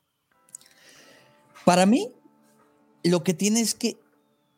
[1.65, 2.13] Para mí,
[3.03, 3.97] lo que tiene es que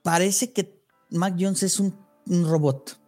[0.04, 1.98] parece que Mac Jones es un,
[2.28, 3.00] un robot.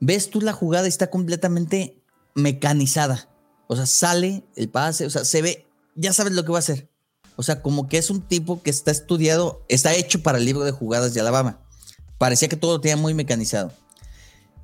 [0.00, 2.02] Ves tú la jugada y está completamente
[2.34, 3.28] mecanizada.
[3.66, 6.60] O sea, sale el pase, o sea, se ve, ya sabes lo que va a
[6.60, 6.90] hacer.
[7.36, 10.64] O sea, como que es un tipo que está estudiado, está hecho para el libro
[10.64, 11.60] de jugadas de Alabama.
[12.18, 13.72] Parecía que todo tenía muy mecanizado.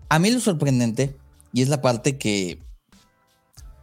[0.08, 1.16] A mí lo sorprendente,
[1.52, 2.62] y es la parte que,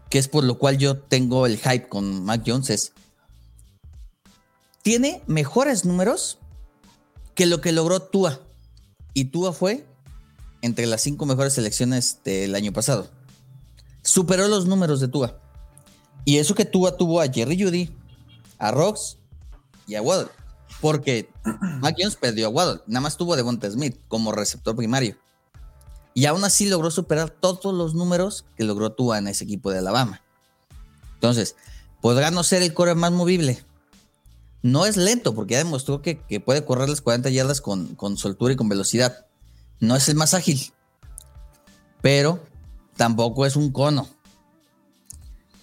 [0.09, 2.93] que es por lo cual yo tengo el hype con Mac Jones, es,
[4.83, 6.37] tiene mejores números
[7.35, 8.39] que lo que logró Tua.
[9.13, 9.85] Y Tua fue
[10.61, 13.09] entre las cinco mejores selecciones del año pasado.
[14.01, 15.39] Superó los números de Tua.
[16.23, 17.89] Y eso que Tua tuvo a Jerry Judy,
[18.57, 19.17] a Rox
[19.87, 20.29] y a Waddle.
[20.81, 21.29] Porque
[21.79, 22.81] Mac Jones perdió a Waddle.
[22.87, 25.17] Nada más tuvo a Devonta Smith como receptor primario.
[26.13, 29.79] Y aún así logró superar todos los números que logró Tua en ese equipo de
[29.79, 30.21] Alabama.
[31.13, 31.55] Entonces,
[32.01, 33.63] podrá no ser el core más movible,
[34.61, 38.17] no es lento, porque ya demostró que, que puede correr las 40 yardas con, con
[38.17, 39.25] soltura y con velocidad.
[39.79, 40.73] No es el más ágil,
[42.01, 42.43] pero
[42.95, 44.09] tampoco es un cono.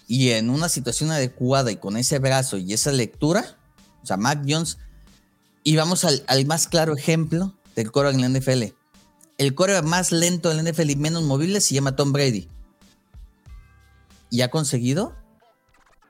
[0.06, 3.56] Y en una situación adecuada y con ese brazo y esa lectura,
[4.02, 4.78] o sea, Mac Jones,
[5.62, 8.64] y vamos al, al más claro ejemplo del core en la NFL.
[9.38, 12.48] El core más lento en la NFL y menos movible se llama Tom Brady.
[14.30, 15.14] Y ha conseguido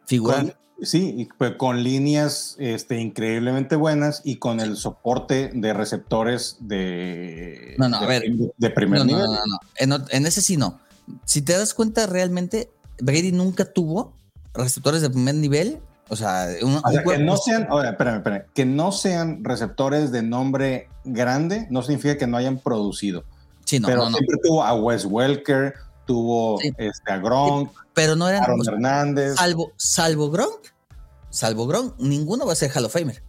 [0.06, 0.40] figurar.
[0.76, 6.56] Con- sí, y, pues, con líneas este, increíblemente buenas y con el soporte de receptores
[6.60, 8.24] de, No, no, de, a ver.
[8.56, 9.24] de primer no, no, nivel.
[9.26, 9.58] no, no, no.
[9.76, 10.80] En, en ese sí no.
[11.26, 12.70] Si te das cuenta, realmente
[13.00, 14.14] Brady nunca tuvo
[14.54, 15.80] receptores de primer nivel.
[16.08, 19.42] O sea, un, O sea, un que no sean, ahora, espérame, espérame, que no sean
[19.42, 23.24] receptores de nombre grande no significa que no hayan producido.
[23.64, 24.16] Sí, no, pero no, no.
[24.18, 25.74] siempre tuvo a Wes Welker,
[26.06, 26.70] tuvo Sí.
[26.76, 28.42] este, a Gronk, Pero no eran.
[28.42, 29.36] Aaron o sea, Hernández.
[29.36, 30.60] salvo, salvo Gronk,
[31.30, 33.22] salvo Gronk, ninguno va a ser Hall of Famer.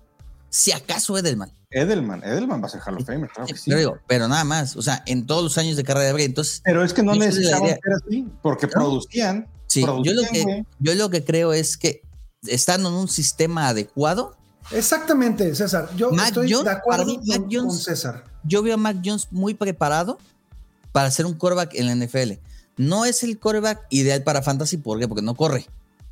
[0.50, 1.52] Si acaso Edelman.
[1.72, 3.64] Edelman, Edelman va a ser Hall of Famer, claro que sí.
[3.70, 4.76] Pero digo, pero nada más.
[4.76, 6.26] O sea, en todos los años de carrera de Brady.
[6.26, 9.48] Entonces, Pero es que no necesitaban ser así, porque producían.
[9.82, 12.02] Sí, yo lo, que, yo lo que creo es que
[12.48, 14.36] estando en un sistema adecuado,
[14.72, 15.90] Exactamente, César.
[15.96, 18.24] Yo Mac estoy Jones, de acuerdo mí, con, Jones- con César.
[18.44, 20.18] yo veo a Mac Jones muy preparado
[20.92, 22.40] para ser un quarterback en la NFL.
[22.78, 25.08] No es el quarterback ideal para fantasy, ¿por qué?
[25.08, 25.68] Porque no corre.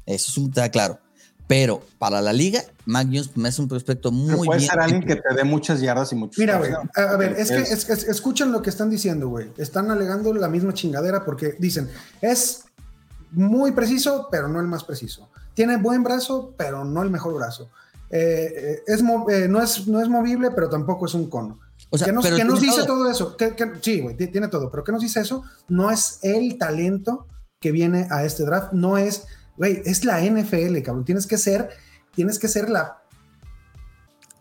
[0.06, 1.00] Eso es un está claro.
[1.48, 4.70] Pero para la liga, Mac Jones me hace un prospecto Pero muy puede bien.
[4.70, 7.58] ser alguien que te dé muchas yardas y muchos Mira, güey, a, ver, es que
[7.58, 9.50] Es- es- es- escuchen lo que están diciendo, güey.
[9.58, 11.90] Están alegando la misma chingadera porque dicen,
[12.22, 12.64] es
[13.34, 15.30] muy preciso, pero no el más preciso.
[15.54, 17.70] Tiene buen brazo, pero no el mejor brazo.
[18.10, 21.60] Eh, eh, es eh, no, es, no es movible, pero tampoco es un cono.
[21.90, 22.86] O sea, ¿Qué nos, qué nos dice todo.
[22.86, 23.36] todo, eso?
[23.38, 24.72] ¿Qué- qué- sí, güey, ti- tiene todo.
[24.72, 25.44] Pero ¿qué nos dice eso?
[25.68, 27.28] No es el talento
[27.60, 28.74] que viene a este draft.
[28.74, 29.26] No es,
[29.58, 31.06] güey, es la NFL, cabrón.
[31.06, 31.70] Tienes que ser,
[32.16, 33.00] tienes que ser la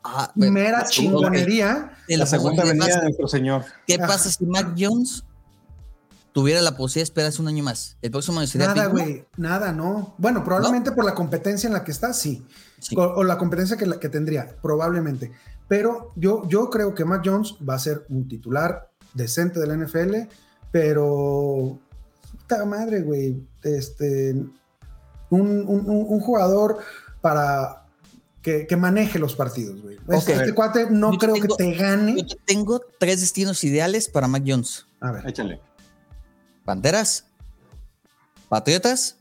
[0.05, 1.93] Ah, bueno, mera la segunda- chingonería.
[2.09, 3.64] te la segunda de venida de nuestro señor.
[3.86, 4.07] ¿Qué Ajá.
[4.09, 5.24] pasa si Mac Jones
[6.33, 7.97] tuviera la posibilidad de esperarse un año más?
[8.03, 10.14] El próximo año sería Nada, güey, nada, no.
[10.18, 12.45] Bueno, probablemente por la competencia en la que está, sí.
[12.78, 12.97] Sí.
[12.99, 15.30] O, o la competencia que, la- que tendría, probablemente.
[15.68, 19.74] Pero yo, yo creo que Mac Jones va a ser un titular decente de la
[19.76, 20.28] NFL,
[20.70, 21.78] pero.
[22.41, 23.37] Puta madre, güey.
[23.62, 24.30] Este.
[24.33, 24.51] Un,
[25.31, 26.78] un- un- un jugador
[27.20, 27.85] para
[28.43, 29.97] que, que maneje los partidos, güey.
[30.09, 30.28] Ok.
[30.28, 32.16] Este cuate no Yo creo tengo- que te gane.
[32.16, 34.86] Yo te tengo tres destinos ideales para Mac Jones.
[35.01, 35.27] A ver.
[35.28, 35.61] Échale.
[36.64, 37.24] Panteras,
[38.48, 39.16] Patriotas.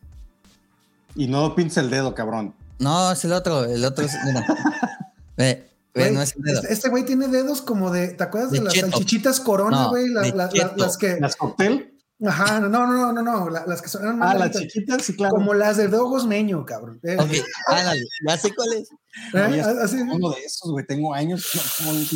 [1.15, 2.53] Y no pintes el dedo, cabrón.
[2.79, 3.65] No, es el otro.
[3.65, 4.13] El otro es.
[4.25, 4.45] mira.
[5.37, 6.59] Ve, ve, no es el dedo.
[6.61, 8.09] este, este güey tiene dedos como de.
[8.09, 8.91] ¿Te acuerdas de, De las cheto.
[8.91, 10.09] salchichitas corona, No, güey?
[10.09, 10.73] La- de la- la- cheto.
[10.77, 11.19] las que.
[11.19, 11.97] ¿Las cóctel?
[12.23, 15.01] Ajá, no, no, no, no, no, la- las que son eran más Ah, las chiquitas,
[15.03, 15.33] sí, claro.
[15.33, 16.99] como las de Dogos Meño, cabrón.
[17.03, 17.31] Eh, Ok,
[17.67, 18.89] ándale, ya sé cuál es.
[19.33, 20.03] ¿eh?
[20.11, 20.85] Uno de esos, güey.
[20.85, 21.49] Tengo años.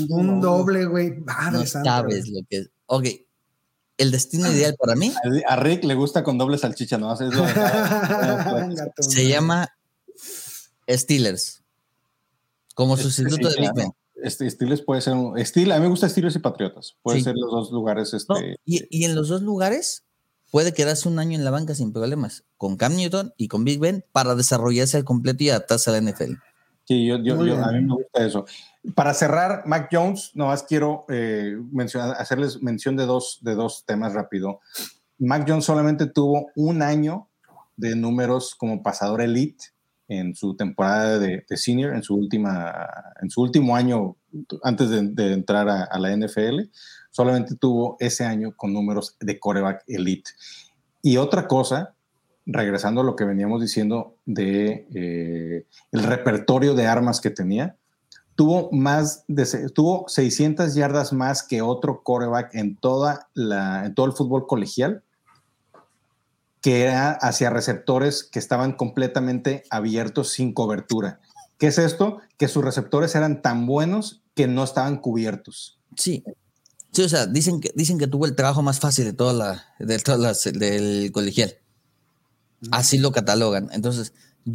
[0.09, 1.17] un doble, güey.
[1.21, 2.69] Madre No santa, sabes lo que es.
[2.85, 3.05] Ok,
[3.97, 5.13] el destino ideal para mí
[5.47, 7.13] A- Rick le gusta con doble salchicha, ¿no?
[7.13, 7.43] Es lo-
[8.75, 9.69] Gato, se llama
[10.89, 11.61] Steelers.
[12.73, 13.71] como sustituto sí, de Big.
[13.75, 13.91] Ben.
[14.23, 15.37] Este, Steelers puede ser un.
[15.45, 16.95] Steel, a mí me gusta Steelers y Patriotas.
[17.03, 17.23] Puede Sí.
[17.25, 18.13] ser los dos lugares.
[18.13, 20.03] Este, No, y, y en los dos lugares
[20.51, 23.79] puede quedarse un año en la banca sin problemas, con Cam Newton y con Big
[23.79, 26.33] Ben para desarrollarse al completo y adaptarse a la NFL.
[26.87, 28.45] Sí, yo, a mí me gusta eso.
[28.93, 34.13] Para cerrar, Mac Jones, nomás quiero eh, mencionar, hacerles mención de dos, de dos temas
[34.13, 34.59] rápido.
[35.17, 37.27] Mac Jones solamente tuvo un año
[37.75, 39.65] de números como pasador elite
[40.07, 42.71] en su temporada de, de senior, en su, última,
[43.19, 44.15] en su último año
[44.61, 46.69] antes de, de entrar a, a la NFL.
[47.09, 50.29] Solamente tuvo ese año con números de coreback elite.
[51.01, 51.94] Y otra cosa,
[52.45, 57.75] regresando a lo que veníamos diciendo de eh, el repertorio de armas que tenía,
[58.35, 64.05] tuvo más de tuvo 600 yardas más que otro coreback en toda la en todo
[64.05, 65.03] el fútbol colegial
[66.65, 71.19] que era hacia receptores que estaban completamente abiertos sin cobertura.
[71.59, 72.21] ¿Qué es esto?
[72.37, 75.79] Que sus receptores eran tan buenos que no estaban cubiertos.
[75.95, 76.23] Sí.
[76.91, 79.65] Sí, o sea, dicen que, dicen que tuvo el trabajo más fácil de toda la,
[79.77, 81.55] de todas del colegial.
[82.71, 83.69] Así lo catalogan.
[83.71, 84.13] Entonces,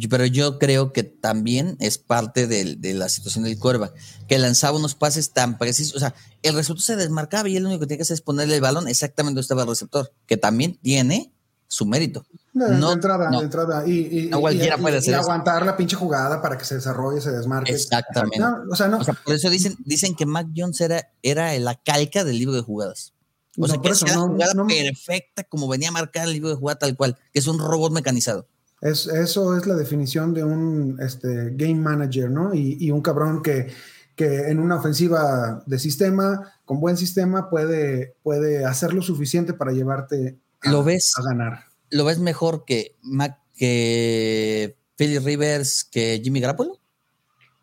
[0.09, 3.93] pero yo creo que también es parte del- de, la situación del quarterback,
[4.27, 5.95] que lanzaba unos pases tan precisos.
[5.95, 8.21] O sea, el receptor se desmarcaba y él lo único que tenía que hacer es
[8.21, 11.33] ponerle el balón exactamente donde estaba el receptor, que también tiene
[11.67, 12.25] su mérito.
[12.53, 13.39] De, de No, entrada, no.
[13.39, 13.87] de entrada.
[13.87, 16.75] Y, y- No cualquiera y- puede hacer y aguantar la pinche jugada para que se
[16.75, 17.71] desarrolle, se desmarque.
[17.73, 18.39] Exactamente.
[18.39, 18.97] No, o sea, no.
[18.97, 22.55] O sea, por eso dicen, dicen que Mac Jones era, era la calca del libro
[22.55, 23.13] de jugadas.
[23.57, 26.55] O sea, que eso, la no- jugada no- perfecta como venía marcada el libro de
[26.55, 28.47] jugada tal cual, que es un robot mecanizado.
[28.81, 32.53] Es, eso es la definición de un este, game manager, ¿no?
[32.53, 33.67] Y, y un cabrón que,
[34.15, 39.71] que en una ofensiva de sistema, con buen sistema, puede, puede hacer lo suficiente para
[39.71, 41.11] llevarte a, ¿Lo ves?
[41.17, 41.65] a ganar.
[41.91, 46.79] ¿Lo ves mejor que Mac, que Philly Rivers, que Jimmy Garoppolo?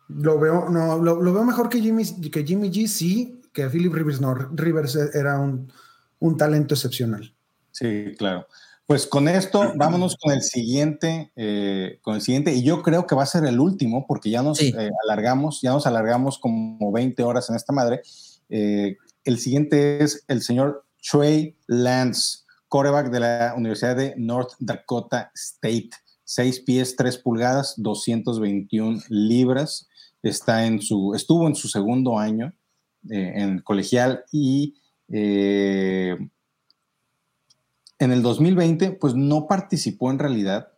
[0.07, 3.93] Lo veo, no, lo, lo veo mejor que Jimmy, que Jimmy G, sí, que Philip
[3.93, 4.33] Rivers no.
[4.33, 5.71] Rivers era un,
[6.19, 7.33] un talento excepcional.
[7.71, 8.47] Sí, claro.
[8.85, 13.15] Pues con esto, vámonos con el siguiente, eh, con el siguiente, y yo creo que
[13.15, 14.73] va a ser el último, porque ya nos Sí.
[14.77, 18.01] eh, alargamos, ya nos alargamos como 20 horas en esta madre.
[18.49, 25.31] Eh, el siguiente es el señor Trey Lance, coreback de la Universidad de North Dakota
[25.35, 25.89] State.
[26.23, 29.87] 6 pies, 3 pulgadas, 221 libras.
[30.21, 32.53] Está en su, estuvo en su segundo año
[33.09, 34.75] eh, en colegial y
[35.09, 36.17] eh,
[37.99, 40.69] en el 2020, pues no participó en realidad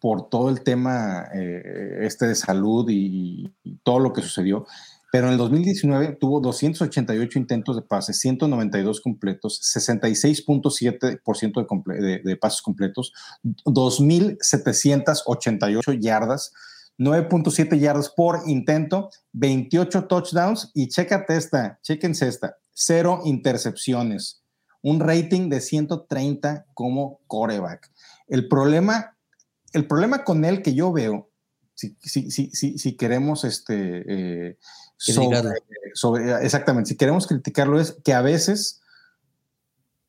[0.00, 4.66] por todo el tema eh, este de salud y, y todo lo que sucedió.
[5.10, 12.36] Pero en el 2019 tuvo 288 intentos de pase, 192 completos, 66.7% de, comple de,
[12.36, 16.52] pases completos, 2.788 yardas,
[16.98, 24.42] 9.7 yardas por intento, 28 touchdowns y chécate esta, chéquense esta, cero intercepciones,
[24.82, 27.90] un rating de 130 como coreback.
[28.26, 29.16] El problema,
[29.72, 31.30] el problema con él que yo veo,
[31.74, 34.58] si, si, si, si, queremos este, eh,
[34.96, 35.40] sobre,
[35.94, 38.80] sobre, exactamente, si queremos criticarlo es que a veces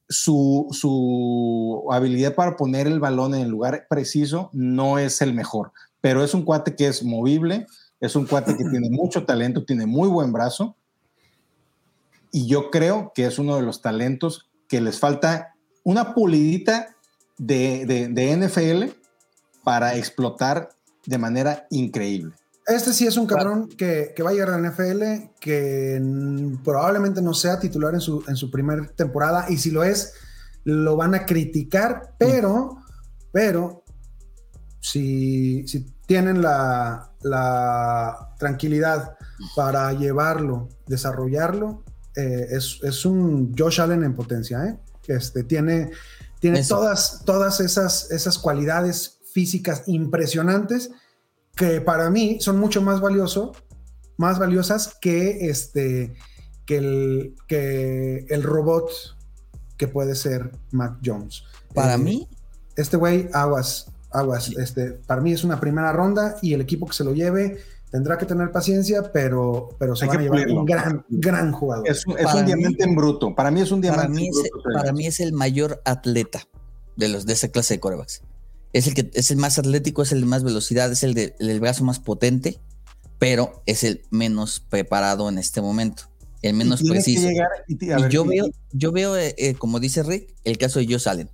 [0.09, 5.71] su, su, habilidad para poner el balón en el lugar preciso no es el mejor,
[6.01, 7.67] pero es un cuate que es movible,
[7.99, 10.75] es un cuate que tiene mucho talento, tiene muy buen brazo
[12.31, 16.95] y yo creo que es uno de los talentos que les falta una pulidita
[17.37, 18.95] de, de, de NFL
[19.63, 20.69] para explotar
[21.05, 22.33] de manera increíble.
[22.67, 25.99] Este sí es un cabrón que, que, va a llegar a la NFL, que
[26.63, 30.13] probablemente no sea titular en su, en su primera temporada, y si lo es,
[30.65, 32.77] lo van a criticar, pero,
[33.31, 33.78] pero,
[34.79, 39.17] si, si tienen la, la, tranquilidad
[39.55, 41.83] para llevarlo, desarrollarlo,
[42.15, 44.79] eh, es, es, un Josh Allen en potencia, ¿eh?
[45.07, 45.91] Este, tiene,
[46.39, 50.91] tiene todas, todas esas, esas cualidades físicas impresionantes
[51.55, 53.51] que para mí son mucho más valioso,
[54.17, 56.15] más valiosas que este
[56.65, 58.91] que el, que el robot
[59.75, 61.43] que puede ser Mac Jones.
[61.73, 62.27] Para eh, mí,
[62.75, 66.93] este güey aguas, aguas, este para mí es una primera ronda y el equipo que
[66.93, 67.59] se lo lleve
[67.91, 70.59] tendrá que tener paciencia, pero, pero se Hay van a llevar pulirlo.
[70.61, 71.87] un gran, gran jugador.
[71.87, 73.35] Es, es un diamante en bruto.
[73.35, 74.69] Para mí es un diamante para mí en es, bruto.
[74.73, 76.47] Para mí es el mayor atleta
[76.95, 78.21] de los de esa clase de corebacks.
[78.73, 81.35] Es el que es el más atlético, es el de más velocidad, es el, de,
[81.39, 82.59] el del brazo más potente,
[83.17, 86.03] pero es el menos preparado en este momento,
[86.43, 87.27] el menos preciso.
[87.27, 90.79] Llegar, y, y ver, yo, veo, yo veo, eh, veo, como dice Rick, el caso
[90.79, 91.31] de Joe Allen.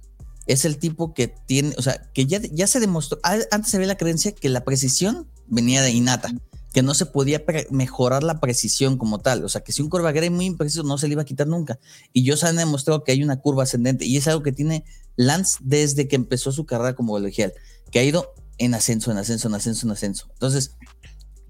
[0.48, 3.86] Es el tipo que tiene, o sea, que ya, ya se demostró, antes se ve
[3.88, 6.32] la creencia que la precisión venía de innata,
[6.72, 9.44] que no se podía mejorar la precisión como tal.
[9.46, 11.48] O sea, que si un coreback era muy impreciso, no se le iba a quitar
[11.48, 11.80] nunca.
[12.14, 14.84] Y Josh Allen ha demostrado que hay una curva ascendente y es algo que tiene
[15.16, 17.54] Lance desde que empezó su carrera como colegial,
[17.92, 20.28] que ha ido en ascenso, en ascenso, en ascenso, en ascenso.
[20.34, 20.72] Entonces,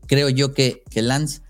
[0.07, 1.41] creo yo que, que Lance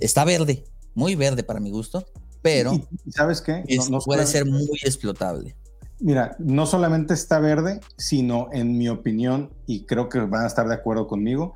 [0.00, 0.64] está verde,
[0.94, 2.04] muy verde para mi gusto,
[2.42, 2.72] pero
[3.04, 3.64] Y- ¿Sabes qué?
[3.76, 5.56] No- no puede ser muy explotable.
[6.04, 10.68] Mira, no solamente está verde, sino en mi opinión, y creo que van a estar
[10.68, 11.54] de acuerdo conmigo,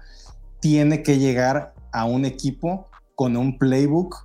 [0.58, 4.16] tiene que llegar a un equipo con un playbook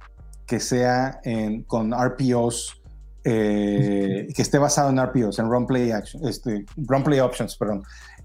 [0.48, 2.82] que sea en- con RPOs,
[3.26, 7.84] eh, que esté basado en RPOs, en run play action, este, run play options, perdón,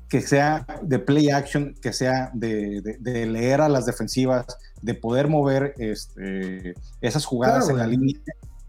[0.09, 4.47] que sea de play action, que sea de, de- de leer a las defensivas,
[4.83, 8.21] de poder mover este, esas jugadas Claro, en la línea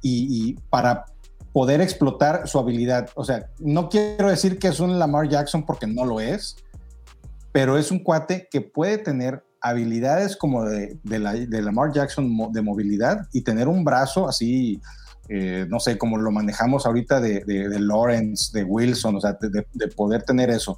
[0.01, 1.05] y, y para
[1.53, 3.09] poder explotar su habilidad.
[3.15, 6.57] O sea, no quiero decir que es un Lamar Jackson porque no lo es,
[7.51, 12.51] pero es un cuate que puede tener habilidades como de, de, la, de Lamar Jackson
[12.51, 14.79] de movilidad y tener un brazo así,
[15.27, 19.49] eh, no sé, como lo manejamos ahorita de, de- Lawrence, de Wilson, o sea, de,
[19.49, 20.77] de- de poder tener eso.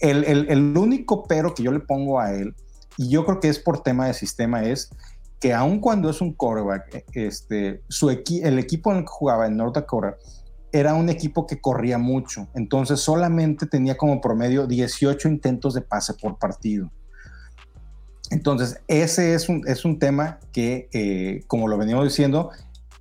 [0.00, 2.54] El- el único pero que yo le pongo a él,
[2.96, 4.90] y yo creo que es por tema de sistema, es
[5.40, 9.46] que aun cuando es un quarterback, este, su equi- el equipo en el que jugaba
[9.46, 10.16] en North Dakota
[10.72, 16.14] era un equipo que corría mucho, entonces solamente tenía como promedio 18 intentos de pase
[16.14, 16.90] por partido.
[18.30, 22.50] Entonces, ese es un, es un tema que, eh, como lo venimos diciendo,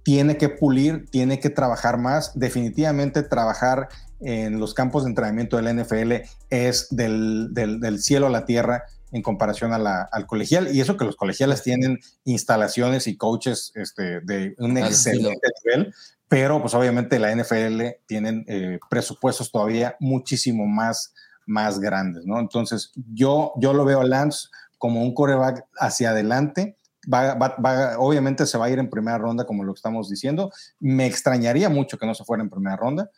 [0.02, 2.32] tiene que pulir, tiene que trabajar más.
[2.40, 3.90] Definitivamente trabajar
[4.22, 9.22] en los campos de entrenamiento del NFL es del- del cielo a la tierra en
[9.22, 10.74] comparación a la- al colegial.
[10.76, 15.94] Y eso que los colegiales tienen instalaciones y coaches este, de un Al excelente nivel,
[16.28, 21.14] pero pues obviamente la NFL tienen eh, presupuestos todavía muchísimo más,
[21.46, 22.40] más grandes, ¿no?
[22.40, 26.76] Entonces yo, yo lo veo a Lance como un coreback hacia adelante.
[27.12, 30.52] Va, va- va- obviamente se va a ir en primera ronda, como lo estamos diciendo.
[30.80, 33.10] Me extrañaría mucho que no se fuera en primera ronda.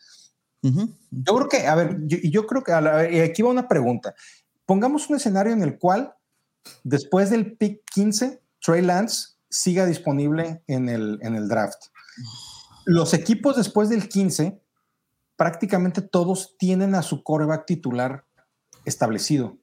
[0.63, 0.93] Ujú.
[1.09, 4.13] Yo creo que, a ver, yo, yo creo que, a la- aquí va una pregunta.
[4.71, 6.13] Pongamos un escenario en el cual,
[6.85, 11.87] después del pick 15, Trey Lance siga disponible en el, en el draft.
[12.85, 14.61] Los equipos después del 15,
[15.35, 18.23] prácticamente todos tienen a su coreback titular
[18.85, 19.57] establecido.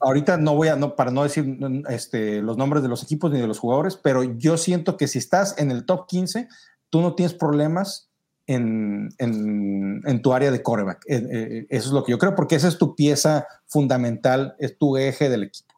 [0.00, 1.58] Ahorita no voy a, no, para no decir
[1.88, 5.18] este, los nombres de los equipos ni de los jugadores, pero yo siento que si
[5.18, 6.46] estás en el top 15,
[6.90, 8.10] tú no tienes problemas
[8.46, 11.04] en, en, en tu área de coreback.
[11.08, 14.76] Eh, eh, eso es lo que yo creo, porque esa es tu pieza fundamental, es
[14.78, 15.74] tu eje del equipo.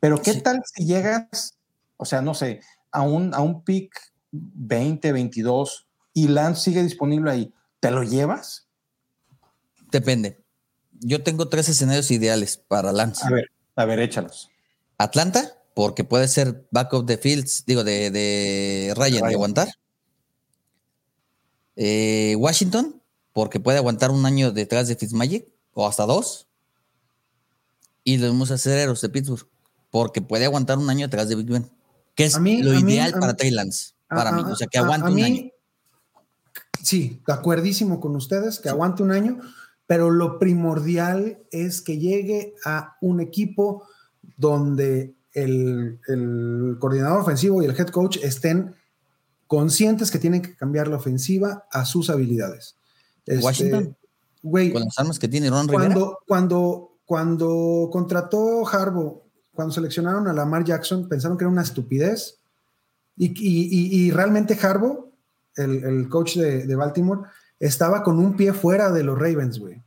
[0.00, 0.40] Pero ¿qué Sí.
[0.42, 1.56] tal si llegas,
[1.96, 2.60] o sea, no sé,
[2.90, 3.92] a un, a un pick
[4.32, 7.54] 20, 22 y Lance sigue disponible ahí?
[7.80, 8.66] ¿Te lo llevas?
[9.90, 10.42] Depende.
[11.00, 13.24] Yo tengo tres escenarios ideales para Lance.
[13.26, 14.50] A ver, a ver, échalos.
[14.98, 19.34] Atlanta, porque puede ser backup de Fields, digo, de, de Ryan, de Ryan.
[19.34, 19.68] aguantar.
[21.76, 23.00] Eh, Washington,
[23.32, 26.46] porque puede aguantar un año detrás de Fitzmagic, o hasta dos.
[28.04, 29.46] Y los mismos acereros de Pittsburgh,
[29.90, 31.70] porque puede aguantar un año detrás de Big Ben.
[32.14, 34.42] Que es mí- lo mí- ideal para Trey Lance, para A- mí.
[34.50, 35.50] O sea, que aguante a un mí- año.
[36.82, 39.40] Sí, de acuerdísimo con ustedes, que aguante un año,
[39.86, 43.84] pero lo primordial es que llegue a un equipo
[44.36, 48.74] donde el, el coordinador ofensivo y el head coach estén
[49.54, 52.76] conscientes que tienen que cambiar la ofensiva a sus habilidades.
[53.26, 53.96] Este, Washington,
[54.42, 55.94] Güey, Con las armas que tiene Ron Rivera.
[55.94, 59.22] cuando, cuando, cuando contrató Harbaugh,
[59.54, 62.40] cuando seleccionaron a Lamar Jackson, pensaron que era una estupidez.
[63.16, 65.10] Y, y- y- y realmente Harbaugh,
[65.56, 67.22] el, el coach de, de Baltimore,
[67.58, 69.80] estaba con un pie fuera de los Ravens, güey.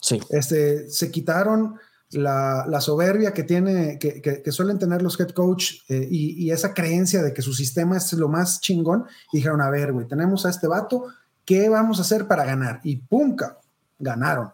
[0.00, 0.20] Sí.
[0.30, 1.76] Este, se quitaron
[2.10, 7.32] la, soberbia que, tiene, que, suelen tener los head coach eh, y, esa creencia de
[7.32, 9.06] que su sistema es lo más chingón.
[9.32, 11.06] Y dijeron, a ver, güey, tenemos a este vato,
[11.44, 12.80] ¿qué vamos a hacer para ganar?
[12.84, 13.58] Y pum, cabrón,
[13.98, 14.50] ganaron.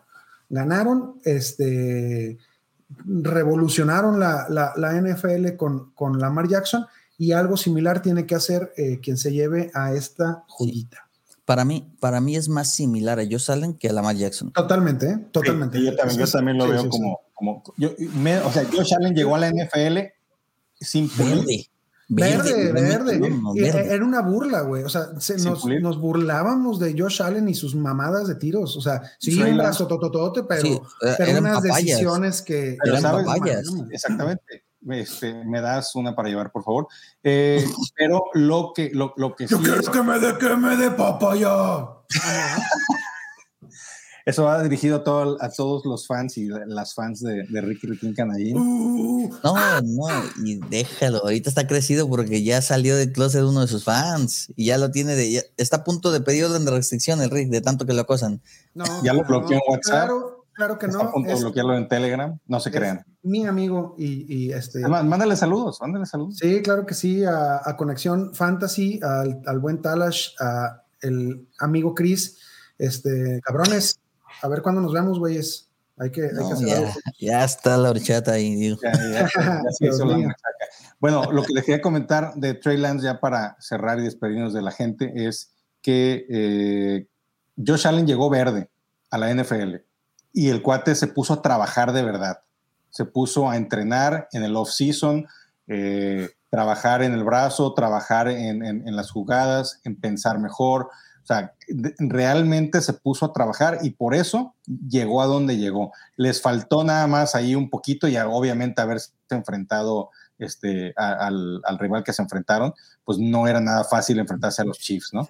[0.49, 2.39] Ganaron, este,
[3.05, 6.87] revolucionaron la, la- la NFL con, con Lamar Jackson
[7.19, 11.02] y algo similar tiene que hacer eh, quien se lleve a esta joyita.
[11.53, 14.51] Para mí, para mí es más similar a Josh Allen que a Lamar Jackson.
[14.53, 15.19] Totalmente, ¿eh?
[15.33, 15.77] Totalmente.
[15.79, 16.99] Sí, yo también, yo también lo sí, veo sí, sí.
[16.99, 19.99] como, como yo, me- o sea, Josh Allen llegó a la NFL
[20.81, 21.67] sin pulir.
[22.09, 22.73] Verde.
[22.73, 23.21] Verde, verde.
[23.55, 23.95] Y verde.
[23.95, 24.83] Era una burla, güey.
[24.83, 28.75] O sea, se- nos, nos burlábamos de Josh Allen y sus mamadas de tiros.
[28.79, 29.63] O sea, sí, Trey un Lance.
[29.85, 31.77] brazo tototote, pero, Sí, era- pero unas papayas.
[31.87, 32.77] decisiones que.
[32.83, 33.63] Pero Eran sabes, papayas.
[33.91, 34.65] Exactamente.
[34.91, 36.89] Este, me das una para llevar, por favor.
[37.23, 37.65] Eh,
[37.97, 40.77] pero lo que, lo, lo que sí Yo quiero es- que me dé que me
[40.77, 41.87] dé papaya.
[44.25, 47.89] Eso va dirigido a, todo- a todos los fans y las fans de, de Ricky
[47.89, 48.57] Ricky Canallín.
[48.57, 50.07] Uh, No, no,
[50.45, 51.19] y déjalo.
[51.25, 54.93] Ahorita está crecido porque ya salió del closet uno de sus fans y ya lo
[54.93, 55.33] tiene de.
[55.33, 58.03] ya- está a punto de pedir orden de restricción el Rick, de tanto que lo
[58.03, 58.41] acosan.
[58.75, 59.93] no, Ya lo no, bloqueó en WhatsApp.
[60.07, 61.09] Claro, claro que Está no.
[61.09, 62.39] a punto de bloquearlo en Telegram.
[62.47, 63.05] No se crean.
[63.23, 64.79] Mi amigo y, y este.
[64.81, 66.37] Además, mándale saludos, mándale saludos.
[66.39, 71.95] Sí, claro que sí, a, a Conexión Fantasy, al, al buen Talash, a el amigo
[71.95, 72.39] Chris,
[72.79, 73.99] este, cabrones,
[74.41, 75.69] a ver cuándo nos vemos, güeyes.
[75.99, 76.91] Hay que, hay que No, hacer ya, algo.
[77.21, 78.55] ya está la horchata ahí.
[78.55, 78.79] digo.
[78.83, 79.29] Ya, ya,
[80.07, 80.37] la.
[80.99, 84.63] Bueno, lo que les quería comentar de Trey Lance ya para cerrar y despedirnos de
[84.63, 85.53] la gente es
[85.83, 87.07] que eh,
[87.65, 88.71] Josh Allen llegó verde
[89.11, 89.77] a la NFL
[90.33, 92.41] y el cuate se puso a trabajar de verdad.
[92.91, 95.27] Se puso a entrenar en el off-season,
[95.67, 100.91] eh, trabajar en el brazo, trabajar en, las jugadas, en pensar mejor.
[101.23, 101.55] O sea,
[101.99, 105.93] realmente se puso a trabajar y por eso llegó a donde llegó.
[106.17, 112.13] Les faltó nada más ahí un poquito y obviamente haberse enfrentado este, al rival que
[112.13, 115.29] se enfrentaron, pues no era nada fácil enfrentarse a los Chiefs, ¿no?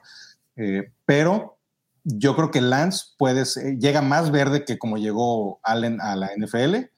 [0.57, 1.59] Eh, pero
[2.05, 6.31] yo creo que Lance puede ser- llega más verde que como llegó Allen a la
[6.37, 6.91] NFL,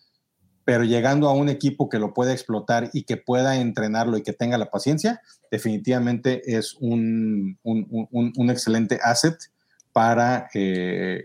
[0.64, 4.32] pero llegando a un equipo que lo pueda explotar y que pueda entrenarlo y que
[4.32, 5.20] tenga la paciencia,
[5.50, 9.36] definitivamente es un, un- un- un excelente asset
[9.92, 11.24] para eh,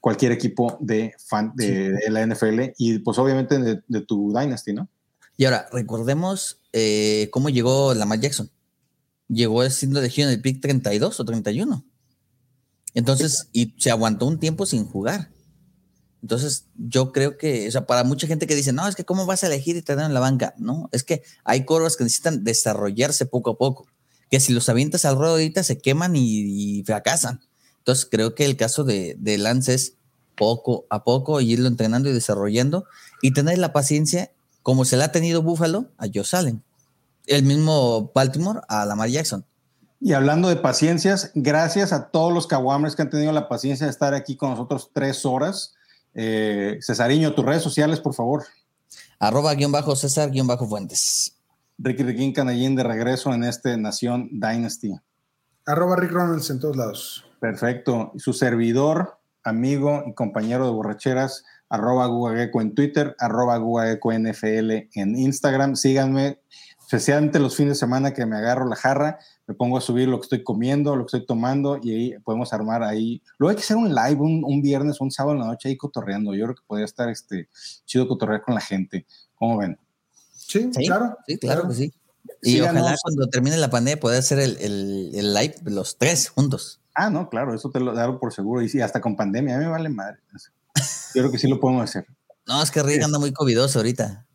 [0.00, 4.72] cualquier equipo de, fan, de, de la NFL y pues obviamente de, de tu Dynasty,
[4.72, 4.88] ¿no?
[5.36, 8.50] Y ahora, recordemos eh, cómo llegó Lamar Jackson.
[9.28, 11.84] Llegó siendo elegido en el pick 32 o 31.
[12.94, 15.30] Entonces, y se aguantó un tiempo sin jugar.
[16.22, 19.26] Entonces, yo creo que, o sea, para mucha gente que dice, no, es que cómo
[19.26, 20.54] vas a elegir y tener en la banca.
[20.58, 23.86] No, es que hay coros que necesitan desarrollarse poco a poco.
[24.30, 27.40] Que si los avientas al ruedo ahorita se queman y, y fracasan.
[27.78, 29.94] Entonces, creo que el caso de, de Lance es
[30.36, 32.86] poco a poco irlo entrenando y desarrollando
[33.20, 34.30] y tener la paciencia
[34.62, 36.62] como se la ha tenido Buffalo a Joe Allen.
[37.26, 39.44] El mismo Baltimore a Lamar Jackson.
[40.00, 43.90] Y hablando de paciencias, gracias a todos los Kawamers que han tenido la paciencia de
[43.90, 45.74] estar aquí con nosotros tres horas.
[46.14, 48.44] Eh, Cesariño, tus redes sociales, por favor.
[49.18, 51.36] Arroba guion bajo César guion bajo Fuentes.
[51.78, 54.94] Ricky Riquín Canallín de regreso en este Nación Dynasty.
[55.66, 57.24] Arroba Rick Ronalds en todos lados.
[57.40, 58.12] Perfecto.
[58.14, 64.70] Y su servidor, amigo y compañero de borracheras, arroba Gugageco en Twitter, arroba Gugageco NFL
[64.94, 65.76] en Instagram.
[65.76, 66.40] Síganme,
[66.80, 69.18] especialmente los fines de semana que me agarro la jarra,
[69.48, 72.52] me pongo a subir lo que estoy comiendo, lo que estoy tomando y ahí podemos
[72.52, 73.20] armar ahí.
[73.38, 75.76] Luego hay que hacer un live un, un viernes, un sábado en la noche ahí
[75.76, 76.34] cotorreando.
[76.34, 77.48] Yo creo que podría estar este,
[77.86, 79.06] chido cotorrear con la gente.
[79.34, 79.76] ¿Cómo ven?
[80.36, 81.16] Sí, Sí, claro.
[81.26, 81.92] Sí, claro que sí.
[82.42, 86.80] Y ojalá cuando termine la pandemia poder hacer el, el- el live los tres juntos.
[86.94, 88.60] Ah, no, claro, eso te lo dado por seguro.
[88.60, 90.18] Y sí, hasta con pandemia, a mí me vale madre.
[91.14, 92.06] Yo creo que sí lo podemos hacer.
[92.46, 94.26] No, es que Rick anda muy covidoso ahorita.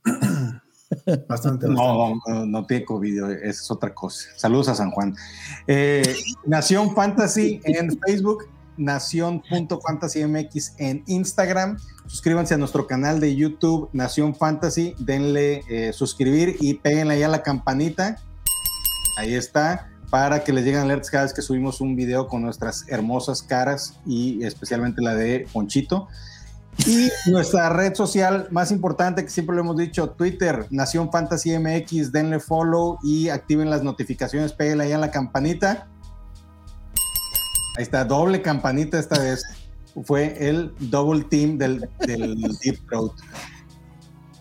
[1.27, 1.67] Bastante.
[1.67, 4.27] No, no, no tiene COVID, esa es otra cosa.
[4.35, 5.15] Saludos a San Juan.
[5.67, 6.15] Eh,
[6.45, 8.45] Nación Fantasy en Facebook,
[8.77, 11.77] Nación.fantasymx en Instagram.
[12.07, 14.95] Suscríbanse a nuestro canal de YouTube, Nación Fantasy.
[14.99, 18.17] Denle eh, suscribir y péguenle ahí a la campanita.
[19.17, 22.85] Ahí está, para que les lleguen alertas cada vez que subimos un video con nuestras
[22.87, 26.07] hermosas caras y especialmente la de Ponchito.
[26.85, 32.11] Y nuestra red social más importante que siempre lo hemos dicho, Twitter, Nación Fantasy MX,
[32.11, 35.87] denle follow y activen las notificaciones, péguenle ahí a la campanita.
[37.77, 39.43] Ahí está, doble campanita esta vez.
[40.03, 43.13] Fue el double team del, del Deep Throat.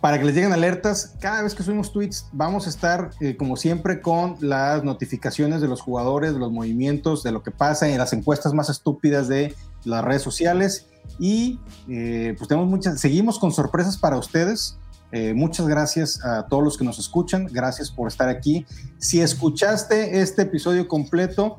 [0.00, 3.56] Para que les lleguen alertas, cada vez que subimos tweets, vamos a estar, eh, como
[3.56, 7.98] siempre, con las notificaciones de los jugadores, de los movimientos, de lo que pasa en
[7.98, 9.54] las encuestas más estúpidas de
[9.84, 10.86] las redes sociales.
[11.18, 14.78] Y eh, pues tenemos muchas, seguimos con sorpresas para ustedes.
[15.12, 17.46] Eh, muchas gracias a todos los que nos escuchan.
[17.52, 18.64] Gracias por estar aquí.
[18.98, 21.58] Si escuchaste este episodio completo,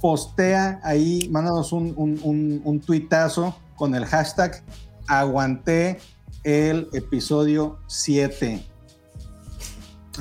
[0.00, 4.62] postea ahí, mándanos un, un, un, un tuitazo con el hashtag
[5.06, 5.98] aguanté
[6.44, 8.64] el episodio 7.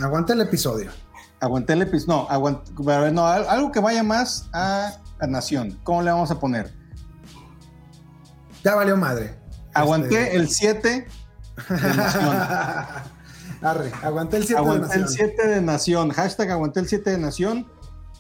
[0.01, 0.91] Aguanta el episodio.
[1.39, 2.07] Aguanté el episodio.
[2.14, 2.68] No, aguant,
[3.14, 5.80] no, al- algo que vaya más a, a Nación.
[5.84, 6.73] ¿Cómo le vamos a poner?
[8.64, 9.36] Ya valió madre.
[9.73, 11.07] Aguanté Este, el 7
[11.69, 12.36] de Nación.
[13.61, 15.30] Arre, aguanté el 7 de Aguanté el Nación.
[15.30, 16.10] 7 de Nación.
[16.11, 17.68] Hashtag aguanté el 7 de Nación.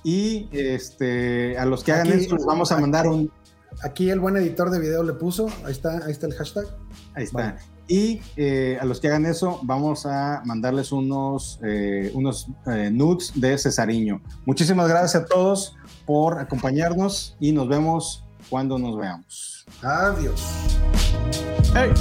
[0.03, 3.31] Y este, a los que hagan Aquí- eso les vamos a mandar un.
[3.83, 5.47] Aquí el buen editor de video le puso.
[5.65, 6.65] Ahí está, ahí está el hashtag.
[7.13, 7.37] Ahí está.
[7.37, 7.55] Vale.
[7.87, 13.31] Y eh, a los que hagan eso, vamos a mandarles unos, eh, unos eh, nudes
[13.35, 14.21] de Cesariño.
[14.45, 15.75] Muchísimas gracias a todos
[16.05, 19.58] por acompañarnos y nos vemos cuando nos veamos.
[19.81, 20.41] Adiós.
[21.73, 21.93] Hey.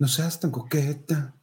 [0.00, 1.34] No seas tan coqueta.